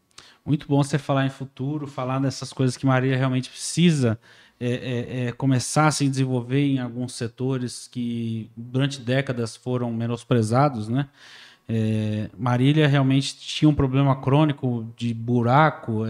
Muito 0.45 0.67
bom 0.67 0.81
você 0.81 0.97
falar 0.97 1.25
em 1.25 1.29
futuro, 1.29 1.85
falar 1.87 2.19
dessas 2.19 2.53
coisas 2.53 2.77
que 2.77 2.85
Maria 2.85 3.17
realmente 3.17 3.49
precisa 3.49 4.17
é, 4.59 4.69
é, 4.69 5.27
é, 5.27 5.31
começar 5.33 5.87
a 5.87 5.91
se 5.91 6.07
desenvolver 6.07 6.65
em 6.65 6.79
alguns 6.79 7.13
setores 7.13 7.87
que 7.87 8.49
durante 8.55 8.99
décadas 8.99 9.55
foram 9.55 9.91
menosprezados, 9.91 10.87
né? 10.87 11.07
É, 11.69 12.29
Marília 12.37 12.87
realmente 12.87 13.37
tinha 13.37 13.67
um 13.67 13.75
problema 13.75 14.15
crônico 14.21 14.87
de 14.95 15.13
buraco. 15.13 16.05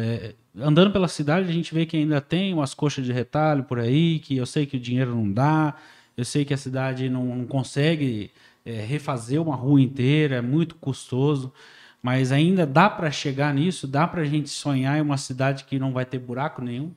Andando 0.60 0.92
pela 0.92 1.08
cidade, 1.08 1.48
a 1.48 1.52
gente 1.52 1.74
vê 1.74 1.86
que 1.86 1.98
ainda 1.98 2.20
tem 2.20 2.54
umas 2.54 2.74
coxas 2.74 3.06
de 3.06 3.12
retalho 3.12 3.64
por 3.64 3.80
aí, 3.80 4.20
que 4.20 4.38
eu 4.38 4.46
sei 4.46 4.66
que 4.66 4.78
o 4.78 4.80
dinheiro 4.80 5.16
não 5.16 5.32
dá, 5.32 5.76
eu 6.16 6.26
sei 6.26 6.44
que 6.44 6.54
a 6.54 6.58
cidade 6.58 7.10
não, 7.10 7.24
não 7.36 7.46
consegue 7.46 8.32
é, 8.66 8.82
refazer 8.82 9.42
uma 9.42 9.56
rua 9.56 9.80
inteira, 9.80 10.38
é 10.38 10.42
muito 10.42 10.76
custoso, 10.76 11.54
mas 12.02 12.32
ainda 12.32 12.66
dá 12.66 12.90
para 12.90 13.12
chegar 13.12 13.54
nisso? 13.54 13.88
Dá 13.88 14.08
para 14.08 14.22
a 14.22 14.26
gente 14.26 14.50
sonhar 14.50 14.98
em 14.98 15.02
uma 15.02 15.18
cidade 15.18 15.64
que 15.64 15.78
não 15.78 15.94
vai 15.94 16.06
ter 16.06 16.20
buraco 16.20 16.62
nenhum? 16.62 16.92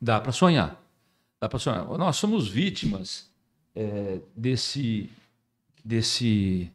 Dá 0.00 0.20
para 0.20 0.32
sonhar. 0.32 0.80
Dá 1.40 1.48
para 1.48 1.58
sonhar. 1.58 1.86
Nós 1.98 2.16
somos 2.16 2.48
vítimas 2.48 3.30
é, 3.76 4.18
desse, 4.36 5.10
desse, 5.84 6.70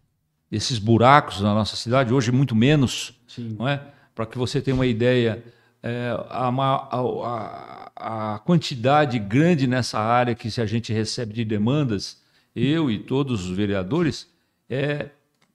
desses 0.50 0.80
buracos 0.80 1.42
na 1.42 1.54
nossa 1.54 1.76
cidade, 1.76 2.14
hoje 2.14 2.32
muito 2.32 2.56
menos, 2.56 3.14
Sim. 3.28 3.56
não 3.58 3.68
é? 3.68 3.84
Para 4.16 4.26
que 4.26 4.38
você 4.38 4.62
tenha 4.62 4.76
uma 4.76 4.86
ideia, 4.86 5.44
é, 5.82 6.10
a, 6.30 6.50
a, 6.50 7.92
a 7.96 8.40
quantidade 8.40 9.18
grande 9.20 9.68
nessa 9.68 10.00
área 10.00 10.36
que 10.36 10.52
se 10.52 10.62
a 10.62 10.66
gente 10.66 10.92
recebe 10.94 11.34
de 11.34 11.46
demandas, 11.46 12.22
eu 12.56 12.90
e 12.90 13.00
todos 13.00 13.46
os 13.46 13.56
vereadores, 13.56 14.28
é, 14.70 15.10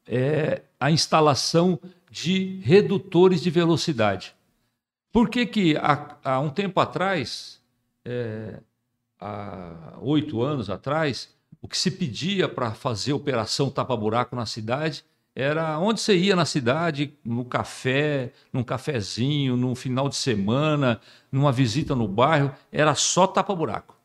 é 0.07 0.63
a 0.79 0.91
instalação 0.91 1.79
de 2.11 2.61
redutores 2.63 3.41
de 3.43 3.51
velocidade. 3.51 4.35
Por 5.13 5.29
que, 5.29 5.47
que 5.47 5.77
há, 5.77 6.17
há 6.25 6.41
um 6.41 6.51
tempo 6.51 6.81
atrás, 6.81 7.61
é, 8.05 8.61
há 9.21 9.97
oito 10.01 10.43
anos 10.43 10.71
atrás, 10.71 11.33
o 11.61 11.69
que 11.69 11.79
se 11.79 11.91
pedia 11.91 12.49
para 12.49 12.73
fazer 12.73 13.13
operação 13.13 13.71
tapa-buraco 13.71 14.37
na 14.37 14.47
cidade 14.47 15.05
era 15.35 15.79
onde 15.81 16.01
você 16.01 16.17
ia 16.17 16.37
na 16.37 16.45
cidade, 16.45 17.13
no 17.25 17.45
café, 17.45 18.33
num 18.53 18.63
cafezinho, 18.63 19.57
num 19.57 19.75
final 19.75 20.09
de 20.09 20.15
semana, 20.15 21.01
numa 21.31 21.51
visita 21.51 21.95
no 21.95 22.07
bairro, 22.07 22.53
era 22.71 22.95
só 22.95 23.27
tapa-buraco. 23.27 23.97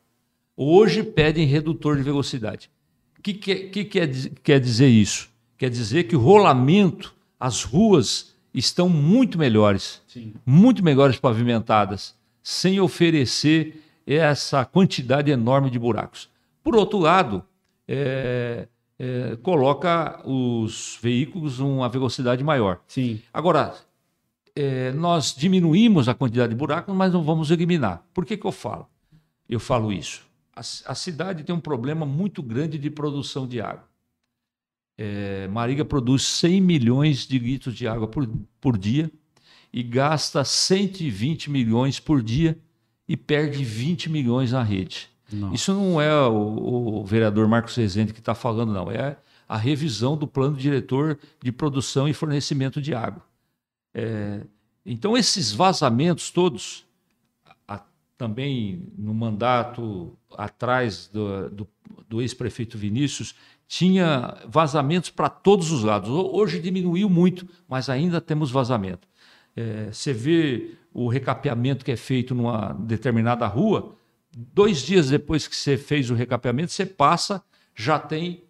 Hoje 0.56 1.02
pedem 1.02 1.46
redutor 1.46 1.96
de 1.96 2.02
velocidade. 2.02 2.70
O 3.18 3.22
que, 3.22 3.34
que, 3.34 3.54
que 3.68 3.84
quer, 3.84 4.08
quer 4.42 4.60
dizer 4.60 4.88
isso? 4.88 5.30
Quer 5.56 5.70
dizer 5.70 6.04
que 6.04 6.16
o 6.16 6.20
rolamento, 6.20 7.14
as 7.38 7.62
ruas 7.62 8.34
estão 8.52 8.88
muito 8.88 9.38
melhores, 9.38 10.02
Sim. 10.08 10.34
muito 10.44 10.82
melhores 10.82 11.18
pavimentadas, 11.18 12.14
sem 12.42 12.80
oferecer 12.80 13.80
essa 14.06 14.64
quantidade 14.64 15.30
enorme 15.30 15.70
de 15.70 15.78
buracos. 15.78 16.28
Por 16.62 16.74
outro 16.74 16.98
lado, 16.98 17.44
é, 17.86 18.66
é, 19.02 19.34
coloca 19.36 20.20
os 20.28 20.98
veículos 21.00 21.58
numa 21.58 21.88
velocidade 21.88 22.44
maior. 22.44 22.82
Sim. 22.86 23.18
Agora, 23.32 23.74
é, 24.54 24.92
nós 24.92 25.34
diminuímos 25.34 26.06
a 26.06 26.14
quantidade 26.14 26.50
de 26.50 26.54
buracos, 26.56 26.94
mas 26.94 27.10
não 27.10 27.22
vamos 27.22 27.50
eliminar. 27.50 28.04
Por 28.12 28.26
que, 28.26 28.36
que 28.36 28.46
eu 28.46 28.52
falo? 28.52 28.86
Eu 29.48 29.58
falo 29.58 29.90
isso. 29.90 30.22
A, 30.54 30.60
a 30.60 30.94
cidade 30.94 31.44
tem 31.44 31.54
um 31.54 31.60
problema 31.60 32.04
muito 32.04 32.42
grande 32.42 32.76
de 32.76 32.90
produção 32.90 33.48
de 33.48 33.58
água. 33.58 33.88
É, 34.98 35.48
Mariga 35.48 35.82
produz 35.82 36.22
100 36.22 36.60
milhões 36.60 37.26
de 37.26 37.38
litros 37.38 37.74
de 37.74 37.88
água 37.88 38.06
por, 38.06 38.28
por 38.60 38.76
dia 38.76 39.10
e 39.72 39.82
gasta 39.82 40.44
120 40.44 41.50
milhões 41.50 41.98
por 41.98 42.22
dia 42.22 42.58
e 43.08 43.16
perde 43.16 43.64
20 43.64 44.10
milhões 44.10 44.52
na 44.52 44.62
rede. 44.62 45.09
Não. 45.32 45.52
Isso 45.52 45.72
não 45.72 46.00
é 46.00 46.26
o, 46.26 47.00
o 47.00 47.04
vereador 47.04 47.46
Marcos 47.48 47.76
Rezende 47.76 48.12
que 48.12 48.20
está 48.20 48.34
falando, 48.34 48.72
não. 48.72 48.90
É 48.90 49.16
a 49.48 49.56
revisão 49.56 50.16
do 50.16 50.26
plano 50.26 50.56
diretor 50.56 51.18
de 51.42 51.50
produção 51.50 52.08
e 52.08 52.14
fornecimento 52.14 52.80
de 52.80 52.94
água. 52.94 53.22
É, 53.92 54.42
então, 54.86 55.16
esses 55.16 55.52
vazamentos 55.52 56.30
todos, 56.30 56.86
a, 57.66 57.82
também 58.16 58.82
no 58.96 59.12
mandato 59.12 60.16
atrás 60.36 61.08
do, 61.12 61.50
do, 61.50 61.68
do 62.08 62.22
ex-prefeito 62.22 62.78
Vinícius, 62.78 63.34
tinha 63.66 64.36
vazamentos 64.48 65.10
para 65.10 65.28
todos 65.28 65.70
os 65.70 65.82
lados. 65.82 66.10
Hoje 66.10 66.60
diminuiu 66.60 67.08
muito, 67.08 67.46
mas 67.68 67.88
ainda 67.88 68.20
temos 68.20 68.50
vazamento. 68.50 69.08
É, 69.56 69.90
você 69.92 70.12
vê 70.12 70.74
o 70.92 71.08
recapeamento 71.08 71.84
que 71.84 71.92
é 71.92 71.96
feito 71.96 72.34
numa 72.34 72.72
determinada 72.72 73.46
rua, 73.46 73.94
dois 74.36 74.82
dias 74.82 75.10
depois 75.10 75.46
que 75.48 75.56
você 75.56 75.76
fez 75.76 76.10
o 76.10 76.14
recapeamento, 76.14 76.72
você 76.72 76.86
passa, 76.86 77.42
já 77.74 77.98
tem 77.98 78.44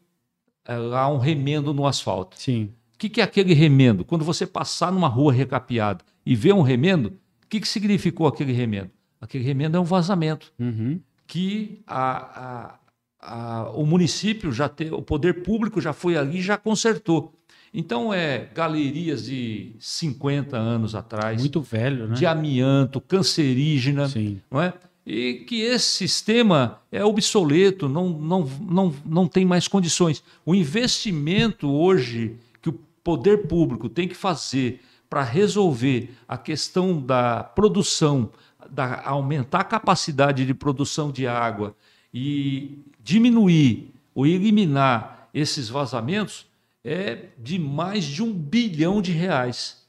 é, 0.64 0.76
lá 0.76 1.08
um 1.08 1.18
remendo 1.18 1.72
no 1.72 1.86
asfalto. 1.86 2.36
Sim. 2.38 2.72
que, 2.98 3.08
que 3.08 3.20
é 3.20 3.24
aquele 3.24 3.54
remendo? 3.54 4.04
Quando 4.04 4.24
você 4.24 4.46
passar 4.46 4.92
numa 4.92 5.08
rua 5.08 5.32
recapeada 5.32 6.04
e 6.24 6.34
ver 6.36 6.52
um 6.52 6.60
remendo, 6.62 7.08
o 7.44 7.46
que, 7.48 7.60
que 7.60 7.68
significou 7.68 8.26
aquele 8.26 8.52
remendo? 8.52 8.90
Aquele 9.20 9.44
remendo 9.44 9.76
é 9.76 9.80
um 9.80 9.84
vazamento 9.84 10.52
Uhum. 10.58 11.00
que 11.26 11.80
a, 11.86 12.78
a, 13.20 13.64
a, 13.64 13.70
o 13.70 13.84
município 13.86 14.52
já 14.52 14.68
tem, 14.68 14.92
o 14.92 15.02
poder 15.02 15.42
público 15.42 15.80
já 15.80 15.92
foi 15.92 16.16
ali 16.16 16.38
e 16.38 16.42
já 16.42 16.56
consertou. 16.58 17.32
Então 17.72 18.12
é 18.12 18.48
galerias 18.54 19.24
de 19.26 19.76
50 19.78 20.56
anos 20.56 20.94
atrás, 20.94 21.40
Muito 21.40 21.60
velho, 21.60 22.08
né? 22.08 22.14
de 22.14 22.26
amianto, 22.26 23.00
cancerígena, 23.00 24.08
Sim. 24.08 24.40
não 24.50 24.60
é? 24.60 24.72
E 25.06 25.44
que 25.46 25.62
esse 25.62 25.86
sistema 25.86 26.80
é 26.92 27.04
obsoleto, 27.04 27.88
não, 27.88 28.10
não, 28.10 28.44
não, 28.60 28.94
não 29.04 29.28
tem 29.28 29.44
mais 29.44 29.66
condições. 29.66 30.22
O 30.44 30.54
investimento 30.54 31.68
hoje 31.68 32.36
que 32.60 32.68
o 32.68 32.80
poder 33.02 33.48
público 33.48 33.88
tem 33.88 34.06
que 34.06 34.14
fazer 34.14 34.80
para 35.08 35.24
resolver 35.24 36.14
a 36.28 36.38
questão 36.38 37.00
da 37.00 37.42
produção, 37.42 38.30
da, 38.70 39.02
aumentar 39.04 39.60
a 39.60 39.64
capacidade 39.64 40.46
de 40.46 40.54
produção 40.54 41.10
de 41.10 41.26
água 41.26 41.74
e 42.14 42.78
diminuir 43.02 43.92
ou 44.14 44.26
eliminar 44.26 45.28
esses 45.32 45.68
vazamentos 45.68 46.46
é 46.84 47.26
de 47.38 47.58
mais 47.58 48.04
de 48.04 48.22
um 48.22 48.32
bilhão 48.32 49.02
de 49.02 49.12
reais. 49.12 49.86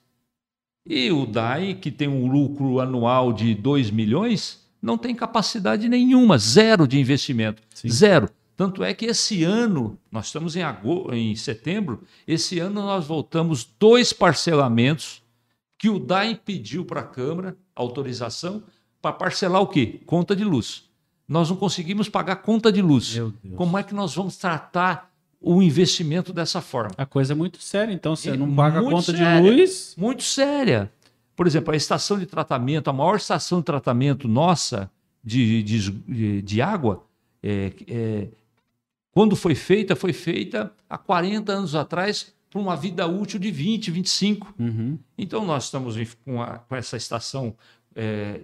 E 0.85 1.11
o 1.11 1.25
DAI, 1.25 1.75
que 1.75 1.91
tem 1.91 2.07
um 2.07 2.27
lucro 2.27 2.79
anual 2.79 3.31
de 3.31 3.53
2 3.53 3.91
milhões, 3.91 4.60
não 4.81 4.97
tem 4.97 5.13
capacidade 5.13 5.87
nenhuma, 5.87 6.37
zero 6.37 6.87
de 6.87 6.99
investimento. 6.99 7.61
Sim. 7.73 7.89
Zero. 7.89 8.29
Tanto 8.57 8.83
é 8.83 8.93
que 8.93 9.05
esse 9.05 9.43
ano, 9.43 9.97
nós 10.11 10.27
estamos 10.27 10.55
em, 10.55 10.61
agosto, 10.61 11.13
em 11.13 11.35
setembro, 11.35 12.03
esse 12.27 12.59
ano 12.59 12.81
nós 12.81 13.05
voltamos 13.07 13.67
dois 13.79 14.13
parcelamentos 14.13 15.21
que 15.77 15.89
o 15.89 15.97
DAI 15.99 16.39
pediu 16.43 16.85
para 16.85 17.01
a 17.01 17.03
Câmara, 17.03 17.57
autorização, 17.75 18.63
para 19.01 19.13
parcelar 19.13 19.61
o 19.61 19.67
quê? 19.67 19.99
Conta 20.05 20.35
de 20.35 20.43
luz. 20.43 20.83
Nós 21.27 21.49
não 21.49 21.55
conseguimos 21.57 22.07
pagar 22.09 22.35
conta 22.37 22.71
de 22.71 22.81
luz. 22.81 23.17
Como 23.55 23.77
é 23.77 23.83
que 23.83 23.95
nós 23.95 24.13
vamos 24.13 24.35
tratar 24.37 25.09
o 25.39 25.61
investimento 25.63 26.31
dessa 26.31 26.61
forma? 26.61 26.91
A 26.97 27.05
coisa 27.05 27.33
é 27.33 27.35
muito 27.35 27.59
séria, 27.61 27.91
então 27.93 28.15
você 28.15 28.31
É 28.31 28.37
não 28.37 28.53
paga 28.53 28.79
conta 28.81 29.11
séria. 29.11 29.41
de 29.41 29.49
luz. 29.49 29.95
muito 29.97 30.21
séria. 30.23 30.91
Por 31.35 31.47
exemplo, 31.47 31.73
a 31.73 31.77
estação 31.77 32.19
de 32.19 32.25
tratamento, 32.25 32.89
a 32.89 32.93
maior 32.93 33.15
estação 33.15 33.59
de 33.59 33.65
tratamento 33.65 34.27
nossa 34.27 34.89
de, 35.23 35.63
de, 35.63 36.41
de- 36.41 36.61
água, 36.61 37.03
é, 37.41 37.71
é, 37.87 38.27
quando 39.11 39.35
foi 39.35 39.55
feita, 39.55 39.95
foi 39.95 40.13
feita 40.13 40.71
há 40.89 40.97
40 40.97 41.51
anos 41.51 41.75
atrás 41.75 42.33
para 42.49 42.59
uma 42.59 42.75
vida 42.75 43.07
útil 43.07 43.39
de 43.39 43.49
20, 43.51 43.91
25. 43.91 44.53
Uhum. 44.59 44.97
Então, 45.17 45.45
nós 45.45 45.65
estamos 45.65 45.95
com, 46.25 46.41
a- 46.41 46.57
com 46.59 46.75
essa 46.75 46.97
estação 46.97 47.55
é, 47.95 48.41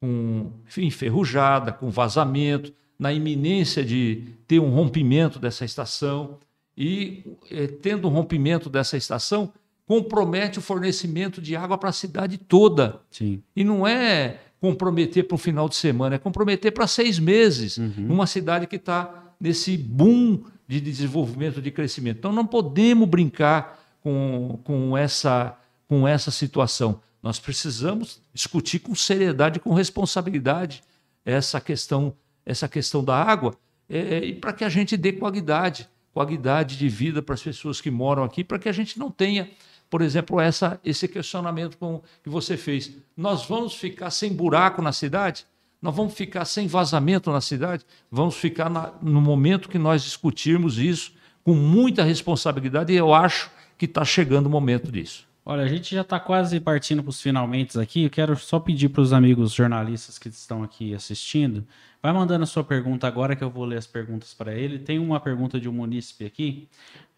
com, 0.00 0.50
enferrujada, 0.76 1.72
com 1.72 1.90
vazamento, 1.90 2.72
na 2.98 3.12
iminência 3.12 3.84
de 3.84 4.24
ter 4.46 4.58
um 4.60 4.70
rompimento 4.70 5.38
dessa 5.38 5.64
estação. 5.64 6.38
E, 6.76 7.24
é, 7.50 7.66
tendo 7.66 8.06
um 8.08 8.10
rompimento 8.10 8.68
dessa 8.70 8.96
estação, 8.96 9.52
compromete 9.88 10.58
o 10.58 10.62
fornecimento 10.62 11.40
de 11.40 11.56
água 11.56 11.78
para 11.78 11.88
a 11.88 11.92
cidade 11.92 12.36
toda. 12.36 13.00
Sim. 13.10 13.42
E 13.56 13.64
não 13.64 13.86
é 13.88 14.38
comprometer 14.60 15.26
para 15.26 15.34
um 15.34 15.38
final 15.38 15.66
de 15.66 15.76
semana, 15.76 16.16
é 16.16 16.18
comprometer 16.18 16.72
para 16.72 16.86
seis 16.86 17.18
meses, 17.18 17.78
Uhum. 17.78 17.92
numa 17.96 18.26
cidade 18.26 18.66
que 18.66 18.76
está 18.76 19.32
nesse 19.40 19.78
boom 19.78 20.42
de 20.66 20.78
desenvolvimento, 20.78 21.62
de 21.62 21.70
crescimento. 21.70 22.18
Então 22.18 22.32
não 22.32 22.46
podemos 22.46 23.08
brincar 23.08 23.82
com, 24.02 24.60
com, 24.62 24.96
essa, 24.96 25.56
com 25.88 26.06
essa 26.06 26.30
situação. 26.30 27.00
Nós 27.22 27.38
precisamos 27.38 28.20
discutir 28.34 28.80
com 28.80 28.94
seriedade, 28.94 29.58
com 29.58 29.72
responsabilidade, 29.72 30.82
essa 31.24 31.60
questão, 31.62 32.12
essa 32.44 32.68
questão 32.68 33.02
da 33.02 33.16
água, 33.16 33.54
é, 33.88 34.18
e 34.18 34.34
para 34.34 34.52
que 34.52 34.64
a 34.64 34.68
gente 34.68 34.98
dê 34.98 35.12
qualidade, 35.12 35.88
qualidade 36.12 36.76
de 36.76 36.88
vida 36.90 37.22
para 37.22 37.34
as 37.34 37.42
pessoas 37.42 37.80
que 37.80 37.90
moram 37.90 38.22
aqui, 38.22 38.44
para 38.44 38.58
que 38.58 38.68
a 38.68 38.72
gente 38.72 38.98
não 38.98 39.10
tenha, 39.10 39.48
por 39.90 40.02
exemplo, 40.02 40.40
essa, 40.40 40.80
esse 40.84 41.06
questionamento 41.08 41.76
com, 41.78 42.02
que 42.22 42.28
você 42.28 42.56
fez. 42.56 42.92
Nós 43.16 43.46
vamos 43.46 43.74
ficar 43.74 44.10
sem 44.10 44.32
buraco 44.32 44.82
na 44.82 44.92
cidade? 44.92 45.46
Nós 45.80 45.94
vamos 45.94 46.14
ficar 46.14 46.44
sem 46.44 46.66
vazamento 46.66 47.30
na 47.30 47.40
cidade? 47.40 47.84
Vamos 48.10 48.34
ficar 48.36 48.68
na- 48.68 48.92
no 49.00 49.20
momento 49.20 49.68
que 49.68 49.78
nós 49.78 50.02
discutirmos 50.02 50.78
isso 50.78 51.12
com 51.44 51.54
muita 51.54 52.02
responsabilidade, 52.02 52.92
e 52.92 52.96
eu 52.96 53.14
acho 53.14 53.50
que 53.78 53.84
está 53.84 54.04
chegando 54.04 54.46
o 54.46 54.50
momento 54.50 54.90
disso. 54.90 55.27
Olha, 55.50 55.62
a 55.62 55.66
gente 55.66 55.94
já 55.94 56.02
está 56.02 56.20
quase 56.20 56.60
partindo 56.60 57.02
para 57.02 57.08
os 57.08 57.22
finalmente 57.22 57.80
aqui. 57.80 58.04
Eu 58.04 58.10
quero 58.10 58.36
só 58.36 58.60
pedir 58.60 58.90
para 58.90 59.00
os 59.00 59.14
amigos 59.14 59.54
jornalistas 59.54 60.18
que 60.18 60.28
estão 60.28 60.62
aqui 60.62 60.94
assistindo, 60.94 61.66
vai 62.02 62.12
mandando 62.12 62.42
a 62.44 62.46
sua 62.46 62.62
pergunta 62.62 63.06
agora 63.06 63.34
que 63.34 63.42
eu 63.42 63.48
vou 63.48 63.64
ler 63.64 63.78
as 63.78 63.86
perguntas 63.86 64.34
para 64.34 64.52
ele. 64.54 64.78
Tem 64.78 64.98
uma 64.98 65.18
pergunta 65.18 65.58
de 65.58 65.66
um 65.66 65.72
munícipe 65.72 66.26
aqui 66.26 66.68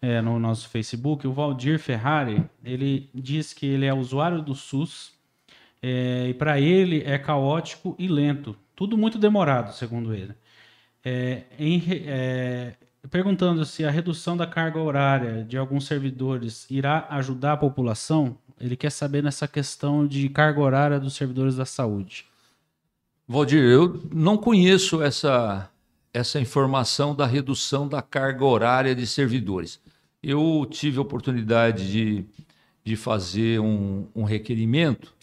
é, 0.01 0.21
no 0.21 0.39
nosso 0.39 0.69
Facebook, 0.69 1.27
o 1.27 1.33
Valdir 1.33 1.77
Ferrari. 1.77 2.41
Ele 2.63 3.09
diz 3.13 3.51
que 3.51 3.65
ele 3.65 3.85
é 3.85 3.93
usuário 3.93 4.41
do 4.41 4.55
SUS 4.55 5.11
é, 5.81 6.27
e 6.29 6.33
para 6.33 6.57
ele 6.57 7.03
é 7.05 7.17
caótico 7.17 7.97
e 7.99 8.07
lento, 8.07 8.55
tudo 8.77 8.97
muito 8.97 9.19
demorado, 9.19 9.73
segundo 9.73 10.13
ele. 10.13 10.33
É, 11.03 11.43
em 11.59 11.83
é, 12.07 12.75
perguntando 13.09 13.65
se 13.65 13.83
a 13.83 13.89
redução 13.89 14.37
da 14.37 14.45
carga 14.45 14.79
horária 14.79 15.43
de 15.43 15.57
alguns 15.57 15.85
servidores 15.85 16.69
irá 16.69 17.07
ajudar 17.09 17.53
a 17.53 17.57
população, 17.57 18.37
ele 18.59 18.75
quer 18.75 18.91
saber 18.91 19.23
nessa 19.23 19.47
questão 19.47 20.05
de 20.05 20.29
carga 20.29 20.59
horária 20.59 20.99
dos 20.99 21.15
servidores 21.15 21.55
da 21.55 21.65
saúde. 21.65 22.25
Valdir, 23.27 23.63
eu 23.63 24.01
não 24.11 24.37
conheço 24.37 25.01
essa, 25.01 25.69
essa 26.13 26.39
informação 26.39 27.15
da 27.15 27.25
redução 27.25 27.87
da 27.87 28.01
carga 28.01 28.45
horária 28.45 28.93
de 28.93 29.07
servidores. 29.07 29.79
Eu 30.21 30.67
tive 30.69 30.99
a 30.99 31.01
oportunidade 31.01 31.91
de, 31.91 32.25
de 32.83 32.95
fazer 32.95 33.59
um, 33.59 34.07
um 34.15 34.23
requerimento 34.23 35.13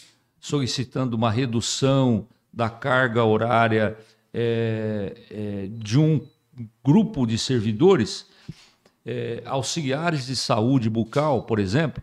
solicitando 0.40 1.16
uma 1.16 1.30
redução 1.30 2.26
da 2.52 2.68
carga 2.68 3.22
horária 3.24 3.96
eh, 4.32 5.14
eh, 5.30 5.68
de 5.70 5.98
um 5.98 6.20
grupo 6.84 7.26
de 7.26 7.38
servidores, 7.38 8.26
eh, 9.04 9.42
auxiliares 9.46 10.26
de 10.26 10.36
saúde 10.36 10.88
bucal, 10.90 11.42
por 11.42 11.58
exemplo, 11.58 12.02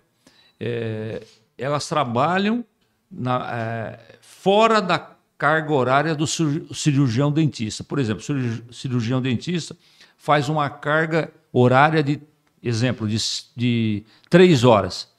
eh, 0.59 1.25
elas 1.57 1.87
trabalham 1.87 2.63
na, 3.11 3.47
eh, 3.51 4.17
fora 4.21 4.81
da 4.81 5.11
carga 5.37 5.73
horária 5.73 6.15
do 6.15 6.25
cir- 6.25 6.65
cirurgião 6.73 7.31
dentista. 7.31 7.83
Por 7.83 7.99
exemplo, 7.99 8.21
o 8.21 8.25
cirurgi- 8.25 8.63
cirurgião 8.71 9.21
dentista 9.21 9.75
faz 10.17 10.49
uma 10.49 10.69
carga 10.69 11.31
horária 11.51 12.01
de, 12.01 12.19
exemplo, 12.63 13.07
de, 13.07 13.17
de 13.55 14.03
três 14.29 14.63
horas. 14.63 15.09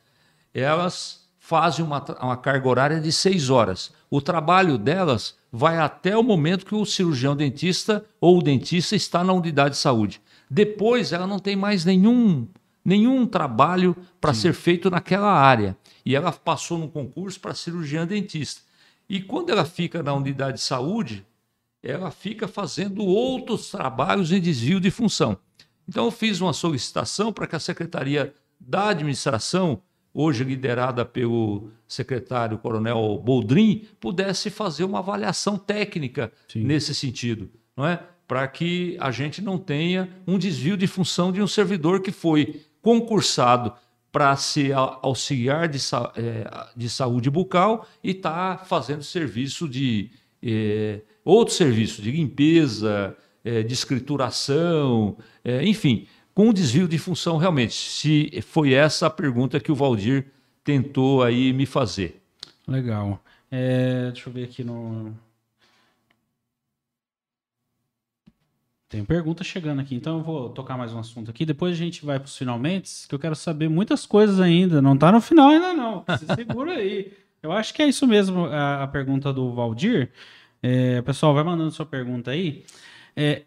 Elas 0.55 1.16
fazem 1.47 1.85
uma, 1.85 2.05
uma 2.21 2.37
carga 2.37 2.69
horária 2.69 3.01
de 3.01 3.13
seis 3.13 3.51
horas. 3.51 3.93
O 4.11 4.21
trabalho 4.21 4.77
delas 4.77 5.37
vai 5.53 5.79
até 5.79 6.17
o 6.17 6.23
momento 6.25 6.67
que 6.67 6.75
o 6.75 6.85
cirurgião 6.85 7.37
dentista 7.37 8.05
ou 8.21 8.39
o 8.39 8.43
dentista 8.43 8.97
está 8.97 9.23
na 9.23 9.33
unidade 9.33 9.77
de 9.77 9.81
saúde. 9.81 10.21
Depois, 10.51 11.13
ela 11.13 11.25
não 11.25 11.39
tem 11.39 11.55
mais 11.55 11.85
nenhum, 11.85 12.49
nenhum 12.85 13.25
trabalho 13.25 13.97
para 14.21 14.35
ser 14.35 14.55
feito 14.55 14.91
naquela 14.91 15.33
área. 15.33 15.77
E 16.05 16.17
ela 16.17 16.33
passou 16.33 16.79
no 16.79 16.89
concurso 16.89 17.39
para 17.39 17.55
cirurgiã 17.55 18.05
dentista. 18.05 18.63
E 19.09 19.21
quando 19.21 19.51
ela 19.51 19.65
fica 19.65 20.03
na 20.03 20.13
unidade 20.15 20.57
de 20.57 20.65
saúde, 20.65 21.25
ela 21.81 22.11
fica 22.11 22.49
fazendo 22.49 23.05
outros 23.05 23.71
trabalhos 23.71 24.33
em 24.33 24.41
desvio 24.41 24.81
de 24.81 24.91
função. 24.91 25.39
Então, 25.89 26.07
eu 26.07 26.11
fiz 26.11 26.41
uma 26.41 26.53
solicitação 26.53 27.33
para 27.33 27.47
que 27.47 27.55
a 27.55 27.61
Secretaria 27.61 28.35
da 28.59 28.89
Administração, 28.89 29.81
hoje 30.19 30.43
liderada 30.45 31.05
pelo 31.05 31.69
secretário 31.87 32.57
Coronel 32.57 33.21
Boldrin, 33.23 33.85
pudesse 34.01 34.49
fazer 34.49 34.83
uma 34.85 35.01
avaliação 35.01 35.59
técnica 35.59 36.33
Sim. 36.49 36.65
nesse 36.65 36.95
sentido, 36.95 37.51
não 37.77 37.87
é? 37.87 38.01
Para 38.27 38.49
que 38.49 38.97
a 38.99 39.11
gente 39.11 39.43
não 39.43 39.59
tenha 39.59 40.09
um 40.27 40.39
desvio 40.39 40.75
de 40.77 40.87
função 40.87 41.31
de 41.31 41.43
um 41.43 41.47
servidor 41.47 42.01
que 42.01 42.11
foi 42.11 42.63
concursado 42.81 43.73
para 44.11 44.35
ser 44.37 44.73
au- 44.73 44.99
auxiliar 45.03 45.69
de, 45.69 45.79
eh, 46.17 46.67
de 46.75 46.89
saúde 46.89 47.29
bucal 47.29 47.87
e 48.03 48.13
está 48.13 48.57
fazendo 48.57 49.03
serviço 49.03 49.69
de 49.69 50.11
eh, 50.43 51.03
outros 51.23 51.57
serviços 51.59 52.03
de 52.03 52.11
limpeza, 52.11 53.15
eh, 53.45 53.63
de 53.63 53.75
escrituração, 53.75 55.17
eh, 55.45 55.63
enfim, 55.67 56.07
com 56.37 56.53
desvio 56.53 56.87
de 56.87 56.99
função 56.99 57.39
realmente. 57.39 57.73
Se 57.73 58.43
foi 58.43 58.75
essa 58.75 59.07
a 59.07 59.11
pergunta 59.11 59.59
que 59.59 59.73
o 59.73 59.75
Valdir 59.75 60.27
tentou 60.63 61.23
aí 61.23 61.51
me 61.51 61.65
fazer. 61.65 62.23
Legal. 62.69 63.19
É, 63.51 64.11
deixa 64.13 64.29
eu 64.29 64.33
ver 64.35 64.45
aqui 64.45 64.63
no. 64.63 65.15
Tem 68.87 69.03
pergunta 69.03 69.43
chegando 69.43 69.81
aqui, 69.81 69.95
então 69.95 70.19
eu 70.19 70.23
vou 70.23 70.51
tocar 70.51 70.77
mais 70.77 70.93
um 70.93 70.99
assunto 70.99 71.31
aqui. 71.31 71.47
Depois 71.47 71.73
a 71.73 71.77
gente 71.77 72.05
vai 72.05 72.19
para 72.19 72.27
os 72.27 72.37
finalmente, 72.37 73.09
que 73.09 73.15
eu 73.15 73.19
quero 73.19 73.35
saber 73.35 73.71
muitas 73.71 74.05
coisas 74.05 74.39
ainda. 74.39 74.83
Não 74.83 74.93
está 74.93 75.11
no 75.11 75.23
final 75.23 75.49
ainda, 75.49 75.73
não. 75.73 76.05
Se 76.19 76.27
segura 76.35 76.73
aí. 76.73 77.15
Eu 77.43 77.51
acho 77.51 77.73
que 77.73 77.83
é 77.83 77.89
isso 77.89 78.07
mesmo 78.07 78.45
a, 78.45 78.83
a 78.83 78.87
pergunta 78.87 79.33
do 79.33 79.55
Valdir. 79.55 80.13
É, 80.63 81.01
pessoal, 81.01 81.33
vai 81.33 81.45
mandando 81.45 81.71
sua 81.71 81.87
pergunta 81.87 82.33
aí. 82.33 82.63
É, 83.17 83.45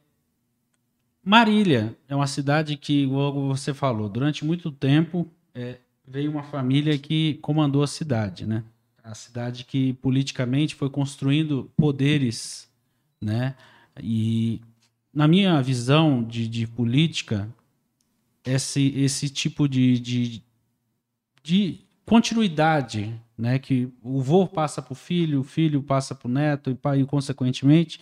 Marília 1.24 1.95
é 2.07 2.15
uma 2.15 2.28
cidade 2.28 2.78
que, 2.78 3.05
como 3.07 3.47
você 3.47 3.74
falou, 3.74 4.09
durante 4.09 4.45
muito 4.45 4.72
tempo 4.72 5.28
é, 5.53 5.78
veio 6.07 6.32
uma 6.32 6.43
família 6.43 6.97
que 6.97 7.36
comandou 7.36 7.84
a 7.84 7.88
cidade, 7.88 8.45
né? 8.45 8.63
A 9.03 9.13
cidade 9.13 9.63
que 9.65 9.93
politicamente 9.93 10.76
foi 10.76 10.89
construindo 10.89 11.70
poderes, 11.76 12.70
né? 13.22 13.55
E 14.01 14.61
na 15.13 15.28
minha 15.28 15.61
visão 15.61 16.24
de, 16.24 16.47
de 16.47 16.65
política, 16.67 17.49
esse, 18.45 18.93
esse 18.95 19.30
tipo 19.30 19.67
de, 19.67 19.99
de, 19.99 20.43
de 21.43 21.80
continuidade, 22.05 23.13
né? 23.38 23.59
Que 23.59 23.89
o 24.01 24.22
vô 24.22 24.47
passa 24.47 24.82
para 24.82 24.93
o 24.93 24.95
filho, 24.95 25.41
o 25.41 25.43
filho 25.43 25.84
passa 25.84 26.15
para 26.15 26.28
o 26.28 26.32
neto 26.32 26.72
e, 26.72 26.99
e 26.99 27.05
consequentemente 27.05 27.99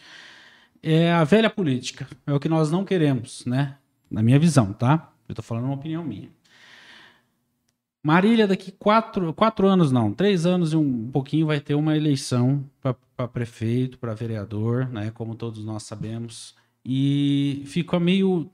é 0.89 1.11
a 1.11 1.23
velha 1.25 1.49
política. 1.49 2.07
É 2.25 2.33
o 2.33 2.39
que 2.39 2.47
nós 2.47 2.71
não 2.71 2.85
queremos, 2.85 3.45
né? 3.45 3.77
Na 4.09 4.23
minha 4.23 4.39
visão, 4.39 4.71
tá? 4.71 5.11
Eu 5.27 5.33
estou 5.33 5.43
falando 5.43 5.65
uma 5.65 5.75
opinião 5.75 6.03
minha. 6.03 6.29
Marília, 8.01 8.47
daqui 8.47 8.71
quatro, 8.71 9.33
quatro 9.33 9.67
anos, 9.67 9.91
não, 9.91 10.13
três 10.13 10.45
anos 10.45 10.71
e 10.71 10.77
um 10.77 11.11
pouquinho, 11.11 11.47
vai 11.47 11.59
ter 11.59 11.75
uma 11.75 11.97
eleição 11.97 12.63
para 12.81 13.27
prefeito, 13.27 13.97
para 13.97 14.13
vereador, 14.13 14.87
né? 14.87 15.11
Como 15.11 15.35
todos 15.35 15.65
nós 15.65 15.83
sabemos. 15.83 16.55
E 16.85 17.63
fica 17.65 17.99
meio 17.99 18.49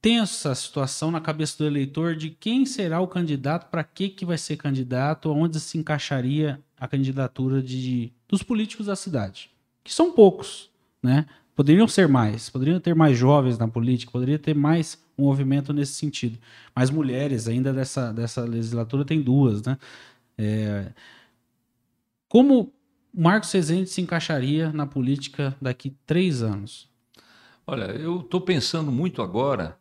tensa 0.00 0.50
a 0.50 0.54
situação 0.54 1.10
na 1.10 1.20
cabeça 1.20 1.56
do 1.56 1.66
eleitor 1.66 2.16
de 2.16 2.30
quem 2.30 2.66
será 2.66 3.00
o 3.00 3.08
candidato, 3.08 3.70
para 3.70 3.84
que, 3.84 4.08
que 4.08 4.26
vai 4.26 4.36
ser 4.36 4.56
candidato, 4.56 5.30
onde 5.30 5.58
se 5.60 5.78
encaixaria 5.78 6.60
a 6.76 6.88
candidatura 6.88 7.62
de, 7.62 8.12
dos 8.28 8.42
políticos 8.42 8.86
da 8.86 8.96
cidade 8.96 9.53
que 9.84 9.92
são 9.92 10.12
poucos, 10.12 10.70
né? 11.02 11.26
Poderiam 11.54 11.86
ser 11.86 12.08
mais, 12.08 12.50
poderiam 12.50 12.80
ter 12.80 12.94
mais 12.94 13.16
jovens 13.16 13.58
na 13.58 13.68
política, 13.68 14.10
poderia 14.10 14.38
ter 14.38 14.54
mais 14.54 15.00
um 15.16 15.24
movimento 15.24 15.72
nesse 15.72 15.92
sentido. 15.92 16.38
Mas 16.74 16.90
mulheres, 16.90 17.46
ainda 17.46 17.72
dessa, 17.72 18.12
dessa 18.12 18.42
legislatura, 18.42 19.04
tem 19.04 19.20
duas, 19.20 19.62
né? 19.62 19.78
É... 20.36 20.92
Como 22.28 22.72
Marcos 23.12 23.52
Rezende 23.52 23.88
se 23.88 24.00
encaixaria 24.00 24.72
na 24.72 24.86
política 24.86 25.56
daqui 25.62 25.94
três 26.04 26.42
anos? 26.42 26.90
Olha, 27.64 27.84
eu 27.84 28.20
estou 28.20 28.40
pensando 28.40 28.90
muito 28.90 29.22
agora 29.22 29.78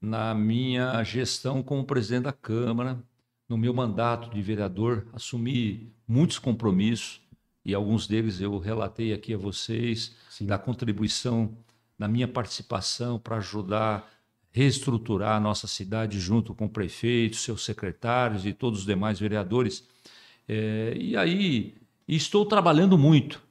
na 0.00 0.34
minha 0.34 1.02
gestão 1.02 1.62
como 1.62 1.84
presidente 1.84 2.24
da 2.24 2.32
Câmara, 2.32 3.02
no 3.48 3.56
meu 3.56 3.72
mandato 3.72 4.28
de 4.30 4.42
vereador, 4.42 5.06
assumi 5.12 5.92
muitos 6.06 6.38
compromissos, 6.38 7.22
e 7.64 7.74
alguns 7.74 8.06
deles 8.06 8.40
eu 8.40 8.58
relatei 8.58 9.12
aqui 9.12 9.32
a 9.34 9.38
vocês, 9.38 10.14
Sim. 10.28 10.46
da 10.46 10.58
contribuição, 10.58 11.56
da 11.98 12.06
minha 12.06 12.28
participação 12.28 13.18
para 13.18 13.36
ajudar 13.36 13.98
a 13.98 14.04
reestruturar 14.52 15.36
a 15.36 15.40
nossa 15.40 15.66
cidade 15.66 16.20
junto 16.20 16.54
com 16.54 16.66
o 16.66 16.68
prefeito, 16.68 17.36
seus 17.36 17.64
secretários 17.64 18.46
e 18.46 18.52
todos 18.52 18.80
os 18.80 18.86
demais 18.86 19.18
vereadores. 19.18 19.88
É, 20.46 20.94
e 20.96 21.16
aí 21.16 21.74
estou 22.06 22.46
trabalhando 22.46 22.96
muito, 22.98 23.42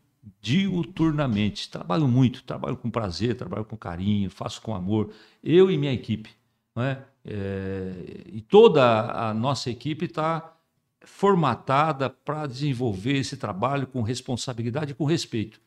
diuturnamente. 0.41 1.70
Trabalho 1.70 2.07
muito, 2.07 2.43
trabalho 2.43 2.78
com 2.78 2.89
prazer, 2.89 3.36
trabalho 3.36 3.66
com 3.66 3.76
carinho, 3.76 4.30
faço 4.30 4.61
com 4.61 4.74
amor, 4.74 5.11
eu 5.43 5.70
e 5.70 5.78
minha 5.78 5.91
equipe. 5.91 6.30
Não 6.76 6.84
é? 6.84 7.03
É, 7.26 8.24
e 8.28 8.41
toda 8.41 9.11
a 9.11 9.34
nossa 9.34 9.70
equipe 9.70 10.05
está 10.05 10.55
formatada 11.03 12.09
para 12.09 12.47
desenvolver 12.47 13.17
esse 13.17 13.37
trabalho 13.37 13.87
com 13.87 14.01
responsabilidade 14.01 14.91
e 14.91 14.95
com 14.95 15.05
respeito. 15.05 15.59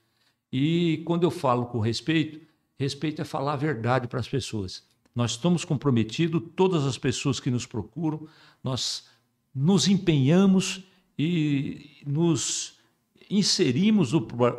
E 0.52 1.02
quando 1.04 1.24
eu 1.24 1.30
falo 1.30 1.66
com 1.66 1.78
respeito, 1.78 2.40
respeito 2.78 3.20
é 3.20 3.24
falar 3.24 3.54
a 3.54 3.56
verdade 3.56 4.08
para 4.08 4.20
as 4.20 4.28
pessoas. 4.28 4.84
Nós 5.14 5.32
estamos 5.32 5.64
comprometidos, 5.64 6.42
todas 6.54 6.84
as 6.84 6.98
pessoas 6.98 7.40
que 7.40 7.50
nos 7.50 7.66
procuram, 7.66 8.26
nós 8.62 9.08
nos 9.54 9.88
empenhamos 9.88 10.84
e 11.18 12.02
nos 12.06 12.78
inserimos 13.30 14.12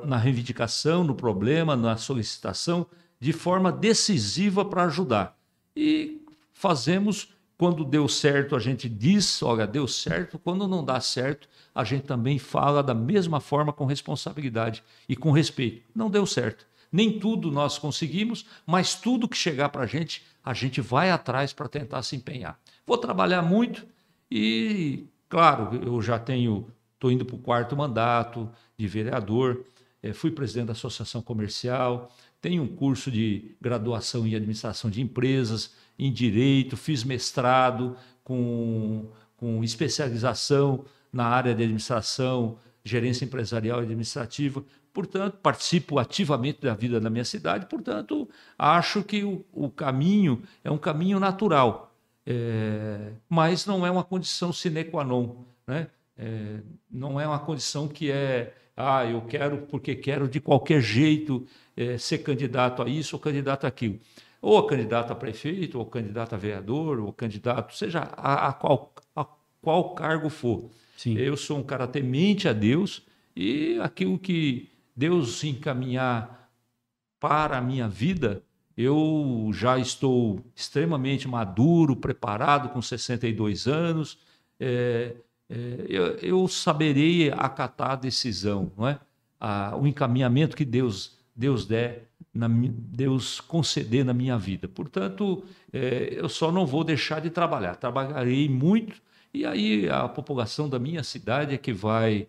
na 0.06 0.18
reivindicação, 0.18 1.04
no 1.04 1.16
problema, 1.16 1.76
na 1.76 1.96
solicitação, 1.98 2.88
de 3.20 3.32
forma 3.32 3.72
decisiva 3.72 4.66
para 4.66 4.84
ajudar. 4.86 5.38
E 5.76 6.22
fazemos 6.54 7.30
quando 7.58 7.84
deu 7.84 8.08
certo, 8.08 8.56
a 8.56 8.60
gente 8.60 8.88
diz, 8.88 9.42
olha, 9.42 9.66
deu 9.66 9.88
certo. 9.88 10.38
Quando 10.38 10.68
não 10.68 10.86
dá 10.86 11.02
certo, 11.02 11.50
a 11.74 11.84
gente 11.84 12.04
também 12.06 12.38
fala 12.38 12.84
da 12.84 12.94
mesma 12.94 13.40
forma 13.40 13.74
com 13.74 13.86
responsabilidade 13.86 14.84
e 15.10 15.16
com 15.16 15.32
respeito. 15.32 15.84
Não 15.96 16.10
deu 16.10 16.26
certo. 16.26 16.68
Nem 16.92 17.20
tudo 17.20 17.52
nós 17.52 17.78
conseguimos, 17.80 18.46
mas 18.66 18.94
tudo 18.96 19.28
que 19.28 19.36
chegar 19.36 19.70
para 19.70 19.84
a 19.84 19.88
gente, 19.88 20.24
a 20.44 20.54
gente 20.54 20.80
vai 20.80 21.10
atrás 21.10 21.52
para 21.52 21.68
tentar 21.68 22.04
se 22.04 22.16
empenhar. 22.16 22.60
Vou 22.86 22.98
trabalhar 22.98 23.42
muito 23.42 23.86
e, 24.32 25.08
claro, 25.28 25.76
eu 25.84 26.00
já 26.02 26.20
tenho, 26.20 26.68
estou 26.94 27.12
indo 27.12 27.26
para 27.26 27.36
o 27.36 27.40
quarto 27.40 27.76
mandato 27.76 28.50
de 28.78 28.88
vereador, 28.88 29.66
é, 30.02 30.14
fui 30.14 30.30
presidente 30.30 30.68
da 30.68 30.74
Associação 30.74 31.22
Comercial, 31.22 32.16
tenho 32.40 32.62
um 32.62 32.68
curso 32.68 33.10
de 33.10 33.56
graduação 33.60 34.26
em 34.28 34.36
administração 34.36 34.90
de 34.90 35.02
empresas, 35.02 35.74
em 35.98 36.12
direito, 36.12 36.78
fiz 36.78 37.04
mestrado 37.04 37.96
com, 38.24 39.06
com 39.36 39.64
especialização 39.64 40.86
na 41.12 41.26
área 41.26 41.56
de 41.56 41.64
administração, 41.64 42.58
gerência 42.84 43.26
empresarial 43.26 43.80
e 43.80 43.84
administrativa. 43.84 44.64
Portanto, 44.94 45.38
participo 45.38 46.00
ativamente 46.00 46.62
da 46.62 46.74
vida 46.74 47.00
da 47.00 47.10
minha 47.10 47.26
cidade, 47.26 47.68
portanto, 47.68 48.28
acho 48.58 49.04
que 49.04 49.24
o, 49.24 49.46
o 49.54 49.70
caminho 49.70 50.42
é 50.64 50.72
um 50.72 50.78
caminho 50.78 51.20
natural, 51.20 51.96
é, 52.26 53.12
mas 53.30 53.66
não 53.66 53.86
é 53.86 53.92
uma 53.92 54.04
condição 54.04 54.52
sine 54.52 54.84
qua 54.84 55.04
non. 55.04 55.44
Né? 55.66 55.88
É, 56.18 56.62
não 56.90 57.20
é 57.20 57.28
uma 57.28 57.40
condição 57.40 57.88
que 57.88 58.12
é, 58.12 58.56
ah, 58.76 59.06
eu 59.06 59.22
quero 59.22 59.60
porque 59.68 59.96
quero 59.96 60.28
de 60.28 60.40
qualquer 60.40 60.82
jeito 60.82 61.46
é, 61.76 61.98
ser 61.98 62.20
candidato 62.20 62.82
a 62.82 62.90
isso 62.90 63.16
ou 63.16 63.20
candidato 63.20 63.66
a 63.66 63.68
aquilo 63.68 64.00
ou 64.42 64.66
candidato 64.66 65.12
a 65.12 65.16
prefeito, 65.16 65.80
ou 65.80 65.86
candidato 65.86 66.34
a 66.34 66.38
vereador, 66.38 67.00
ou 67.00 67.12
candidato, 67.12 67.76
seja 67.76 68.00
a, 68.00 68.50
a, 68.50 68.54
qual, 68.54 68.94
a 69.16 69.26
qual 69.62 69.96
cargo 69.96 70.30
for. 70.30 70.70
Sim. 70.96 71.18
Eu 71.18 71.38
sou 71.38 71.60
um 71.60 71.64
cara 71.64 71.88
temente 71.88 72.48
a 72.48 72.54
Deus 72.54 73.06
e 73.36 73.80
aquilo 73.82 74.18
que 74.18 74.70
Deus 74.96 75.44
encaminhar 75.44 76.50
para 77.20 77.58
a 77.58 77.62
minha 77.62 77.88
vida, 77.88 78.44
eu 78.76 79.50
já 79.54 79.78
estou 79.78 80.44
extremamente 80.56 81.28
maduro, 81.28 81.96
preparado, 81.96 82.70
com 82.70 82.82
62 82.82 83.68
anos. 83.68 84.20
É, 84.60 85.16
é, 85.50 85.86
eu, 85.88 86.06
eu, 86.18 86.48
saberei 86.48 87.32
acatar 87.32 87.92
a 87.92 87.96
decisão, 87.96 88.72
não 88.78 88.88
é? 88.88 89.00
o 89.80 89.86
encaminhamento 89.86 90.56
que 90.58 90.66
Deus, 90.66 91.16
Deus 91.36 91.66
der 91.66 92.07
na, 92.38 92.48
Deus 92.48 93.42
conceder 93.42 94.06
na 94.06 94.14
minha 94.14 94.38
vida. 94.38 94.68
Portanto, 94.68 95.44
é, 95.74 96.10
eu 96.12 96.30
só 96.30 96.52
não 96.52 96.66
vou 96.66 96.84
deixar 96.84 97.20
de 97.20 97.30
trabalhar. 97.30 97.76
Trabalharei 97.76 98.48
muito 98.48 99.02
e 99.34 99.46
aí 99.46 99.90
a 99.90 100.08
população 100.08 100.70
da 100.70 100.80
minha 100.80 101.04
cidade 101.04 101.54
é 101.54 101.58
que 101.58 101.74
vai 101.74 102.28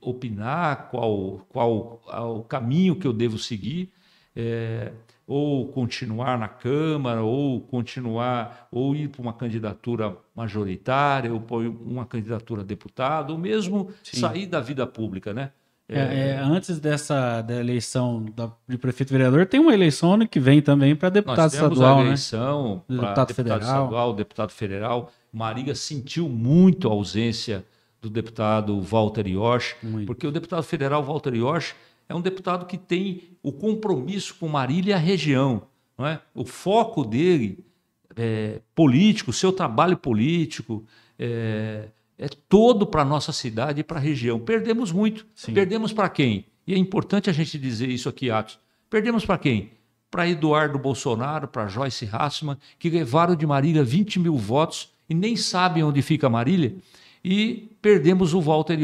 opinar 0.00 0.88
qual, 0.90 1.46
qual 1.48 2.02
o 2.36 2.42
caminho 2.44 2.96
que 2.96 3.06
eu 3.06 3.12
devo 3.12 3.38
seguir. 3.38 3.90
É, 4.34 4.92
ou 5.26 5.68
continuar 5.68 6.38
na 6.38 6.48
Câmara, 6.48 7.22
ou 7.22 7.60
continuar, 7.60 8.68
ou 8.70 8.94
ir 8.94 9.08
para 9.08 9.22
uma 9.22 9.32
candidatura 9.32 10.16
majoritária, 10.34 11.32
ou 11.32 11.40
para 11.40 11.56
uma 11.56 12.04
candidatura 12.04 12.62
a 12.62 12.64
deputado, 12.64 13.30
ou 13.30 13.38
mesmo 13.38 13.90
Sim. 14.02 14.20
sair 14.20 14.46
da 14.46 14.60
vida 14.60 14.86
pública, 14.86 15.32
né? 15.32 15.52
É, 15.92 16.30
é, 16.30 16.38
antes 16.38 16.78
dessa 16.78 17.42
da 17.42 17.54
eleição 17.54 18.24
da, 18.34 18.50
de 18.68 18.78
prefeito 18.78 19.10
vereador, 19.10 19.46
tem 19.46 19.60
uma 19.60 19.74
eleição 19.74 20.14
ano 20.14 20.26
que 20.26 20.40
vem 20.40 20.62
também 20.62 20.96
para 20.96 21.08
deputado 21.08 21.38
Nós 21.38 21.52
temos 21.52 21.72
estadual. 21.72 21.98
A 21.98 22.00
né? 22.00 22.06
eleição 22.08 22.82
né? 22.88 22.96
deputado, 22.96 23.26
deputado 23.28 23.34
federal. 23.34 23.60
estadual, 23.60 24.14
deputado 24.14 24.50
federal. 24.50 25.12
Marília 25.32 25.74
sentiu 25.74 26.28
muito 26.28 26.88
a 26.88 26.92
ausência 26.92 27.64
do 28.00 28.10
deputado 28.10 28.80
Walter 28.80 29.28
Iosh, 29.28 29.76
porque 30.06 30.26
o 30.26 30.32
deputado 30.32 30.62
federal 30.64 31.02
Walter 31.02 31.34
Iosh 31.34 31.74
é 32.08 32.14
um 32.14 32.20
deputado 32.20 32.66
que 32.66 32.76
tem 32.76 33.22
o 33.42 33.52
compromisso 33.52 34.34
com 34.34 34.48
Marília 34.48 34.90
e 34.90 34.94
a 34.94 34.98
região. 34.98 35.62
Não 35.96 36.06
é? 36.06 36.20
O 36.34 36.44
foco 36.44 37.04
dele 37.04 37.64
é 38.16 38.60
político, 38.74 39.32
seu 39.32 39.52
trabalho 39.52 39.96
político. 39.96 40.84
É, 41.18 41.88
é 42.22 42.28
todo 42.48 42.86
para 42.86 43.02
a 43.02 43.04
nossa 43.04 43.32
cidade 43.32 43.80
e 43.80 43.84
para 43.84 43.98
a 43.98 44.00
região. 44.00 44.38
Perdemos 44.38 44.92
muito. 44.92 45.26
Sim. 45.34 45.52
Perdemos 45.52 45.92
para 45.92 46.08
quem? 46.08 46.46
E 46.66 46.72
é 46.74 46.78
importante 46.78 47.28
a 47.28 47.32
gente 47.32 47.58
dizer 47.58 47.88
isso 47.88 48.08
aqui, 48.08 48.30
Atos. 48.30 48.58
Perdemos 48.88 49.26
para 49.26 49.38
quem? 49.38 49.70
para 50.12 50.28
Eduardo 50.28 50.78
Bolsonaro, 50.78 51.48
para 51.48 51.66
Joyce 51.66 52.06
Hassmann, 52.12 52.58
que 52.78 52.90
levaram 52.90 53.34
de 53.34 53.46
Marília 53.46 53.82
20 53.82 54.20
mil 54.20 54.36
votos 54.36 54.92
e 55.08 55.14
nem 55.14 55.36
sabem 55.36 55.82
onde 55.82 56.02
fica 56.02 56.28
Marília. 56.28 56.74
E 57.24 57.70
perdemos 57.80 58.34
o 58.34 58.40
Walter 58.42 58.78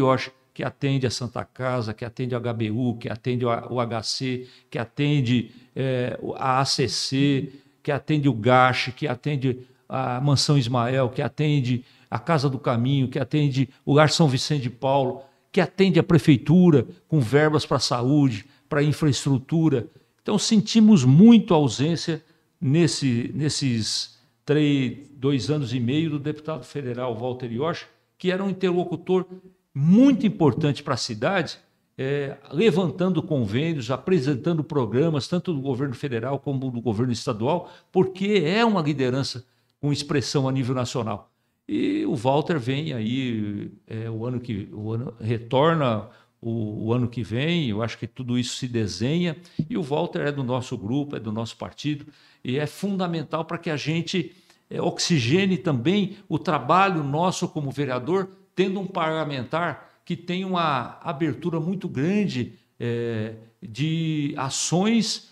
que 0.54 0.64
atende 0.64 1.06
a 1.06 1.10
Santa 1.10 1.44
Casa, 1.44 1.92
que 1.92 2.02
atende 2.02 2.34
a 2.34 2.40
HBU, 2.40 2.96
que 2.96 3.10
atende 3.10 3.44
o 3.44 3.78
HC, 3.78 4.48
que 4.70 4.78
atende 4.78 5.50
é, 5.76 6.18
a 6.36 6.60
ACC, 6.62 7.52
que 7.82 7.92
atende 7.92 8.26
o 8.26 8.32
GASH, 8.32 8.94
que 8.96 9.06
atende 9.06 9.58
a 9.86 10.22
Mansão 10.22 10.56
Ismael, 10.56 11.10
que 11.10 11.20
atende 11.20 11.84
a 12.10 12.18
Casa 12.18 12.48
do 12.48 12.58
Caminho, 12.58 13.08
que 13.08 13.18
atende 13.18 13.68
o 13.84 13.94
Lar 13.94 14.10
São 14.10 14.28
Vicente 14.28 14.62
de 14.62 14.70
Paulo, 14.70 15.22
que 15.50 15.60
atende 15.60 15.98
a 15.98 16.02
prefeitura 16.02 16.86
com 17.06 17.20
verbas 17.20 17.66
para 17.66 17.78
saúde, 17.78 18.44
para 18.68 18.82
infraestrutura. 18.82 19.86
Então 20.22 20.38
sentimos 20.38 21.04
muito 21.04 21.54
a 21.54 21.56
ausência 21.56 22.22
nesse, 22.60 23.30
nesses 23.34 24.18
três, 24.44 25.08
dois 25.14 25.50
anos 25.50 25.72
e 25.72 25.80
meio 25.80 26.10
do 26.10 26.18
deputado 26.18 26.64
federal 26.64 27.14
Walter 27.16 27.52
Yorsch, 27.52 27.86
que 28.16 28.30
era 28.30 28.42
um 28.42 28.50
interlocutor 28.50 29.26
muito 29.74 30.26
importante 30.26 30.82
para 30.82 30.94
a 30.94 30.98
cidade, 30.98 31.58
é, 31.96 32.36
levantando 32.52 33.22
convênios, 33.22 33.90
apresentando 33.90 34.62
programas, 34.62 35.26
tanto 35.28 35.52
do 35.52 35.60
governo 35.60 35.94
federal 35.94 36.38
como 36.38 36.70
do 36.70 36.80
governo 36.80 37.12
estadual, 37.12 37.70
porque 37.90 38.42
é 38.44 38.64
uma 38.64 38.80
liderança 38.80 39.44
com 39.80 39.92
expressão 39.92 40.48
a 40.48 40.52
nível 40.52 40.74
nacional. 40.74 41.30
E 41.68 42.06
o 42.06 42.14
Walter 42.14 42.58
vem 42.58 42.94
aí, 42.94 43.70
é, 43.86 44.08
o 44.08 44.24
ano 44.24 44.40
que 44.40 44.68
o 44.72 44.92
ano, 44.92 45.14
retorna 45.20 46.08
o, 46.40 46.86
o, 46.86 46.92
ano 46.94 47.08
que 47.08 47.22
vem, 47.22 47.68
eu 47.68 47.82
acho 47.82 47.98
que 47.98 48.06
tudo 48.06 48.38
isso 48.38 48.56
se 48.56 48.66
desenha, 48.66 49.36
e 49.68 49.76
o 49.76 49.82
Walter 49.82 50.22
é 50.22 50.32
do 50.32 50.42
nosso 50.42 50.78
grupo, 50.78 51.14
é 51.14 51.20
do 51.20 51.30
nosso 51.30 51.58
partido, 51.58 52.06
e 52.42 52.58
é 52.58 52.66
fundamental 52.66 53.44
para 53.44 53.58
que 53.58 53.68
a 53.68 53.76
gente 53.76 54.34
é, 54.70 54.80
oxigene 54.80 55.58
também 55.58 56.16
o 56.26 56.38
trabalho 56.38 57.04
nosso 57.04 57.46
como 57.48 57.70
vereador, 57.70 58.30
tendo 58.54 58.80
um 58.80 58.86
parlamentar 58.86 59.90
que 60.06 60.16
tem 60.16 60.46
uma 60.46 60.98
abertura 61.02 61.60
muito 61.60 61.86
grande 61.86 62.54
é, 62.80 63.34
de 63.62 64.32
ações 64.38 65.27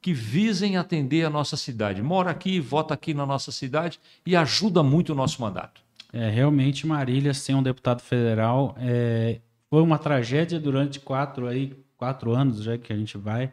que 0.00 0.12
visem 0.12 0.76
atender 0.76 1.24
a 1.24 1.30
nossa 1.30 1.56
cidade. 1.56 2.02
Mora 2.02 2.30
aqui, 2.30 2.58
vota 2.58 2.94
aqui 2.94 3.12
na 3.12 3.26
nossa 3.26 3.52
cidade 3.52 4.00
e 4.24 4.34
ajuda 4.34 4.82
muito 4.82 5.12
o 5.12 5.14
nosso 5.14 5.40
mandato. 5.42 5.82
É, 6.12 6.28
realmente, 6.28 6.86
Marília, 6.86 7.34
sem 7.34 7.54
um 7.54 7.62
deputado 7.62 8.00
federal, 8.00 8.74
é, 8.78 9.40
foi 9.68 9.82
uma 9.82 9.98
tragédia 9.98 10.58
durante 10.58 10.98
quatro, 10.98 11.46
aí, 11.46 11.76
quatro 11.96 12.32
anos 12.32 12.62
já 12.62 12.76
que 12.76 12.92
a 12.92 12.96
gente 12.96 13.16
vai 13.16 13.52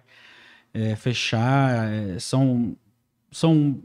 é, 0.73 0.95
fechar. 0.95 1.91
É, 1.91 2.19
são, 2.19 2.75
são 3.31 3.79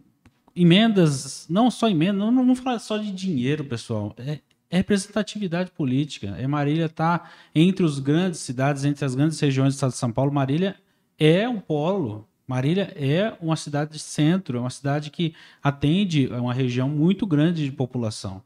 emendas, 0.55 1.47
não 1.51 1.71
só 1.71 1.89
emendas, 1.89 2.17
não, 2.17 2.35
vamos 2.35 2.61
falar 2.61 2.79
só 2.79 2.97
de 2.97 3.11
dinheiro, 3.11 3.65
pessoal. 3.65 4.15
É, 4.17 4.39
é 4.71 4.77
representatividade 4.79 5.71
política. 5.73 6.29
É 6.39 6.47
Marília 6.47 6.87
está 6.87 7.29
entre 7.55 7.85
as 7.85 7.99
grandes 7.99 8.41
cidades, 8.41 8.85
entre 8.85 9.05
as 9.05 9.15
grandes 9.15 9.39
regiões 9.39 9.75
do 9.75 9.77
estado 9.77 9.91
de 9.91 9.99
São 9.99 10.11
Paulo. 10.11 10.33
Marília 10.33 10.77
é 11.19 11.47
um 11.47 11.61
polo. 11.61 12.27
Marília 12.53 12.93
é 12.95 13.35
uma 13.41 13.57
cidade 13.57 13.93
de 13.93 13.99
centro, 13.99 14.59
é 14.59 14.61
uma 14.61 14.69
cidade 14.69 15.11
que 15.11 15.35
atende 15.63 16.27
uma 16.27 16.53
região 16.53 16.87
muito 16.87 17.27
grande 17.27 17.65
de 17.65 17.73
população. 17.73 18.43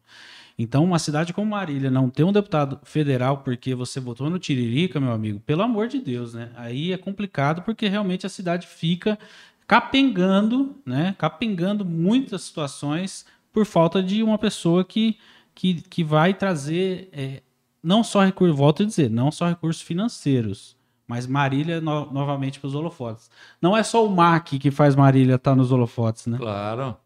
Então, 0.56 0.84
uma 0.84 0.98
cidade 0.98 1.32
como 1.32 1.50
Marília 1.50 1.90
não 1.90 2.08
ter 2.08 2.22
um 2.22 2.32
deputado 2.32 2.78
federal 2.84 3.38
porque 3.38 3.74
você 3.74 3.98
votou 3.98 4.30
no 4.30 4.38
Tiririca, 4.38 5.00
meu 5.00 5.10
amigo, 5.10 5.40
pelo 5.40 5.62
amor 5.62 5.88
de 5.88 5.98
Deus, 5.98 6.34
né? 6.34 6.50
Aí 6.54 6.92
é 6.92 6.96
complicado 6.96 7.62
porque 7.62 7.88
realmente 7.88 8.24
a 8.24 8.28
cidade 8.28 8.66
fica 8.66 9.18
capengando, 9.66 10.76
né? 10.86 11.16
Capengando 11.18 11.84
muitas 11.84 12.42
situações 12.42 13.26
por 13.52 13.66
falta 13.66 14.00
de 14.00 14.22
uma 14.22 14.38
pessoa 14.38 14.84
que 14.84 15.18
que, 15.56 15.80
que 15.80 16.04
vai 16.04 16.34
trazer 16.34 17.08
é, 17.12 17.42
não 17.82 18.04
só 18.04 18.22
recursos, 18.22 18.56
volto 18.56 18.82
a 18.82 18.86
dizer, 18.86 19.10
não 19.10 19.32
só 19.32 19.48
recursos 19.48 19.82
financeiros, 19.82 20.75
mas 21.06 21.26
Marília 21.26 21.80
no, 21.80 22.12
novamente 22.12 22.58
para 22.58 22.68
os 22.68 22.74
holofotes. 22.74 23.30
Não 23.60 23.76
é 23.76 23.82
só 23.82 24.04
o 24.04 24.10
MAC 24.10 24.58
que 24.58 24.70
faz 24.70 24.94
Marília 24.94 25.36
estar 25.36 25.52
tá 25.52 25.56
nos 25.56 25.72
holofotes, 25.72 26.26
né? 26.26 26.38
Claro, 26.38 26.96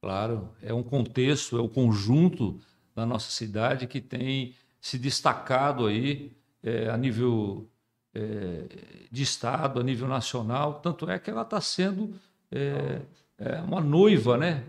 claro. 0.00 0.48
É 0.62 0.72
um 0.72 0.82
contexto, 0.82 1.58
é 1.58 1.60
o 1.60 1.68
conjunto 1.68 2.60
da 2.94 3.04
nossa 3.04 3.30
cidade 3.30 3.86
que 3.86 4.00
tem 4.00 4.54
se 4.80 4.98
destacado 4.98 5.86
aí 5.86 6.32
é, 6.62 6.88
a 6.88 6.96
nível 6.96 7.68
é, 8.14 8.64
de 9.10 9.22
Estado, 9.22 9.80
a 9.80 9.82
nível 9.82 10.08
nacional. 10.08 10.74
Tanto 10.74 11.08
é 11.10 11.18
que 11.18 11.30
ela 11.30 11.42
está 11.42 11.60
sendo 11.60 12.14
é, 12.50 13.00
é 13.38 13.60
uma 13.60 13.80
noiva, 13.80 14.36
né? 14.36 14.64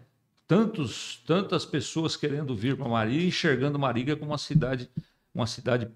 tantos, 0.50 1.22
tantas 1.28 1.64
pessoas 1.64 2.18
querendo 2.18 2.56
vir 2.56 2.76
para 2.76 2.90
Marília, 2.90 3.28
enxergando 3.28 3.78
Marília 3.78 4.16
como 4.16 4.32
uma 4.32 4.38
cidade, 4.40 4.90
uma 5.32 5.46
cidade 5.46 5.88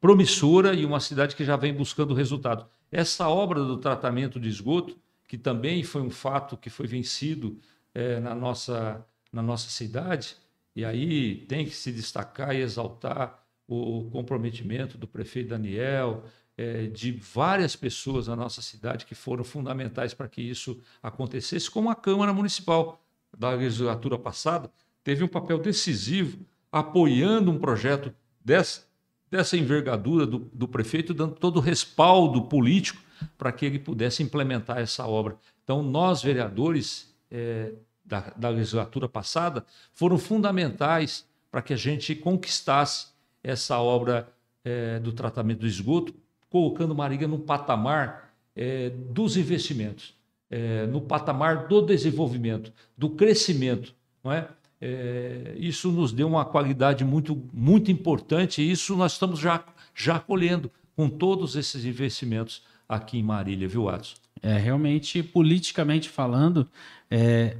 promissora 0.00 0.74
e 0.74 0.84
uma 0.84 1.00
cidade 1.00 1.36
que 1.36 1.44
já 1.44 1.56
vem 1.56 1.72
buscando 1.72 2.14
resultado. 2.14 2.66
Essa 2.90 3.28
obra 3.28 3.64
do 3.64 3.78
tratamento 3.78 4.38
de 4.40 4.48
esgoto, 4.48 4.98
que 5.26 5.38
também 5.38 5.82
foi 5.82 6.02
um 6.02 6.10
fato 6.10 6.56
que 6.56 6.68
foi 6.68 6.86
vencido 6.86 7.58
é, 7.94 8.18
na, 8.20 8.34
nossa, 8.34 9.06
na 9.32 9.42
nossa 9.42 9.70
cidade, 9.70 10.36
e 10.74 10.84
aí 10.84 11.46
tem 11.46 11.64
que 11.64 11.74
se 11.74 11.92
destacar 11.92 12.54
e 12.54 12.60
exaltar 12.60 13.42
o 13.66 14.10
comprometimento 14.10 14.98
do 14.98 15.06
prefeito 15.06 15.50
Daniel, 15.50 16.24
é, 16.56 16.88
de 16.88 17.12
várias 17.12 17.76
pessoas 17.76 18.26
na 18.26 18.36
nossa 18.36 18.60
cidade 18.60 19.06
que 19.06 19.14
foram 19.14 19.44
fundamentais 19.44 20.12
para 20.12 20.28
que 20.28 20.42
isso 20.42 20.80
acontecesse, 21.02 21.70
como 21.70 21.88
a 21.88 21.94
Câmara 21.94 22.32
Municipal 22.32 23.00
da 23.36 23.50
legislatura 23.52 24.18
passada, 24.18 24.70
teve 25.02 25.22
um 25.24 25.28
papel 25.28 25.58
decisivo 25.58 26.44
apoiando 26.70 27.50
um 27.50 27.58
projeto 27.58 28.12
dessa, 28.44 28.86
dessa 29.30 29.56
envergadura 29.56 30.26
do, 30.26 30.50
do 30.52 30.66
prefeito, 30.66 31.14
dando 31.14 31.34
todo 31.34 31.58
o 31.58 31.60
respaldo 31.60 32.42
político 32.42 33.00
para 33.38 33.52
que 33.52 33.64
ele 33.64 33.78
pudesse 33.78 34.22
implementar 34.22 34.78
essa 34.78 35.06
obra. 35.06 35.36
Então, 35.62 35.82
nós, 35.82 36.22
vereadores 36.22 37.14
é, 37.30 37.72
da, 38.04 38.32
da 38.36 38.48
legislatura 38.48 39.08
passada, 39.08 39.64
foram 39.92 40.18
fundamentais 40.18 41.26
para 41.50 41.62
que 41.62 41.72
a 41.72 41.76
gente 41.76 42.14
conquistasse 42.14 43.08
essa 43.42 43.78
obra 43.78 44.28
é, 44.64 44.98
do 44.98 45.12
tratamento 45.12 45.60
do 45.60 45.66
esgoto, 45.66 46.14
colocando 46.48 46.94
Marília 46.94 47.28
no 47.28 47.38
patamar 47.38 48.32
é, 48.56 48.90
dos 48.90 49.36
investimentos 49.36 50.14
é, 50.50 50.86
no 50.86 51.00
patamar 51.00 51.68
do 51.68 51.80
desenvolvimento, 51.80 52.72
do 52.98 53.10
crescimento. 53.10 53.94
Não 54.22 54.32
é? 54.32 54.48
É? 54.80 55.54
isso 55.58 55.90
nos 55.92 56.12
deu 56.12 56.26
uma 56.26 56.44
qualidade 56.44 57.04
muito, 57.04 57.40
muito 57.52 57.90
importante 57.90 58.62
e 58.62 58.70
isso 58.70 58.96
nós 58.96 59.12
estamos 59.12 59.38
já, 59.38 59.62
já 59.94 60.18
colhendo 60.18 60.70
com 60.96 61.08
todos 61.08 61.56
esses 61.56 61.84
investimentos 61.84 62.62
aqui 62.88 63.18
em 63.18 63.22
Marília, 63.22 63.68
viu, 63.68 63.88
Adson? 63.88 64.16
É, 64.42 64.56
realmente, 64.56 65.22
politicamente 65.22 66.08
falando, 66.08 66.68
é, 67.10 67.56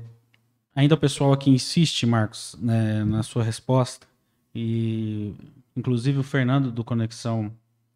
ainda 0.74 0.94
o 0.94 0.98
pessoal 0.98 1.32
aqui 1.32 1.50
insiste, 1.50 2.06
Marcos, 2.06 2.56
né, 2.58 3.04
na 3.04 3.22
sua 3.22 3.42
resposta, 3.42 4.06
e 4.54 5.34
inclusive 5.76 6.18
o 6.18 6.22
Fernando 6.22 6.72
do 6.72 6.82
Conexão 6.82 7.52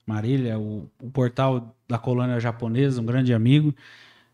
Marília, 0.07 0.59
o, 0.59 0.89
o 1.01 1.11
portal 1.11 1.75
da 1.89 1.99
colônia 1.99 2.39
japonesa, 2.39 3.01
um 3.01 3.07
grande 3.07 3.33
amigo, 3.33 3.75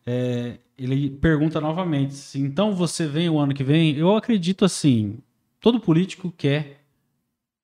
é, 0.04 0.58
ele 0.80 1.10
pergunta 1.10 1.60
novamente: 1.60 2.14
se 2.14 2.40
então 2.40 2.74
você 2.74 3.06
vem 3.06 3.28
o 3.28 3.38
ano 3.38 3.54
que 3.54 3.62
vem? 3.62 3.96
Eu 3.96 4.16
acredito 4.16 4.64
assim: 4.64 5.18
todo 5.60 5.78
político 5.78 6.32
quer 6.36 6.80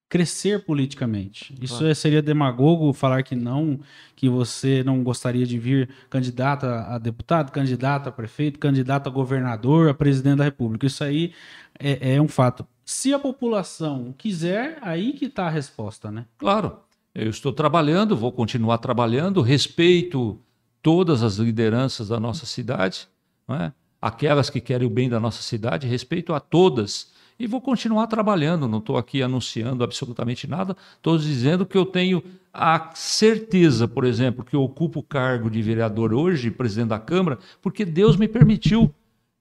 crescer 0.08 0.64
politicamente. 0.64 1.54
Isso 1.60 1.78
claro. 1.78 1.94
seria 1.94 2.22
demagogo 2.22 2.92
falar 2.92 3.22
que 3.22 3.34
não, 3.34 3.80
que 4.14 4.28
você 4.28 4.84
não 4.84 5.02
gostaria 5.02 5.44
de 5.44 5.58
vir 5.58 5.88
candidato 6.08 6.64
a 6.64 6.96
deputado, 6.98 7.50
candidato 7.50 8.08
a 8.08 8.12
prefeito, 8.12 8.58
candidato 8.58 9.08
a 9.08 9.12
governador, 9.12 9.88
a 9.88 9.94
presidente 9.94 10.38
da 10.38 10.44
República. 10.44 10.86
Isso 10.86 11.02
aí 11.02 11.32
é, 11.78 12.14
é 12.14 12.22
um 12.22 12.28
fato. 12.28 12.66
Se 12.84 13.12
a 13.12 13.18
população 13.18 14.14
quiser, 14.16 14.78
aí 14.80 15.12
que 15.12 15.24
está 15.24 15.46
a 15.46 15.50
resposta, 15.50 16.10
né? 16.10 16.24
Claro. 16.38 16.78
Eu 17.12 17.30
estou 17.30 17.52
trabalhando, 17.52 18.14
vou 18.14 18.30
continuar 18.30 18.78
trabalhando, 18.78 19.40
respeito 19.40 20.38
todas 20.86 21.24
as 21.24 21.34
lideranças 21.38 22.06
da 22.06 22.20
nossa 22.20 22.46
cidade, 22.46 23.08
é? 23.48 23.72
aquelas 24.00 24.48
que 24.48 24.60
querem 24.60 24.86
o 24.86 24.90
bem 24.90 25.08
da 25.08 25.18
nossa 25.18 25.42
cidade, 25.42 25.84
respeito 25.84 26.32
a 26.32 26.38
todas. 26.38 27.10
E 27.40 27.44
vou 27.48 27.60
continuar 27.60 28.06
trabalhando, 28.06 28.68
não 28.68 28.78
estou 28.78 28.96
aqui 28.96 29.20
anunciando 29.20 29.82
absolutamente 29.82 30.46
nada, 30.46 30.76
estou 30.94 31.18
dizendo 31.18 31.66
que 31.66 31.76
eu 31.76 31.84
tenho 31.84 32.22
a 32.54 32.92
certeza, 32.94 33.88
por 33.88 34.04
exemplo, 34.04 34.44
que 34.44 34.54
eu 34.54 34.62
ocupo 34.62 35.00
o 35.00 35.02
cargo 35.02 35.50
de 35.50 35.60
vereador 35.60 36.14
hoje, 36.14 36.52
presidente 36.52 36.90
da 36.90 37.00
Câmara, 37.00 37.40
porque 37.60 37.84
Deus 37.84 38.16
me 38.16 38.28
permitiu 38.28 38.94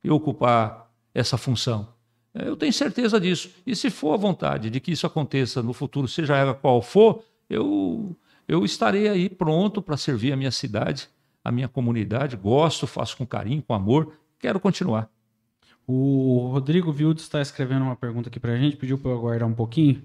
eu 0.04 0.16
ocupar 0.16 0.90
essa 1.14 1.38
função. 1.38 1.90
Eu 2.34 2.58
tenho 2.58 2.74
certeza 2.74 3.20
disso. 3.20 3.52
E 3.68 3.76
se 3.76 3.92
for 3.92 4.16
a 4.16 4.18
vontade 4.18 4.72
de 4.72 4.80
que 4.80 4.92
isso 4.92 5.06
aconteça 5.06 5.62
no 5.62 5.74
futuro, 5.74 6.08
seja 6.08 6.36
ela 6.36 6.56
qual 6.56 6.82
for, 6.82 7.24
eu, 7.48 8.18
eu 8.48 8.66
estarei 8.66 9.08
aí 9.08 9.30
pronto 9.30 9.80
para 9.80 9.96
servir 9.96 10.34
a 10.34 10.36
minha 10.36 10.50
cidade 10.50 11.08
a 11.46 11.52
minha 11.52 11.68
comunidade, 11.68 12.36
gosto, 12.36 12.88
faço 12.88 13.16
com 13.16 13.26
carinho, 13.26 13.62
com 13.62 13.76
amor, 13.76 14.14
quero 14.40 14.60
continuar. 14.60 15.08
O 15.88 16.50
Rodrigo 16.52 16.92
Vildes 16.92 17.24
está 17.24 17.40
escrevendo 17.40 17.84
uma 17.84 17.96
pergunta 17.96 18.30
aqui 18.30 18.40
para 18.40 18.54
a 18.54 18.58
gente, 18.58 18.76
pediu 18.76 18.98
para 18.98 19.12
eu 19.12 19.16
aguardar 19.16 19.48
um 19.48 19.54
pouquinho. 19.54 20.02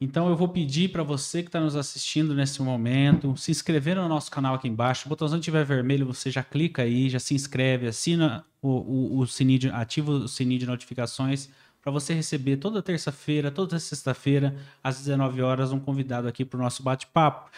Então 0.00 0.30
eu 0.30 0.36
vou 0.36 0.48
pedir 0.48 0.88
para 0.90 1.02
você 1.02 1.42
que 1.42 1.48
está 1.48 1.60
nos 1.60 1.76
assistindo 1.76 2.34
nesse 2.34 2.62
momento, 2.62 3.36
se 3.36 3.50
inscrever 3.50 3.96
no 3.96 4.08
nosso 4.08 4.30
canal 4.30 4.54
aqui 4.54 4.66
embaixo. 4.66 5.04
O 5.04 5.08
botãozinho 5.10 5.40
estiver 5.40 5.62
vermelho, 5.62 6.06
você 6.06 6.30
já 6.30 6.42
clica 6.42 6.82
aí, 6.82 7.10
já 7.10 7.18
se 7.18 7.34
inscreve, 7.34 7.86
assina 7.86 8.46
o, 8.62 8.68
o, 8.68 9.18
o 9.18 9.26
sininho, 9.26 9.74
ativa 9.74 10.10
o 10.10 10.28
sininho 10.28 10.60
de 10.60 10.66
notificações 10.66 11.50
para 11.82 11.92
você 11.92 12.14
receber 12.14 12.56
toda 12.56 12.82
terça-feira, 12.82 13.50
toda 13.50 13.78
sexta-feira, 13.78 14.56
às 14.82 14.98
19 14.98 15.42
horas, 15.42 15.70
um 15.70 15.78
convidado 15.78 16.26
aqui 16.26 16.44
para 16.44 16.58
o 16.58 16.62
nosso 16.62 16.82
bate-papo. 16.82 17.50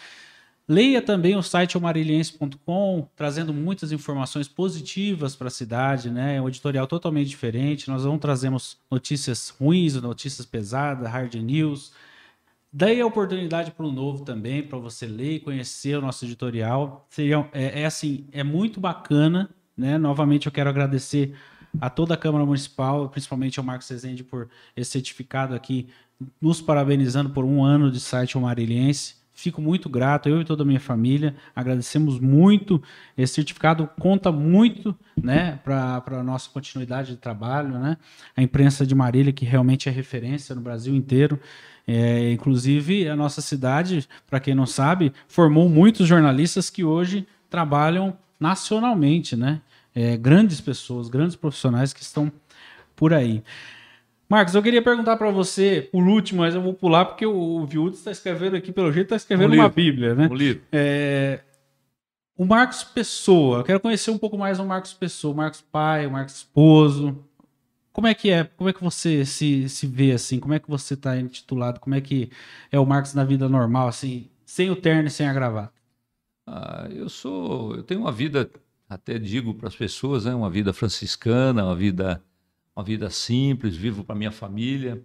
Leia 0.71 1.01
também 1.01 1.35
o 1.35 1.43
site 1.43 1.77
omariliense.com, 1.77 3.05
trazendo 3.13 3.53
muitas 3.53 3.91
informações 3.91 4.47
positivas 4.47 5.35
para 5.35 5.47
a 5.47 5.51
cidade, 5.51 6.09
né? 6.09 6.37
É 6.37 6.41
um 6.41 6.47
editorial 6.47 6.87
totalmente 6.87 7.27
diferente. 7.27 7.89
Nós 7.89 8.05
vamos 8.05 8.21
trazemos 8.21 8.77
notícias 8.89 9.49
ruins, 9.49 9.95
notícias 9.95 10.45
pesadas, 10.45 11.11
hard 11.11 11.35
news, 11.35 11.91
Daí 12.73 13.01
a 13.01 13.05
oportunidade 13.05 13.71
para 13.71 13.85
o 13.85 13.91
novo 13.91 14.23
também, 14.23 14.63
para 14.63 14.79
você 14.79 15.05
ler 15.05 15.33
e 15.33 15.39
conhecer 15.41 15.97
o 15.97 16.01
nosso 16.01 16.23
editorial. 16.23 17.05
Seria, 17.09 17.45
é, 17.51 17.81
é, 17.81 17.85
assim, 17.85 18.25
é 18.31 18.45
muito 18.45 18.79
bacana, 18.79 19.49
né? 19.75 19.97
Novamente 19.97 20.45
eu 20.45 20.53
quero 20.53 20.69
agradecer 20.69 21.35
a 21.81 21.89
toda 21.89 22.13
a 22.13 22.17
Câmara 22.17 22.45
Municipal, 22.45 23.09
principalmente 23.09 23.59
ao 23.59 23.65
Marcos 23.65 23.89
Rezende 23.89 24.23
por 24.23 24.47
esse 24.73 24.91
certificado 24.91 25.53
aqui, 25.53 25.89
nos 26.39 26.61
parabenizando 26.61 27.31
por 27.31 27.43
um 27.43 27.61
ano 27.61 27.91
de 27.91 27.99
site 27.99 28.37
Marilhense. 28.37 29.20
Fico 29.41 29.59
muito 29.59 29.89
grato, 29.89 30.29
eu 30.29 30.39
e 30.39 30.45
toda 30.45 30.61
a 30.61 30.65
minha 30.65 30.79
família. 30.79 31.35
Agradecemos 31.55 32.19
muito. 32.19 32.79
Esse 33.17 33.33
certificado 33.33 33.89
conta 33.99 34.31
muito 34.31 34.95
né, 35.19 35.59
para 35.63 36.03
a 36.11 36.21
nossa 36.21 36.47
continuidade 36.51 37.13
de 37.13 37.17
trabalho. 37.17 37.69
Né? 37.79 37.97
A 38.37 38.43
imprensa 38.43 38.85
de 38.85 38.93
Marília, 38.93 39.33
que 39.33 39.43
realmente 39.43 39.89
é 39.89 39.91
referência 39.91 40.53
no 40.53 40.61
Brasil 40.61 40.93
inteiro. 40.93 41.39
É, 41.87 42.31
inclusive, 42.31 43.09
a 43.09 43.15
nossa 43.15 43.41
cidade, 43.41 44.07
para 44.29 44.39
quem 44.39 44.53
não 44.53 44.67
sabe, 44.67 45.11
formou 45.27 45.67
muitos 45.67 46.07
jornalistas 46.07 46.69
que 46.69 46.83
hoje 46.83 47.25
trabalham 47.49 48.15
nacionalmente, 48.39 49.35
né? 49.35 49.59
É, 49.95 50.15
grandes 50.17 50.61
pessoas, 50.61 51.09
grandes 51.09 51.35
profissionais 51.35 51.93
que 51.93 52.03
estão 52.03 52.31
por 52.95 53.11
aí. 53.11 53.43
Marcos, 54.31 54.55
eu 54.55 54.63
queria 54.63 54.81
perguntar 54.81 55.17
para 55.17 55.29
você, 55.29 55.89
por 55.91 56.07
último, 56.07 56.39
mas 56.39 56.55
eu 56.55 56.61
vou 56.61 56.73
pular 56.73 57.03
porque 57.03 57.25
o, 57.25 57.67
o 57.67 57.89
está 57.89 58.11
escrevendo 58.11 58.55
aqui, 58.55 58.71
pelo 58.71 58.89
jeito, 58.89 59.07
está 59.07 59.17
escrevendo 59.17 59.51
um 59.51 59.57
uma 59.57 59.67
Bíblia, 59.67 60.15
né? 60.15 60.29
Um 60.31 60.33
livro. 60.33 60.63
É, 60.71 61.41
o 62.37 62.45
Marcos 62.45 62.81
Pessoa, 62.81 63.59
eu 63.59 63.63
quero 63.65 63.81
conhecer 63.81 64.09
um 64.09 64.17
pouco 64.17 64.37
mais 64.37 64.57
o 64.57 64.65
Marcos 64.65 64.93
Pessoa, 64.93 65.33
o 65.33 65.35
Marcos 65.35 65.59
pai, 65.59 66.07
o 66.07 66.11
Marcos 66.11 66.35
esposo, 66.35 67.21
como 67.91 68.07
é 68.07 68.13
que 68.13 68.31
é? 68.31 68.45
Como 68.45 68.69
é 68.69 68.73
que 68.73 68.81
você 68.81 69.25
se, 69.25 69.67
se 69.67 69.85
vê 69.85 70.13
assim? 70.13 70.39
Como 70.39 70.53
é 70.53 70.59
que 70.59 70.69
você 70.69 70.93
está 70.93 71.17
intitulado? 71.17 71.81
Como 71.81 71.93
é 71.93 71.99
que 71.99 72.31
é 72.71 72.79
o 72.79 72.85
Marcos 72.85 73.13
na 73.13 73.25
vida 73.25 73.49
normal, 73.49 73.89
assim, 73.89 74.29
sem 74.45 74.69
o 74.69 74.77
terno 74.77 75.09
e 75.09 75.11
sem 75.11 75.27
a 75.27 75.33
gravata? 75.33 75.73
Ah, 76.47 76.87
eu 76.89 77.09
sou, 77.09 77.75
eu 77.75 77.83
tenho 77.83 77.99
uma 77.99 78.13
vida, 78.13 78.49
até 78.87 79.19
digo 79.19 79.53
para 79.53 79.67
as 79.67 79.75
pessoas, 79.75 80.23
né, 80.23 80.33
uma 80.33 80.49
vida 80.49 80.71
franciscana, 80.71 81.65
uma 81.65 81.75
vida, 81.75 82.23
uma 82.75 82.83
vida 82.83 83.09
simples, 83.09 83.75
vivo 83.75 84.03
para 84.03 84.15
minha 84.15 84.31
família. 84.31 85.03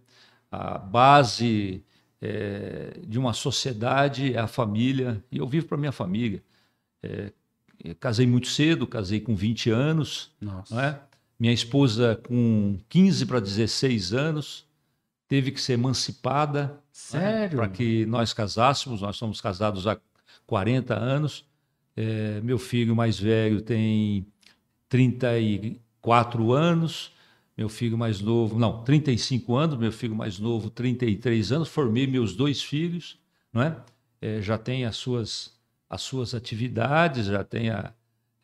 A 0.50 0.78
base 0.78 1.84
é, 2.20 3.00
de 3.06 3.18
uma 3.18 3.32
sociedade 3.32 4.34
é 4.34 4.38
a 4.38 4.46
família 4.46 5.22
e 5.30 5.38
eu 5.38 5.46
vivo 5.46 5.66
para 5.66 5.76
minha 5.76 5.92
família. 5.92 6.42
É, 7.02 7.32
casei 8.00 8.26
muito 8.26 8.48
cedo, 8.48 8.86
casei 8.86 9.20
com 9.20 9.34
20 9.34 9.70
anos, 9.70 10.30
é? 10.72 10.98
Minha 11.38 11.52
esposa, 11.52 12.18
com 12.26 12.78
15 12.88 13.26
para 13.26 13.40
16 13.40 14.14
anos, 14.14 14.66
teve 15.28 15.50
que 15.50 15.60
ser 15.60 15.74
emancipada. 15.74 16.80
Né, 17.12 17.48
para 17.48 17.68
que 17.68 18.06
nós 18.06 18.32
casássemos. 18.32 19.02
Nós 19.02 19.16
somos 19.16 19.40
casados 19.40 19.86
há 19.86 19.98
40 20.46 20.94
anos. 20.94 21.44
É, 21.94 22.40
meu 22.40 22.58
filho 22.58 22.96
mais 22.96 23.18
velho 23.18 23.60
tem 23.60 24.26
34 24.88 26.52
anos. 26.52 27.12
Meu 27.56 27.68
filho 27.68 27.96
mais 27.96 28.20
novo, 28.20 28.58
não, 28.58 28.82
35 28.84 29.54
anos. 29.56 29.78
Meu 29.78 29.92
filho 29.92 30.14
mais 30.14 30.38
novo, 30.38 30.68
33 30.70 31.52
anos. 31.52 31.68
Formei 31.68 32.06
meus 32.06 32.34
dois 32.34 32.62
filhos, 32.62 33.18
não 33.52 33.62
é? 33.62 33.76
é 34.20 34.42
já 34.42 34.58
tem 34.58 34.84
as 34.84 34.96
suas, 34.96 35.54
as 35.88 36.02
suas 36.02 36.34
atividades, 36.34 37.26
já 37.26 37.42
tem 37.42 37.70
a, 37.70 37.92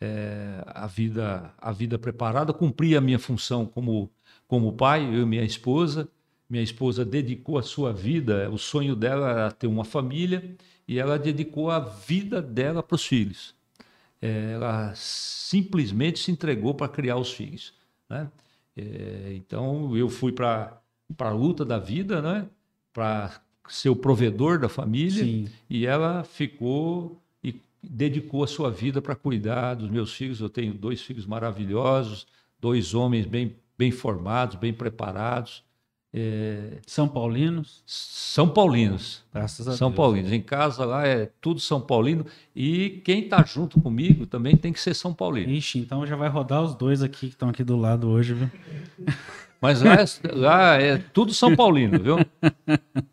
é, 0.01 0.63
a 0.67 0.87
vida 0.87 1.53
a 1.59 1.73
vida 1.73 1.99
preparada, 1.99 2.53
cumpri 2.53 2.97
a 2.97 3.01
minha 3.01 3.19
função 3.19 3.67
como 3.67 4.11
como 4.49 4.73
pai, 4.73 5.03
eu 5.07 5.23
e 5.23 5.27
minha 5.27 5.45
esposa. 5.45 6.09
Minha 6.49 6.63
esposa 6.63 7.05
dedicou 7.05 7.57
a 7.59 7.63
sua 7.63 7.95
vida, 7.95 8.51
o 8.51 8.59
sonho 8.59 8.95
dela 8.95 9.31
era 9.31 9.51
ter 9.51 9.67
uma 9.67 9.85
família 9.85 10.55
e 10.87 10.99
ela 10.99 11.19
dedicou 11.19 11.71
a 11.71 11.79
vida 11.79 12.43
dela 12.43 12.83
para 12.83 12.95
os 12.95 13.07
filhos. 13.07 13.55
É, 14.21 14.53
ela 14.53 14.93
simplesmente 14.95 16.19
se 16.19 16.31
entregou 16.31 16.75
para 16.75 16.89
criar 16.89 17.17
os 17.17 17.33
filhos. 17.33 17.73
Né? 18.09 18.31
É, 18.77 19.33
então 19.35 19.97
eu 19.97 20.09
fui 20.09 20.33
para 20.33 20.81
a 21.19 21.31
luta 21.31 21.65
da 21.65 21.79
vida, 21.79 22.23
né? 22.23 22.47
para 22.93 23.41
ser 23.69 23.89
o 23.89 23.97
provedor 23.97 24.59
da 24.59 24.69
família 24.69 25.25
Sim. 25.25 25.49
e 25.69 25.87
ela 25.87 26.25
ficou 26.25 27.23
dedicou 27.83 28.45
a 28.45 28.47
sua 28.47 28.71
vida 28.71 29.03
para 29.03 29.17
cuidar 29.17 29.75
dos 29.75 29.91
meus 29.91 30.15
filhos. 30.15 30.41
Eu 30.41 30.49
tenho 30.49 30.73
dois 30.73 31.03
filhos 31.03 31.27
maravilhosos, 31.27 32.27
dois 32.61 32.95
homens 32.95 33.27
bem, 33.27 33.57
bem 33.77 33.91
formados, 33.91 34.57
bem 34.57 34.73
preparados. 34.73 35.65
É... 36.15 36.79
São 36.87 37.09
Paulinos? 37.09 37.83
São 37.87 38.49
Paulinos. 38.49 39.25
Graças 39.33 39.67
a 39.67 39.77
São 39.77 39.89
Deus. 39.89 39.97
Paulinos. 39.97 40.33
Em 40.33 40.43
casa 40.43 40.85
lá 40.85 41.07
é 41.07 41.31
tudo 41.41 41.59
São 41.59 41.81
Paulino. 41.81 42.27
E 42.55 43.01
quem 43.05 43.25
está 43.25 43.43
junto 43.45 43.81
comigo 43.81 44.27
também 44.27 44.57
tem 44.57 44.73
que 44.73 44.81
ser 44.81 44.95
São 44.95 45.15
Paulino. 45.15 45.51
Ixi, 45.51 45.79
então 45.79 46.07
já 46.07 46.17
vai 46.17 46.29
rodar 46.29 46.63
os 46.63 46.75
dois 46.75 47.03
aqui 47.03 47.29
que 47.29 47.35
estão 47.35 47.49
aqui 47.49 47.65
do 47.65 47.77
lado 47.77 48.09
hoje, 48.09 48.35
viu? 48.35 48.51
Mas 49.63 49.81
lá 49.81 49.95
é, 49.95 50.05
lá 50.33 50.75
é 50.75 50.99
tudo 50.99 51.33
São 51.33 51.55
Paulino, 51.55 51.97
viu? 52.03 52.17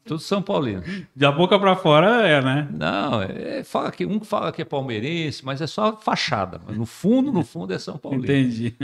Tudo 0.04 0.20
São 0.20 0.41
Paulino. 0.41 0.82
De 1.16 1.32
boca 1.32 1.60
para 1.60 1.76
fora 1.76 2.28
é, 2.28 2.41
né? 2.41 2.68
Não, 2.72 3.22
é, 3.22 3.64
fala 3.64 3.91
que, 3.91 4.04
um 4.04 4.20
fala 4.22 4.52
que 4.52 4.64
é 4.64 4.66
palmeirense, 4.66 5.45
mas 5.45 5.62
é 5.62 5.68
só 5.68 5.95
fachada. 5.95 6.60
Mas 6.66 6.76
no 6.76 6.88
fundo, 6.88 7.32
no 7.32 7.43
fundo 7.43 7.72
é 7.72 7.78
São 7.78 8.00
Paulino. 8.00 8.24
Entendi. 8.24 8.76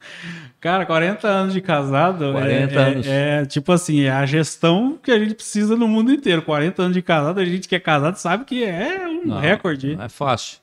Cara, 0.58 0.86
40 0.86 1.28
anos 1.28 1.52
de 1.52 1.60
casado 1.60 2.32
40 2.32 2.50
é, 2.50 2.74
é, 2.74 2.78
anos. 2.78 3.06
É, 3.06 3.42
é, 3.42 3.44
tipo 3.44 3.70
assim, 3.70 4.00
é 4.00 4.10
a 4.10 4.24
gestão 4.24 4.98
que 5.02 5.12
a 5.12 5.18
gente 5.18 5.34
precisa 5.34 5.76
no 5.76 5.86
mundo 5.86 6.10
inteiro. 6.10 6.40
40 6.40 6.84
anos 6.84 6.94
de 6.94 7.02
casado, 7.02 7.38
a 7.38 7.44
gente 7.44 7.68
que 7.68 7.76
é 7.76 7.80
casado 7.80 8.16
sabe 8.16 8.46
que 8.46 8.64
é 8.64 9.06
um 9.06 9.26
não, 9.26 9.38
recorde. 9.38 9.94
Não 9.94 10.04
é 10.04 10.08
fácil. 10.08 10.58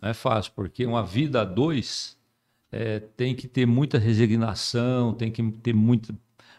Não 0.00 0.08
é 0.08 0.14
fácil, 0.14 0.52
porque 0.56 0.86
uma 0.86 1.02
vida 1.02 1.42
a 1.42 1.44
dois 1.44 2.16
é, 2.72 3.00
tem 3.00 3.34
que 3.34 3.48
ter 3.48 3.66
muita 3.66 3.98
resignação, 3.98 5.12
tem 5.14 5.30
que 5.30 5.42
ter 5.50 5.74
muito, 5.74 6.14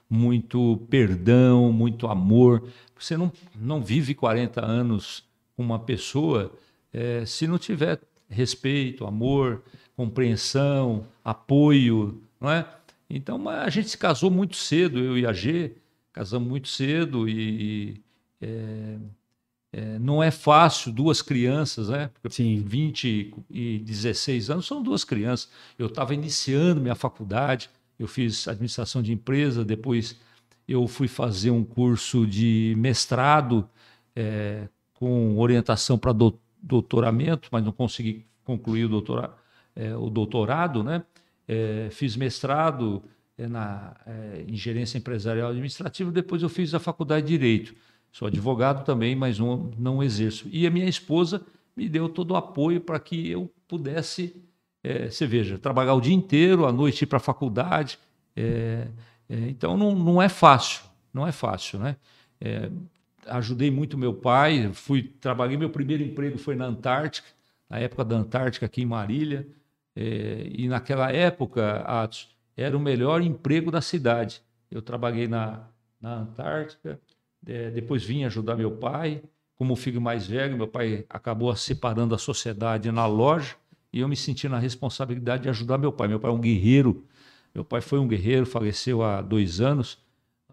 muito 0.09 0.85
perdão, 0.89 1.71
muito 1.71 2.07
amor. 2.07 2.67
Você 2.97 3.15
não, 3.15 3.31
não 3.55 3.81
vive 3.81 4.13
40 4.13 4.63
anos 4.65 5.23
com 5.55 5.63
uma 5.63 5.79
pessoa 5.79 6.51
é, 6.93 7.25
se 7.25 7.47
não 7.47 7.57
tiver 7.57 7.99
respeito, 8.29 9.05
amor, 9.05 9.63
compreensão, 9.95 11.05
apoio, 11.23 12.21
não 12.39 12.49
é? 12.49 12.65
Então 13.09 13.47
a 13.49 13.69
gente 13.69 13.89
se 13.89 13.97
casou 13.97 14.31
muito 14.31 14.55
cedo, 14.55 14.99
eu 14.99 15.17
e 15.17 15.25
a 15.25 15.33
G, 15.33 15.75
casamos 16.13 16.47
muito 16.47 16.67
cedo 16.67 17.27
e, 17.27 18.01
é, 18.41 18.97
é, 19.73 19.97
não 19.99 20.21
é 20.21 20.31
fácil, 20.31 20.91
duas 20.91 21.21
crianças, 21.21 21.89
né? 21.89 22.09
Porque 22.21 22.35
Sim. 22.35 22.61
20 22.65 23.33
e 23.49 23.79
16 23.79 24.49
anos 24.49 24.65
são 24.65 24.83
duas 24.83 25.03
crianças. 25.03 25.49
Eu 25.79 25.87
estava 25.87 26.13
iniciando 26.13 26.81
minha 26.81 26.95
faculdade, 26.95 27.69
eu 27.97 28.07
fiz 28.07 28.47
administração 28.47 29.01
de 29.01 29.13
empresa, 29.13 29.63
depois 29.63 30.19
eu 30.67 30.87
fui 30.87 31.07
fazer 31.07 31.51
um 31.51 31.63
curso 31.63 32.25
de 32.27 32.73
mestrado 32.77 33.67
é, 34.15 34.67
com 34.93 35.37
orientação 35.37 35.97
para 35.97 36.11
do, 36.11 36.37
doutoramento, 36.61 37.49
mas 37.51 37.63
não 37.63 37.71
consegui 37.71 38.25
concluir 38.43 38.85
o, 38.85 38.89
doutora, 38.89 39.33
é, 39.75 39.95
o 39.95 40.09
doutorado, 40.09 40.83
né? 40.83 41.03
É, 41.47 41.89
fiz 41.91 42.15
mestrado 42.15 43.03
é, 43.37 43.47
na, 43.47 43.95
é, 44.05 44.45
em 44.47 44.55
gerência 44.55 44.97
empresarial 44.97 45.49
administrativa, 45.49 46.11
depois 46.11 46.43
eu 46.43 46.49
fiz 46.49 46.73
a 46.73 46.79
faculdade 46.79 47.25
de 47.25 47.37
Direito. 47.37 47.73
Sou 48.11 48.27
advogado 48.27 48.83
também, 48.83 49.15
mas 49.15 49.39
não, 49.39 49.71
não 49.77 50.03
exerço. 50.03 50.47
E 50.51 50.67
a 50.67 50.71
minha 50.71 50.87
esposa 50.87 51.45
me 51.75 51.87
deu 51.87 52.09
todo 52.09 52.31
o 52.31 52.35
apoio 52.35 52.81
para 52.81 52.99
que 52.99 53.29
eu 53.29 53.51
pudesse, 53.67 54.35
é, 54.83 55.09
você 55.09 55.25
veja, 55.25 55.57
trabalhar 55.57 55.93
o 55.93 56.01
dia 56.01 56.13
inteiro, 56.13 56.65
à 56.65 56.71
noite 56.71 57.03
ir 57.03 57.07
para 57.07 57.17
a 57.17 57.21
faculdade. 57.21 57.97
É, 58.35 58.87
é, 59.29 59.35
então 59.47 59.77
não, 59.77 59.95
não 59.95 60.21
é 60.21 60.27
fácil, 60.27 60.83
não 61.13 61.25
é 61.25 61.31
fácil, 61.31 61.79
né? 61.79 61.95
É, 62.39 62.69
ajudei 63.27 63.71
muito 63.71 63.97
meu 63.97 64.13
pai, 64.13 64.71
fui 64.73 65.03
trabalhei 65.03 65.55
meu 65.55 65.69
primeiro 65.69 66.03
emprego 66.03 66.37
foi 66.37 66.55
na 66.55 66.65
Antártica, 66.65 67.27
na 67.69 67.79
época 67.79 68.03
da 68.03 68.17
Antártica 68.17 68.65
aqui 68.65 68.81
em 68.81 68.85
Marília. 68.85 69.47
É, 69.95 70.47
e 70.49 70.67
naquela 70.67 71.11
época, 71.11 71.81
Atos, 71.81 72.29
era 72.55 72.75
o 72.75 72.79
melhor 72.79 73.21
emprego 73.21 73.71
da 73.71 73.81
cidade. 73.81 74.41
Eu 74.69 74.81
trabalhei 74.81 75.27
na, 75.27 75.67
na 75.99 76.15
Antártica, 76.15 76.99
é, 77.45 77.69
depois 77.71 78.03
vim 78.03 78.23
ajudar 78.23 78.55
meu 78.55 78.71
pai. 78.71 79.21
Como 79.55 79.75
filho 79.75 80.01
mais 80.01 80.25
velho, 80.25 80.57
meu 80.57 80.67
pai 80.67 81.05
acabou 81.09 81.55
separando 81.55 82.15
a 82.15 82.17
sociedade 82.17 82.91
na 82.91 83.05
loja 83.05 83.55
e 83.93 83.99
eu 83.99 84.07
me 84.07 84.15
senti 84.15 84.49
na 84.49 84.57
responsabilidade 84.57 85.43
de 85.43 85.49
ajudar 85.49 85.77
meu 85.77 85.91
pai. 85.91 86.07
Meu 86.07 86.19
pai 86.19 86.31
é 86.31 86.33
um 86.33 86.39
guerreiro. 86.39 87.05
Meu 87.53 87.65
pai 87.65 87.81
foi 87.81 87.99
um 87.99 88.07
guerreiro, 88.07 88.45
faleceu 88.45 89.03
há 89.03 89.21
dois 89.21 89.59
anos, 89.59 89.99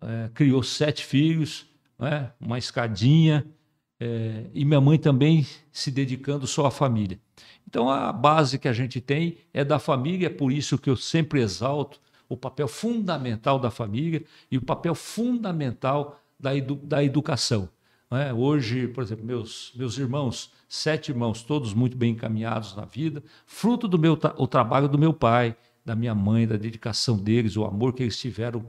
é, 0.00 0.30
criou 0.34 0.62
sete 0.62 1.04
filhos, 1.04 1.66
né, 1.98 2.32
uma 2.40 2.58
escadinha, 2.58 3.46
é, 4.00 4.46
e 4.52 4.64
minha 4.64 4.80
mãe 4.80 4.98
também 4.98 5.46
se 5.70 5.90
dedicando 5.90 6.46
só 6.46 6.66
à 6.66 6.70
família. 6.70 7.18
Então 7.66 7.88
a 7.88 8.12
base 8.12 8.58
que 8.58 8.66
a 8.66 8.72
gente 8.72 9.00
tem 9.00 9.38
é 9.52 9.64
da 9.64 9.78
família, 9.78 10.26
é 10.26 10.30
por 10.30 10.50
isso 10.50 10.76
que 10.76 10.90
eu 10.90 10.96
sempre 10.96 11.40
exalto 11.40 12.00
o 12.28 12.36
papel 12.36 12.68
fundamental 12.68 13.58
da 13.58 13.70
família 13.70 14.22
e 14.50 14.58
o 14.58 14.62
papel 14.62 14.94
fundamental 14.94 16.20
da, 16.38 16.54
edu 16.54 16.76
da 16.76 17.02
educação. 17.02 17.68
É? 18.10 18.32
Hoje, 18.32 18.88
por 18.88 19.02
exemplo, 19.02 19.24
meus, 19.24 19.72
meus 19.76 19.98
irmãos, 19.98 20.50
sete 20.66 21.10
irmãos, 21.10 21.42
todos 21.42 21.74
muito 21.74 21.96
bem 21.96 22.12
encaminhados 22.12 22.74
na 22.74 22.86
vida, 22.86 23.22
fruto 23.46 23.86
do 23.86 23.98
meu 23.98 24.18
o 24.36 24.46
trabalho 24.46 24.88
do 24.88 24.98
meu 24.98 25.12
pai, 25.12 25.54
da 25.84 25.94
minha 25.94 26.14
mãe, 26.14 26.46
da 26.46 26.56
dedicação 26.56 27.18
deles, 27.18 27.56
o 27.56 27.64
amor 27.64 27.92
que 27.92 28.02
eles 28.02 28.18
tiveram 28.18 28.64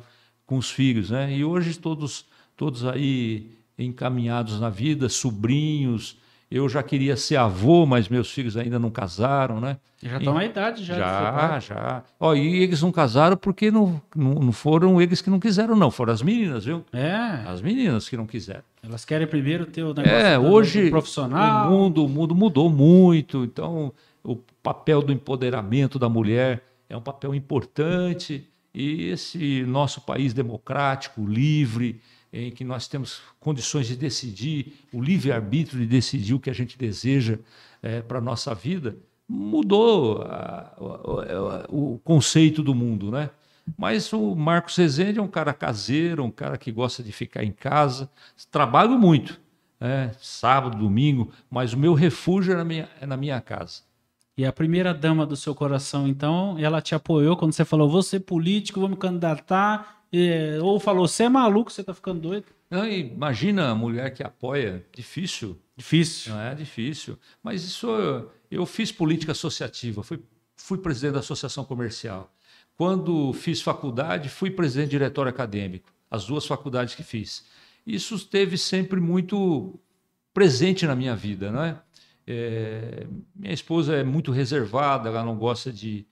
com 0.46 0.58
os 0.58 0.70
filhos. 0.70 1.10
Né? 1.10 1.38
E 1.38 1.46
hoje 1.46 1.78
todos, 1.80 2.26
todos 2.58 2.86
aí 2.86 3.52
encaminhados 3.78 4.60
na 4.60 4.70
vida, 4.70 5.08
sobrinhos, 5.08 6.18
eu 6.52 6.68
já 6.68 6.82
queria 6.82 7.16
ser 7.16 7.36
avô, 7.36 7.86
mas 7.86 8.10
meus 8.10 8.32
filhos 8.32 8.58
ainda 8.58 8.80
não 8.80 8.90
casaram, 8.90 9.62
né? 9.62 9.78
Já 10.02 10.18
estão 10.18 10.34
na 10.34 10.46
idade, 10.46 10.84
já. 10.84 10.96
Já, 10.96 11.60
já. 11.60 12.04
Ó, 12.20 12.34
e 12.34 12.64
eles 12.64 12.82
não 12.82 12.92
casaram 12.92 13.38
porque 13.38 13.70
não, 13.70 14.02
não, 14.16 14.34
não, 14.36 14.52
foram 14.52 15.00
eles 15.00 15.22
que 15.22 15.30
não 15.30 15.40
quiseram, 15.40 15.76
não. 15.76 15.92
Foram 15.92 16.14
as 16.14 16.22
meninas, 16.24 16.66
viu? 16.66 16.84
É. 16.92 17.44
As 17.46 17.62
meninas 17.62 18.10
que 18.10 18.18
não 18.18 18.26
quiseram. 18.26 18.64
Elas 18.82 19.06
querem 19.06 19.28
primeiro 19.28 19.66
ter 19.66 19.84
o 19.84 19.94
negócio 19.94 20.18
é, 20.18 20.40
hoje, 20.40 20.90
profissional. 20.90 21.68
O 21.68 21.72
mundo, 21.72 22.06
o 22.06 22.10
mundo 22.10 22.34
mudou 22.34 22.70
muito, 22.70 23.44
então 23.44 23.94
o 24.24 24.38
papel 24.64 25.02
do 25.02 25.12
empoderamento 25.12 26.00
da 26.00 26.10
mulher 26.10 26.64
é 26.90 26.98
um 26.98 27.02
papel 27.02 27.36
importante. 27.36 28.48
E 28.74 29.10
esse 29.10 29.64
nosso 29.64 30.02
país 30.02 30.34
democrático, 30.34 31.26
livre, 31.26 32.00
em 32.32 32.52
que 32.52 32.64
nós 32.64 32.88
temos 32.88 33.22
condições 33.40 33.88
de 33.88 33.96
decidir, 33.96 34.74
o 34.94 35.02
livre-arbítrio 35.02 35.80
de 35.80 35.88
decidir 35.88 36.34
o 36.34 36.40
que 36.40 36.50
a 36.50 36.54
gente 36.54 36.78
deseja 36.78 37.40
é, 37.82 38.02
para 38.02 38.20
a 38.20 38.22
nossa 38.22 38.54
vida, 38.54 38.98
mudou 39.28 40.22
a, 40.24 40.74
a, 40.78 41.66
o 41.70 42.00
conceito 42.04 42.64
do 42.64 42.74
mundo, 42.74 43.12
né? 43.12 43.30
Mas 43.78 44.12
o 44.14 44.36
Marcos 44.36 44.76
Rezende 44.76 45.20
é 45.20 45.22
um 45.22 45.28
cara 45.28 45.54
caseiro, 45.54 46.24
um 46.24 46.32
cara 46.32 46.58
que 46.58 46.72
gosta 46.72 47.04
de 47.04 47.12
ficar 47.12 47.44
em 47.44 47.52
casa, 47.52 48.10
trabalho 48.50 48.98
muito, 48.98 49.40
né? 49.80 50.12
sábado, 50.20 50.78
domingo, 50.78 51.32
mas 51.50 51.74
o 51.74 51.78
meu 51.78 51.94
refúgio 51.94 52.54
é 52.54 52.58
na 52.58 52.64
minha, 52.64 52.90
é 53.00 53.06
na 53.06 53.16
minha 53.16 53.40
casa. 53.40 53.82
E 54.36 54.46
a 54.46 54.54
primeira 54.54 54.94
dama 54.94 55.26
do 55.26 55.36
seu 55.36 55.54
coração, 55.54 56.08
então, 56.08 56.58
ela 56.58 56.82
te 56.82 56.96
apoiou 56.96 57.36
quando 57.36 57.52
você 57.52 57.66
falou, 57.66 57.90
vou 57.90 58.02
ser 58.02 58.22
político, 58.22 58.80
vou 58.80 58.90
me 58.90 58.96
candidatar, 58.96 59.99
é, 60.12 60.60
ou 60.62 60.80
falou, 60.80 61.08
você 61.08 61.24
é 61.24 61.30
maluco, 61.30 61.72
você 61.72 61.84
tá 61.84 61.94
ficando 61.94 62.20
doido. 62.20 62.46
Não, 62.70 62.88
imagina 62.88 63.70
a 63.70 63.76
mulher 63.76 64.14
que 64.14 64.24
apoia, 64.24 64.86
difícil. 64.94 65.60
Difícil. 65.76 66.34
Não 66.34 66.42
é 66.42 66.56
difícil. 66.56 67.18
Mas 67.44 67.64
isso, 67.64 67.88
eu 68.50 68.66
fiz 68.66 68.92
política 68.92 69.32
associativa, 69.32 70.04
fui, 70.04 70.20
fui 70.56 70.78
presidente 70.78 71.14
da 71.14 71.20
associação 71.20 71.64
comercial. 71.64 72.34
Quando 72.76 73.34
fiz 73.34 73.62
faculdade, 73.62 74.30
fui 74.30 74.50
presidente 74.50 74.88
do 74.88 74.92
diretório 74.92 75.30
acadêmico, 75.30 75.92
as 76.10 76.26
duas 76.26 76.46
faculdades 76.46 76.96
que 76.96 77.04
fiz. 77.04 77.46
Isso 77.86 78.16
esteve 78.16 78.58
sempre 78.58 79.00
muito 79.00 79.80
presente 80.34 80.86
na 80.86 80.96
minha 80.96 81.16
vida, 81.16 81.52
não 81.52 81.64
é? 81.64 81.82
é 82.26 83.08
minha 83.36 83.54
esposa 83.54 83.96
é 83.96 84.04
muito 84.04 84.32
reservada, 84.32 85.10
ela 85.10 85.24
não 85.24 85.36
gosta 85.36 85.74
de, 85.74 86.06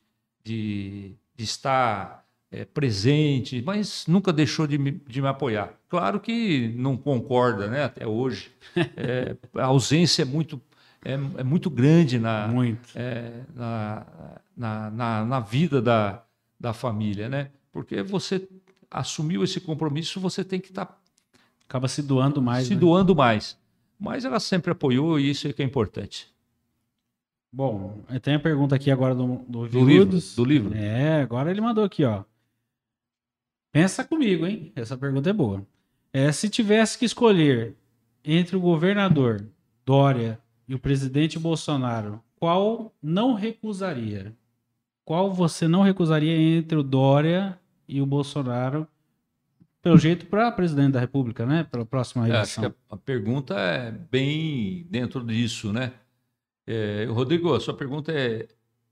de, 0.44 1.16
de 1.36 1.44
estar 1.44 2.27
é, 2.52 2.66
presente, 2.66 3.62
mas 3.62 4.06
nunca 4.08 4.32
deixou 4.32 4.66
de 4.66 4.78
me, 4.78 4.92
de 4.92 5.22
me 5.22 5.28
apoiar. 5.28 5.74
Claro 5.90 6.20
que 6.20 6.74
não 6.76 6.96
concorda, 6.96 7.68
né? 7.68 7.84
Até 7.84 8.08
hoje. 8.08 8.52
É, 8.96 9.36
a 9.56 9.66
ausência 9.66 10.22
é 10.22 10.26
muito, 10.26 10.62
é, 11.04 11.14
é 11.14 11.44
muito 11.44 11.68
grande 11.68 12.20
na, 12.20 12.48
muito. 12.48 12.90
É, 12.96 13.32
na, 13.56 14.06
na, 14.56 14.92
na, 14.92 15.26
na, 15.26 15.40
vida 15.40 15.82
da, 15.82 16.24
da 16.60 16.74
família, 16.74 17.28
né? 17.28 17.50
Porque 17.72 18.04
você 18.04 18.48
assumiu 18.90 19.44
esse 19.44 19.60
compromisso, 19.60 20.20
você 20.20 20.44
tem 20.44 20.60
que 20.60 20.70
estar. 20.70 20.86
Tá 20.86 20.98
Acaba 21.68 21.88
se 21.88 22.04
doando 22.04 22.42
mais. 22.42 22.68
Se 22.68 22.76
né? 22.76 22.80
doando 22.80 23.16
mais. 23.16 23.58
Mas 24.00 24.26
ela 24.26 24.40
sempre 24.40 24.72
apoiou 24.72 25.20
e 25.20 25.30
isso 25.32 25.48
é 25.48 25.54
que 25.54 25.62
é 25.62 25.66
importante. 25.66 26.28
Bom, 27.52 28.04
tem 28.22 28.36
a 28.36 28.40
pergunta 28.40 28.76
aqui 28.76 28.92
agora 28.92 29.16
do, 29.16 29.38
do, 29.48 29.68
do 29.68 29.86
livro. 29.86 30.20
Do 30.36 30.46
livro. 30.46 30.74
É, 30.76 31.22
agora 31.22 31.50
ele 31.50 31.62
mandou 31.62 31.84
aqui, 31.84 32.04
ó. 32.04 32.24
Pensa 33.72 34.04
comigo, 34.04 34.46
hein? 34.46 34.72
Essa 34.76 34.98
pergunta 34.98 35.30
é 35.30 35.34
boa. 35.34 35.66
É, 36.12 36.32
se 36.32 36.50
tivesse 36.50 36.98
que 36.98 37.06
escolher 37.06 37.76
entre 38.24 38.56
o 38.56 38.60
governador 38.60 39.48
Dória 39.86 40.40
e 40.68 40.76
o 40.76 40.80
presidente 40.80 41.40
Bolsonaro, 41.40 42.22
qual 42.36 42.94
não 43.02 43.34
recusaria? 43.34 44.36
Qual 45.06 45.34
você 45.34 45.68
não 45.68 45.82
recusaria 45.82 46.36
entre 46.36 46.78
o 46.78 46.84
Dória 46.84 47.58
e 47.88 48.02
o 48.02 48.06
Bolsonaro? 48.06 48.88
Pelo 49.82 49.98
jeito, 49.98 50.26
para 50.26 50.52
presidente 50.52 50.92
da 50.92 51.00
República, 51.00 51.46
né? 51.46 51.64
Pela 51.64 51.86
próxima 51.86 52.28
eleição. 52.28 52.64
É, 52.64 52.68
acho 52.68 52.76
que 52.76 52.80
a, 52.90 52.96
a, 52.96 52.98
pergunta 52.98 53.58
é 53.58 53.92
bem 53.92 54.86
dentro 54.90 55.24
disso, 55.24 55.72
né? 55.72 55.94
É, 56.66 57.06
Rodrigo, 57.10 57.54
a 57.54 57.60
sua 57.60 57.74
pergunta 57.74 58.12
é 58.12 58.48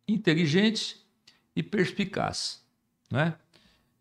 inteligente 0.08 1.06
e 1.54 1.62
perspicaz, 1.62 2.66
né? 3.12 3.36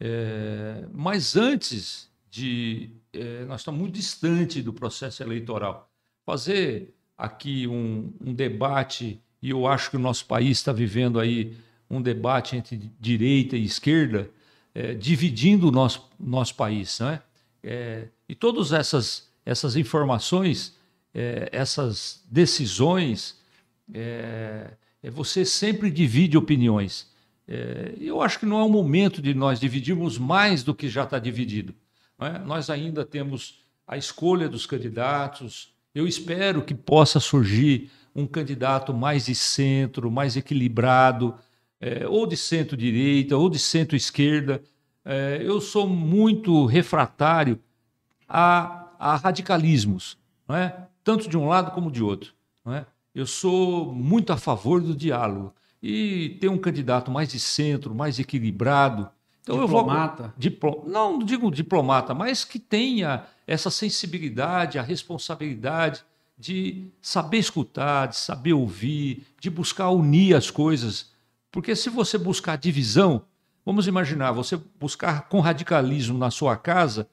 É, 0.07 0.85
mas 0.93 1.35
antes 1.35 2.11
de. 2.31 2.91
É, 3.11 3.47
nós 3.47 3.63
estamos 3.63 3.81
muito 3.81 3.95
distante 3.95 4.61
do 4.61 4.71
processo 4.71 5.23
eleitoral. 5.23 5.91
Fazer 6.27 6.95
aqui 7.17 7.67
um, 7.67 8.13
um, 8.21 8.35
debate, 8.35 9.19
e 9.41 9.49
eu 9.49 9.67
acho 9.67 9.91
que 9.91 9.97
o 9.97 10.01
nosso 10.01 10.27
país 10.27 10.59
está 10.59 10.75
vivendo 10.75 11.19
aí 11.19 11.57
um 11.89 12.03
debate 12.03 12.55
entre 12.55 12.93
direita 13.01 13.57
e 13.57 13.65
esquerda, 13.65 14.29
é, 14.75 14.93
dividindo 14.93 15.69
o 15.69 15.71
nosso, 15.71 16.07
nosso 16.21 16.55
país. 16.55 16.99
Não 17.01 17.09
é? 17.09 17.23
é 17.63 18.09
e 18.29 18.35
todas 18.35 18.73
essas, 18.73 19.31
essas 19.47 19.75
informações, 19.75 20.77
é, 21.15 21.49
essas 21.51 22.23
decisões, 22.31 23.39
é, 23.95 24.71
você 25.11 25.47
sempre 25.47 25.91
divide 25.91 26.37
opiniões. 26.37 27.14
É, 27.47 27.95
eu 28.01 28.23
acho 28.23 28.39
que 28.39 28.47
não 28.47 28.59
é 28.59 28.65
o 28.65 28.69
momento 28.69 29.21
de 29.21 29.35
nós 29.35 29.61
dividirmos 29.61 30.19
mais 30.19 30.63
do 30.63 30.75
que 30.75 30.89
já 30.89 31.05
está 31.05 31.19
dividido. 31.19 31.75
É? 32.19 32.39
Nós 32.39 32.71
ainda 32.71 33.05
temos 33.05 33.61
a 33.87 33.97
escolha 33.97 34.49
dos 34.49 34.67
candidatos. 34.67 35.75
Eu 35.95 36.07
espero 36.07 36.63
que 36.63 36.75
possa 36.75 37.21
surgir 37.21 37.91
um 38.15 38.27
candidato 38.27 38.95
mais 38.95 39.27
de 39.27 39.35
centro, 39.35 40.11
mais 40.11 40.37
equilibrado, 40.37 41.35
é, 41.81 42.07
ou 42.07 42.27
de 42.27 42.37
centro-direita, 42.37 43.37
ou 43.37 43.51
de 43.51 43.59
centro-esquerda. 43.59 44.63
É, 45.05 45.41
eu 45.43 45.61
sou 45.61 45.87
muito 45.87 46.65
refratário 46.65 47.61
a, 48.27 48.89
a 48.99 49.17
radicalismos, 49.17 50.17
é? 50.49 50.73
tanto 51.03 51.29
de 51.29 51.37
um 51.37 51.47
lado 51.47 51.73
como 51.73 51.91
de 51.91 52.03
outro. 52.03 52.33
É? 52.67 52.87
Eu 53.15 53.27
sou 53.27 53.93
muito 53.93 54.33
a 54.33 54.37
favor 54.37 54.81
do 54.81 54.95
diálogo 54.95 55.55
e 55.87 56.31
ter 56.41 56.49
um 56.49 56.57
candidato 56.57 57.11
mais 57.11 57.29
de 57.29 57.39
centro, 57.39 57.95
mais 57.95 58.19
equilibrado. 58.19 59.07
Então 59.43 59.61
diplomata? 59.61 60.33
Eu 60.43 60.59
vou, 60.59 60.83
não, 60.87 61.19
não 61.19 61.19
digo 61.19 61.51
diplomata, 61.51 62.15
mas 62.15 62.43
que 62.43 62.59
tenha 62.59 63.25
essa 63.47 63.71
sensibilidade, 63.71 64.79
a 64.79 64.83
responsabilidade 64.83 66.03
de 66.39 66.87
saber 67.03 67.37
escutar, 67.37 68.07
de 68.07 68.17
saber 68.17 68.55
ouvir, 68.55 69.27
de 69.39 69.51
buscar 69.51 69.91
unir 69.91 70.35
as 70.35 70.51
coisas. 70.51 71.13
Porque 71.53 71.77
se 71.77 71.91
você 71.91 72.17
buscar 72.17 72.57
divisão, 72.57 73.27
vamos 73.63 73.87
imaginar, 73.87 74.33
você 74.33 74.59
buscar 74.81 75.29
com 75.29 75.39
radicalismo 75.41 76.17
na 76.17 76.31
sua 76.31 76.57
casa, 76.57 77.07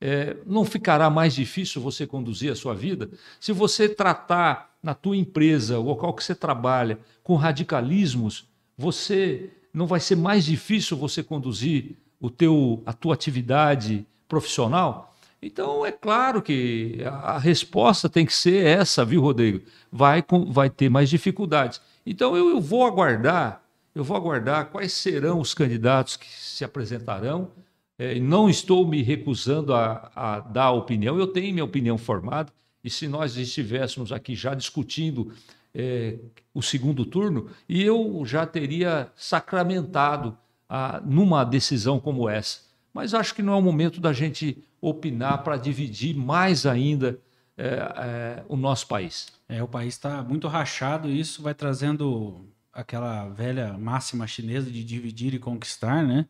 é, 0.00 0.36
não 0.44 0.64
ficará 0.64 1.08
mais 1.08 1.32
difícil 1.32 1.80
você 1.80 2.04
conduzir 2.04 2.50
a 2.50 2.56
sua 2.56 2.74
vida? 2.74 3.08
Se 3.38 3.52
você 3.52 3.88
tratar 3.88 4.75
na 4.86 4.94
tua 4.94 5.16
empresa, 5.16 5.80
o 5.80 5.82
local 5.82 6.14
que 6.14 6.22
você 6.22 6.32
trabalha, 6.32 7.00
com 7.24 7.34
radicalismos, 7.34 8.48
você 8.78 9.50
não 9.74 9.84
vai 9.84 9.98
ser 9.98 10.14
mais 10.14 10.44
difícil 10.44 10.96
você 10.96 11.24
conduzir 11.24 11.96
o 12.20 12.30
teu, 12.30 12.84
a 12.86 12.92
tua 12.92 13.14
atividade 13.14 14.06
profissional? 14.28 15.12
Então, 15.42 15.84
é 15.84 15.90
claro 15.90 16.40
que 16.40 17.00
a 17.04 17.36
resposta 17.36 18.08
tem 18.08 18.24
que 18.24 18.32
ser 18.32 18.64
essa, 18.64 19.04
viu, 19.04 19.20
Rodrigo? 19.20 19.60
Vai, 19.90 20.24
vai 20.50 20.70
ter 20.70 20.88
mais 20.88 21.10
dificuldades. 21.10 21.80
Então, 22.06 22.36
eu, 22.36 22.50
eu 22.50 22.60
vou 22.60 22.86
aguardar, 22.86 23.60
eu 23.92 24.04
vou 24.04 24.16
aguardar 24.16 24.66
quais 24.66 24.92
serão 24.92 25.40
os 25.40 25.52
candidatos 25.52 26.16
que 26.16 26.28
se 26.28 26.64
apresentarão. 26.64 27.50
É, 27.98 28.20
não 28.20 28.48
estou 28.48 28.86
me 28.86 29.02
recusando 29.02 29.74
a, 29.74 30.12
a 30.14 30.38
dar 30.38 30.70
opinião, 30.70 31.18
eu 31.18 31.26
tenho 31.26 31.52
minha 31.52 31.64
opinião 31.64 31.98
formada, 31.98 32.52
e 32.86 32.90
se 32.90 33.08
nós 33.08 33.36
estivéssemos 33.36 34.12
aqui 34.12 34.36
já 34.36 34.54
discutindo 34.54 35.32
é, 35.74 36.18
o 36.54 36.62
segundo 36.62 37.04
turno, 37.04 37.50
e 37.68 37.82
eu 37.82 38.22
já 38.24 38.46
teria 38.46 39.10
sacramentado 39.16 40.38
a, 40.68 41.02
numa 41.04 41.42
decisão 41.42 41.98
como 41.98 42.28
essa. 42.28 42.60
Mas 42.94 43.12
acho 43.12 43.34
que 43.34 43.42
não 43.42 43.54
é 43.54 43.56
o 43.56 43.60
momento 43.60 44.00
da 44.00 44.12
gente 44.12 44.62
opinar 44.80 45.42
para 45.42 45.56
dividir 45.56 46.16
mais 46.16 46.64
ainda 46.64 47.18
é, 47.58 47.66
é, 47.66 48.44
o 48.48 48.56
nosso 48.56 48.86
país. 48.86 49.32
É, 49.48 49.60
o 49.60 49.66
país 49.66 49.94
está 49.94 50.22
muito 50.22 50.46
rachado 50.46 51.08
e 51.08 51.18
isso 51.18 51.42
vai 51.42 51.54
trazendo 51.54 52.46
aquela 52.72 53.28
velha 53.30 53.76
máxima 53.76 54.28
chinesa 54.28 54.70
de 54.70 54.84
dividir 54.84 55.34
e 55.34 55.40
conquistar, 55.40 56.04
né? 56.04 56.26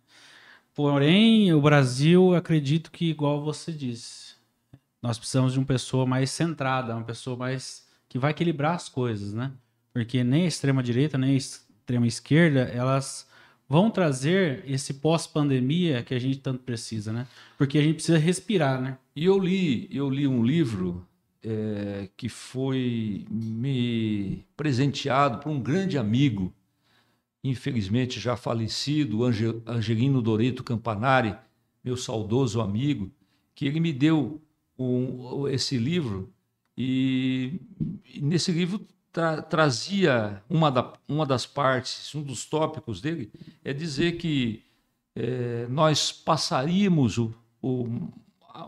Porém, 0.74 1.53
o 1.53 1.61
Brasil, 1.61 2.35
acredito 2.35 2.91
que, 2.91 3.11
igual 3.11 3.43
você 3.43 3.73
disse, 3.73 4.26
nós 5.07 5.19
precisamos 5.19 5.53
de 5.53 5.59
uma 5.59 5.66
pessoa 5.66 6.05
mais 6.05 6.31
centrada, 6.31 6.95
uma 6.95 7.05
pessoa 7.05 7.37
mais 7.37 7.87
que 8.09 8.19
vai 8.19 8.33
equilibrar 8.33 8.74
as 8.74 8.89
coisas, 8.89 9.33
né? 9.33 9.53
Porque 9.93 10.24
nem 10.24 10.45
a 10.45 10.49
extrema 10.49 10.83
direita 10.83 11.16
nem 11.16 11.35
a 11.35 11.37
extrema 11.37 12.07
esquerda, 12.07 12.62
elas 12.62 13.27
vão 13.69 13.91
trazer 13.91 14.65
esse 14.66 14.95
pós-pandemia 14.95 16.03
que 16.03 16.15
a 16.15 16.19
gente 16.19 16.39
tanto 16.39 16.62
precisa, 16.62 17.12
né? 17.12 17.27
Porque 17.57 17.78
a 17.78 17.83
gente 17.83 17.95
precisa 17.95 18.19
respirar, 18.19 18.81
né? 18.81 18.99
E 19.15 19.24
eu 19.24 19.39
li, 19.39 19.89
eu 19.91 20.11
li 20.11 20.27
um 20.27 20.45
livro 20.45 21.07
é, 21.43 22.09
que 22.16 22.28
foi 22.28 23.27
me 23.31 24.45
presenteado 24.57 25.39
por 25.39 25.51
um 25.51 25.61
grande 25.61 25.97
amigo, 25.97 26.53
infelizmente 27.43 28.19
já 28.19 28.37
falecido, 28.37 29.20
Angelino 29.66 30.20
Doreto 30.20 30.65
Campanari, 30.65 31.35
meu 31.83 31.97
saudoso 31.97 32.61
amigo, 32.61 33.11
que 33.55 33.66
ele 33.66 33.81
me 33.81 33.93
deu 33.93 34.41
um, 34.78 35.48
esse 35.48 35.78
livro 35.78 36.32
e, 36.77 37.61
e 38.05 38.20
nesse 38.20 38.53
livro 38.53 38.81
tra 39.12 39.40
trazia 39.40 40.43
uma, 40.48 40.70
da, 40.70 40.93
uma 41.09 41.24
das 41.24 41.47
partes, 41.47 42.15
um 42.15 42.23
dos 42.23 42.44
tópicos 42.44 43.01
dele, 43.01 43.32
é 43.65 43.73
dizer 43.73 44.19
que 44.19 44.62
é, 45.15 45.66
nós 45.70 46.12
passaríamos, 46.12 47.16
o, 47.16 47.32
o, 47.62 47.89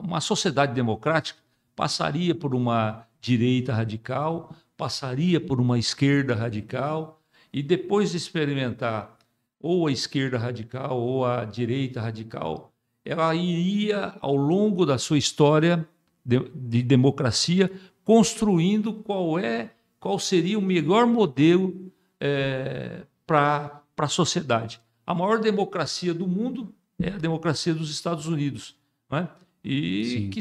uma 0.01 0.21
sociedade 0.21 0.73
democrática 0.75 1.39
passaria 1.77 2.35
por 2.35 2.55
uma 2.55 3.07
direita 3.21 3.75
radical, 3.75 4.55
passaria 4.77 5.39
por 5.39 5.61
uma 5.61 5.79
esquerda 5.79 6.35
radical, 6.35 7.21
e 7.53 7.63
depois 7.63 8.13
de 8.13 8.17
experimentar 8.17 9.17
ou 9.61 9.87
a 9.87 9.93
esquerda 9.93 10.39
radical 10.39 10.99
ou 10.99 11.27
a 11.27 11.45
direita 11.45 12.01
radical, 12.01 12.73
ela 13.05 13.35
iria, 13.35 14.15
ao 14.21 14.37
longo 14.37 14.87
da 14.87 14.99
sua 14.99 15.19
história 15.19 15.87
de, 16.29 16.39
de 16.55 16.83
democracia, 16.83 17.73
construindo 18.05 18.93
qual 18.93 19.39
é 19.39 19.71
qual 19.99 20.19
seria 20.19 20.59
o 20.59 20.63
melhor 20.63 21.07
modelo 21.07 21.91
é, 22.21 23.03
para 23.27 23.83
a 23.97 24.09
sociedade. 24.09 24.81
A 25.07 25.13
maior 25.13 25.41
democracia 25.41 26.15
do 26.15 26.29
mundo 26.29 26.73
é 27.01 27.09
a 27.09 27.19
democracia 27.19 27.75
dos 27.75 27.91
Estados 27.91 28.27
Unidos, 28.27 28.77
né? 29.11 29.29
e 29.65 30.05
Sim. 30.05 30.31
que 30.31 30.41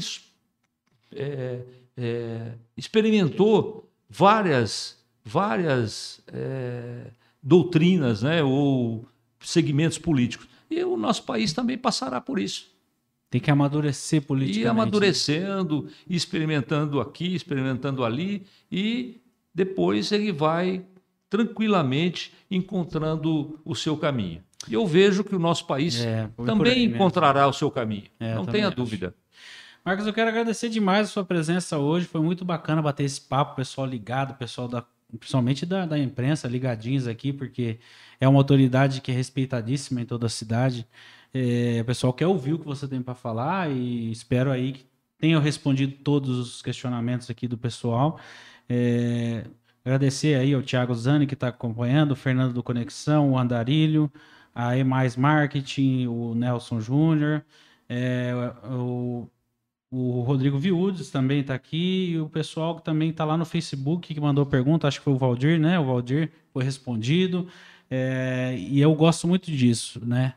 é, 1.16 1.62
é, 1.96 2.52
experimentou 2.76 3.90
várias, 4.08 5.04
várias 5.24 6.22
é, 6.28 7.08
doutrinas 7.42 8.22
né? 8.22 8.44
ou 8.44 9.08
segmentos 9.40 9.98
políticos. 9.98 10.48
E 10.70 10.84
o 10.84 10.98
nosso 10.98 11.24
país 11.24 11.54
também 11.54 11.78
passará 11.78 12.22
por 12.22 12.38
isso. 12.38 12.70
Tem 13.30 13.42
que 13.42 13.52
amadurecer 13.52 14.22
politicamente. 14.22 14.62
E 14.62 14.64
né? 14.64 14.70
amadurecendo, 14.70 15.88
experimentando 16.10 17.02
aqui, 17.02 17.36
experimentando 17.36 18.06
ali, 18.06 18.46
e 18.72 19.22
depois 19.54 20.12
ele 20.12 20.32
vai 20.32 20.86
tranquilamente 21.30 22.34
encontrando 22.50 23.60
o 23.66 23.76
seu 23.76 23.98
caminho. 23.98 24.42
E 24.68 24.74
eu 24.74 24.86
vejo 24.88 25.24
que 25.24 25.36
o 25.36 25.40
nosso 25.40 25.66
país 25.66 26.00
é, 26.00 26.30
também 26.46 26.86
encontrará 26.86 27.48
o 27.48 27.54
seu 27.54 27.70
caminho, 27.70 28.06
é, 28.20 28.36
não 28.36 28.46
tenha 28.46 28.68
acho. 28.68 28.78
dúvida. 28.78 29.14
Marcos, 29.84 30.06
eu 30.06 30.14
quero 30.14 30.30
agradecer 30.30 30.68
demais 30.68 31.08
a 31.08 31.10
sua 31.10 31.24
presença 31.24 31.78
hoje. 31.78 32.06
Foi 32.06 32.20
muito 32.20 32.44
bacana 32.44 32.82
bater 32.82 33.06
esse 33.06 33.22
papo, 33.22 33.56
pessoal 33.56 33.88
ligado, 33.88 34.38
pessoal 34.38 34.68
da, 34.68 34.84
principalmente 35.18 35.66
da, 35.66 35.86
da 35.86 35.98
imprensa 35.98 36.46
ligadinhos 36.46 37.08
aqui, 37.08 37.32
porque 37.32 37.80
é 38.20 38.28
uma 38.28 38.38
autoridade 38.38 39.00
que 39.00 39.12
é 39.12 39.14
respeitadíssima 39.14 40.02
em 40.02 40.06
toda 40.06 40.26
a 40.26 40.30
cidade. 40.30 40.86
É, 41.34 41.80
o 41.82 41.86
pessoal 41.86 42.14
quer 42.14 42.28
ouvir 42.28 42.54
o 42.54 42.60
que 42.60 42.66
você 42.66 42.88
tem 42.88 43.02
para 43.02 43.16
falar 43.16 43.70
e 43.72 44.12
espero 44.12 44.52
aí 44.52 44.74
que 44.74 44.86
tenha 45.18 45.40
respondido 45.40 45.94
todos 46.04 46.38
os 46.38 46.62
questionamentos 46.62 47.30
aqui 47.30 47.48
do 47.48 47.58
pessoal. 47.58 48.20
É, 48.70 49.46
agradecer 49.84 50.36
aí 50.36 50.54
ao 50.54 50.62
Thiago 50.62 50.94
Zani 50.96 51.28
que 51.28 51.34
está 51.34 51.50
acompanhando, 51.50 52.12
o 52.12 52.16
Fernando 52.16 52.54
do 52.54 52.64
Conexão, 52.64 53.32
o 53.32 53.38
Andarilho, 53.38 54.12
a 54.54 54.78
E 54.78 54.84
Mais 54.84 55.16
Marketing, 55.16 56.08
o 56.08 56.34
Nelson 56.36 56.80
Júnior, 56.80 57.44
é, 57.90 58.34
o, 58.70 59.30
o 59.92 60.22
Rodrigo 60.22 60.58
Viúdes 60.58 61.10
também 61.10 61.42
está 61.42 61.54
aqui, 61.54 62.12
e 62.12 62.20
o 62.20 62.30
pessoal 62.30 62.76
que 62.76 62.84
também 62.84 63.10
está 63.10 63.24
lá 63.26 63.38
no 63.38 63.46
Facebook 63.46 64.14
que 64.14 64.20
mandou 64.20 64.46
pergunta, 64.46 64.88
acho 64.88 65.00
que 65.00 65.06
foi 65.06 65.14
o 65.14 65.18
Valdir, 65.18 65.60
né? 65.60 65.80
O 65.80 65.86
Valdir 65.86 66.32
foi 66.54 66.64
respondido. 66.64 67.48
É, 67.90 68.56
e 68.58 68.82
eu 68.82 68.94
gosto 68.96 69.28
muito 69.28 69.50
disso, 69.52 70.06
né? 70.06 70.34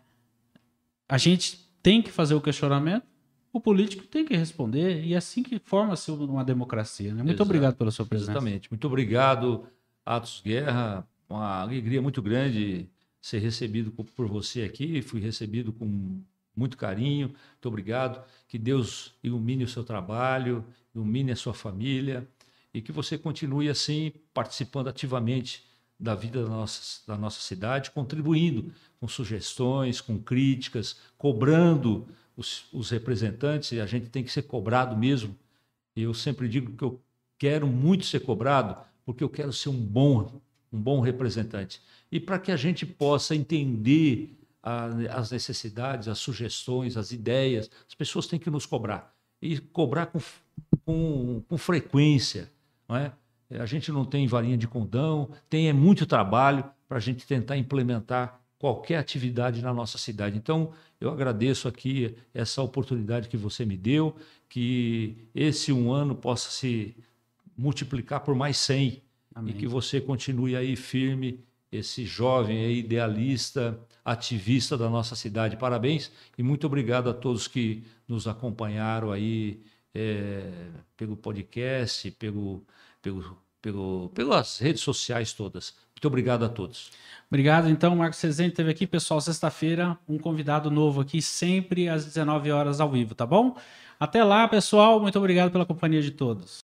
A 1.11 1.19
gente 1.19 1.69
tem 1.83 2.01
que 2.01 2.13
fazer 2.13 2.35
o 2.35 2.41
questionamento, 2.41 3.05
o 3.53 3.61
político 3.61 4.07
tem 4.07 4.25
que 4.25 4.37
responder 4.37 5.05
e 5.05 5.13
é 5.13 5.17
assim 5.17 5.43
que 5.43 5.59
forma-se 5.59 6.09
uma 6.13 6.45
democracia. 6.45 7.13
Né? 7.13 7.17
Muito 7.17 7.31
Exato. 7.31 7.43
obrigado 7.43 7.75
pela 7.75 7.91
sua 7.91 8.07
presença. 8.07 8.31
Exatamente. 8.31 8.71
Muito 8.71 8.87
obrigado, 8.87 9.67
Atos 10.07 10.41
Guerra. 10.45 11.05
Uma 11.29 11.61
alegria 11.61 12.01
muito 12.01 12.23
grande 12.23 12.89
ser 13.21 13.41
recebido 13.41 13.91
por 13.91 14.29
você 14.29 14.63
aqui. 14.63 15.03
Fui 15.03 15.21
recebido 15.21 15.73
com 15.73 16.23
muito 16.55 16.77
carinho. 16.77 17.27
Muito 17.29 17.67
obrigado. 17.67 18.25
Que 18.47 18.57
Deus 18.57 19.13
ilumine 19.21 19.65
o 19.65 19.69
seu 19.69 19.83
trabalho, 19.83 20.65
ilumine 20.95 21.33
a 21.33 21.37
sua 21.37 21.53
família 21.53 22.29
e 22.73 22.81
que 22.81 22.93
você 22.93 23.19
continue 23.19 23.69
assim 23.69 24.13
participando 24.33 24.87
ativamente 24.87 25.65
da 26.01 26.15
vida 26.15 26.43
da 26.43 26.49
nossa, 26.49 27.03
da 27.07 27.17
nossa 27.17 27.41
cidade, 27.41 27.91
contribuindo 27.91 28.73
com 28.99 29.07
sugestões, 29.07 30.01
com 30.01 30.19
críticas, 30.19 30.97
cobrando 31.19 32.09
os, 32.37 32.65
os 32.73 32.89
representantes, 32.89 33.73
e 33.73 33.81
a 33.81 33.87
gente 33.87 34.09
tem 34.09 34.25
que 34.25 34.33
ser 34.33 34.43
cobrado 34.43 34.97
mesmo. 34.97 35.37
Eu 35.95 36.15
sempre 36.15 36.49
digo 36.49 36.73
que 36.73 36.83
eu 36.83 36.99
quero 37.39 37.67
muito 37.67 38.07
ser 38.07 38.21
cobrado, 38.21 38.77
porque 39.05 39.23
eu 39.23 39.29
quero 39.29 39.53
ser 39.53 39.69
um 39.69 39.79
bom, 39.79 40.41
um 40.73 40.81
bom 40.81 41.01
representante. 41.01 41.83
E 42.11 42.19
para 42.19 42.39
que 42.39 42.51
a 42.51 42.57
gente 42.57 42.87
possa 42.87 43.35
entender 43.35 44.35
a, 44.63 44.87
as 45.19 45.31
necessidades, 45.31 46.09
as 46.09 46.19
sugestões, 46.19 46.97
as 46.97 47.13
ideias, 47.13 47.71
as 47.87 47.95
pessoas 47.95 48.27
têm 48.27 48.39
que 48.39 48.51
nos 48.51 48.65
cobrar. 48.65 49.15
E 49.43 49.59
cobrar 49.59 50.07
com, 50.07 50.21
com, 50.85 51.43
com 51.47 51.59
frequência. 51.59 52.51
Não 52.89 52.97
é? 52.97 53.13
A 53.59 53.67
gente 53.67 53.91
não 53.91 54.05
tem 54.05 54.27
varinha 54.27 54.57
de 54.57 54.69
condão, 54.69 55.31
tem 55.49 55.69
é 55.69 55.73
muito 55.73 56.07
trabalho 56.07 56.65
para 56.89 56.99
a 56.99 57.01
gente 57.01 57.27
tentar 57.27 57.57
implementar 57.57 58.41
qualquer 58.59 58.97
atividade 58.97 59.63
na 59.63 59.73
nossa 59.73 59.97
cidade. 59.97 60.37
Então, 60.37 60.73
eu 61.01 61.11
agradeço 61.11 61.67
aqui 61.67 62.15
essa 62.35 62.63
oportunidade 62.63 63.29
que 63.29 63.37
você 63.37 63.65
me 63.65 63.77
deu, 63.77 64.15
que 64.49 65.17
esse 65.35 65.73
um 65.73 65.91
ano 65.91 66.15
possa 66.15 66.51
se 66.51 66.95
multiplicar 67.57 68.21
por 68.21 68.35
mais 68.35 68.59
100 68.59 69.03
Amém. 69.35 69.55
e 69.55 69.59
que 69.59 69.67
você 69.67 70.01
continue 70.01 70.55
aí 70.55 70.77
firme, 70.77 71.41
esse 71.73 72.05
jovem 72.05 72.59
aí, 72.59 72.81
idealista, 72.81 73.79
ativista 74.05 74.77
da 74.77 74.91
nossa 74.91 75.15
cidade. 75.15 75.57
Parabéns 75.57 76.11
e 76.37 76.43
muito 76.43 76.67
obrigado 76.67 77.09
a 77.09 77.15
todos 77.15 77.49
que 77.49 77.83
nos 78.07 78.27
acompanharam 78.27 79.11
aí 79.11 79.63
é, 79.95 80.51
pelo 80.97 81.17
podcast, 81.17 82.11
pelo, 82.13 82.63
pelo, 83.03 83.39
pelo, 83.61 84.11
pelas 84.15 84.59
redes 84.59 84.83
sociais 84.83 85.33
todas. 85.33 85.75
Muito 85.95 86.07
obrigado 86.07 86.45
a 86.45 86.49
todos. 86.49 86.91
Obrigado. 87.29 87.69
Então, 87.69 87.95
Marcos 87.95 88.21
Rezende 88.21 88.55
teve 88.55 88.71
aqui, 88.71 88.87
pessoal, 88.87 89.21
sexta-feira, 89.21 89.99
um 90.09 90.19
convidado 90.19 90.71
novo 90.71 91.01
aqui, 91.01 91.21
sempre 91.21 91.89
às 91.89 92.05
19 92.05 92.51
horas 92.51 92.81
ao 92.81 92.91
vivo, 92.91 93.15
tá 93.15 93.27
bom? 93.27 93.57
Até 93.99 94.25
lá, 94.25 94.49
pessoal. 94.49 94.99
Muito 94.99 95.19
obrigado 95.19 95.53
pela 95.53 95.67
companhia 95.67 96.01
de 96.01 96.11
todos. 96.11 96.59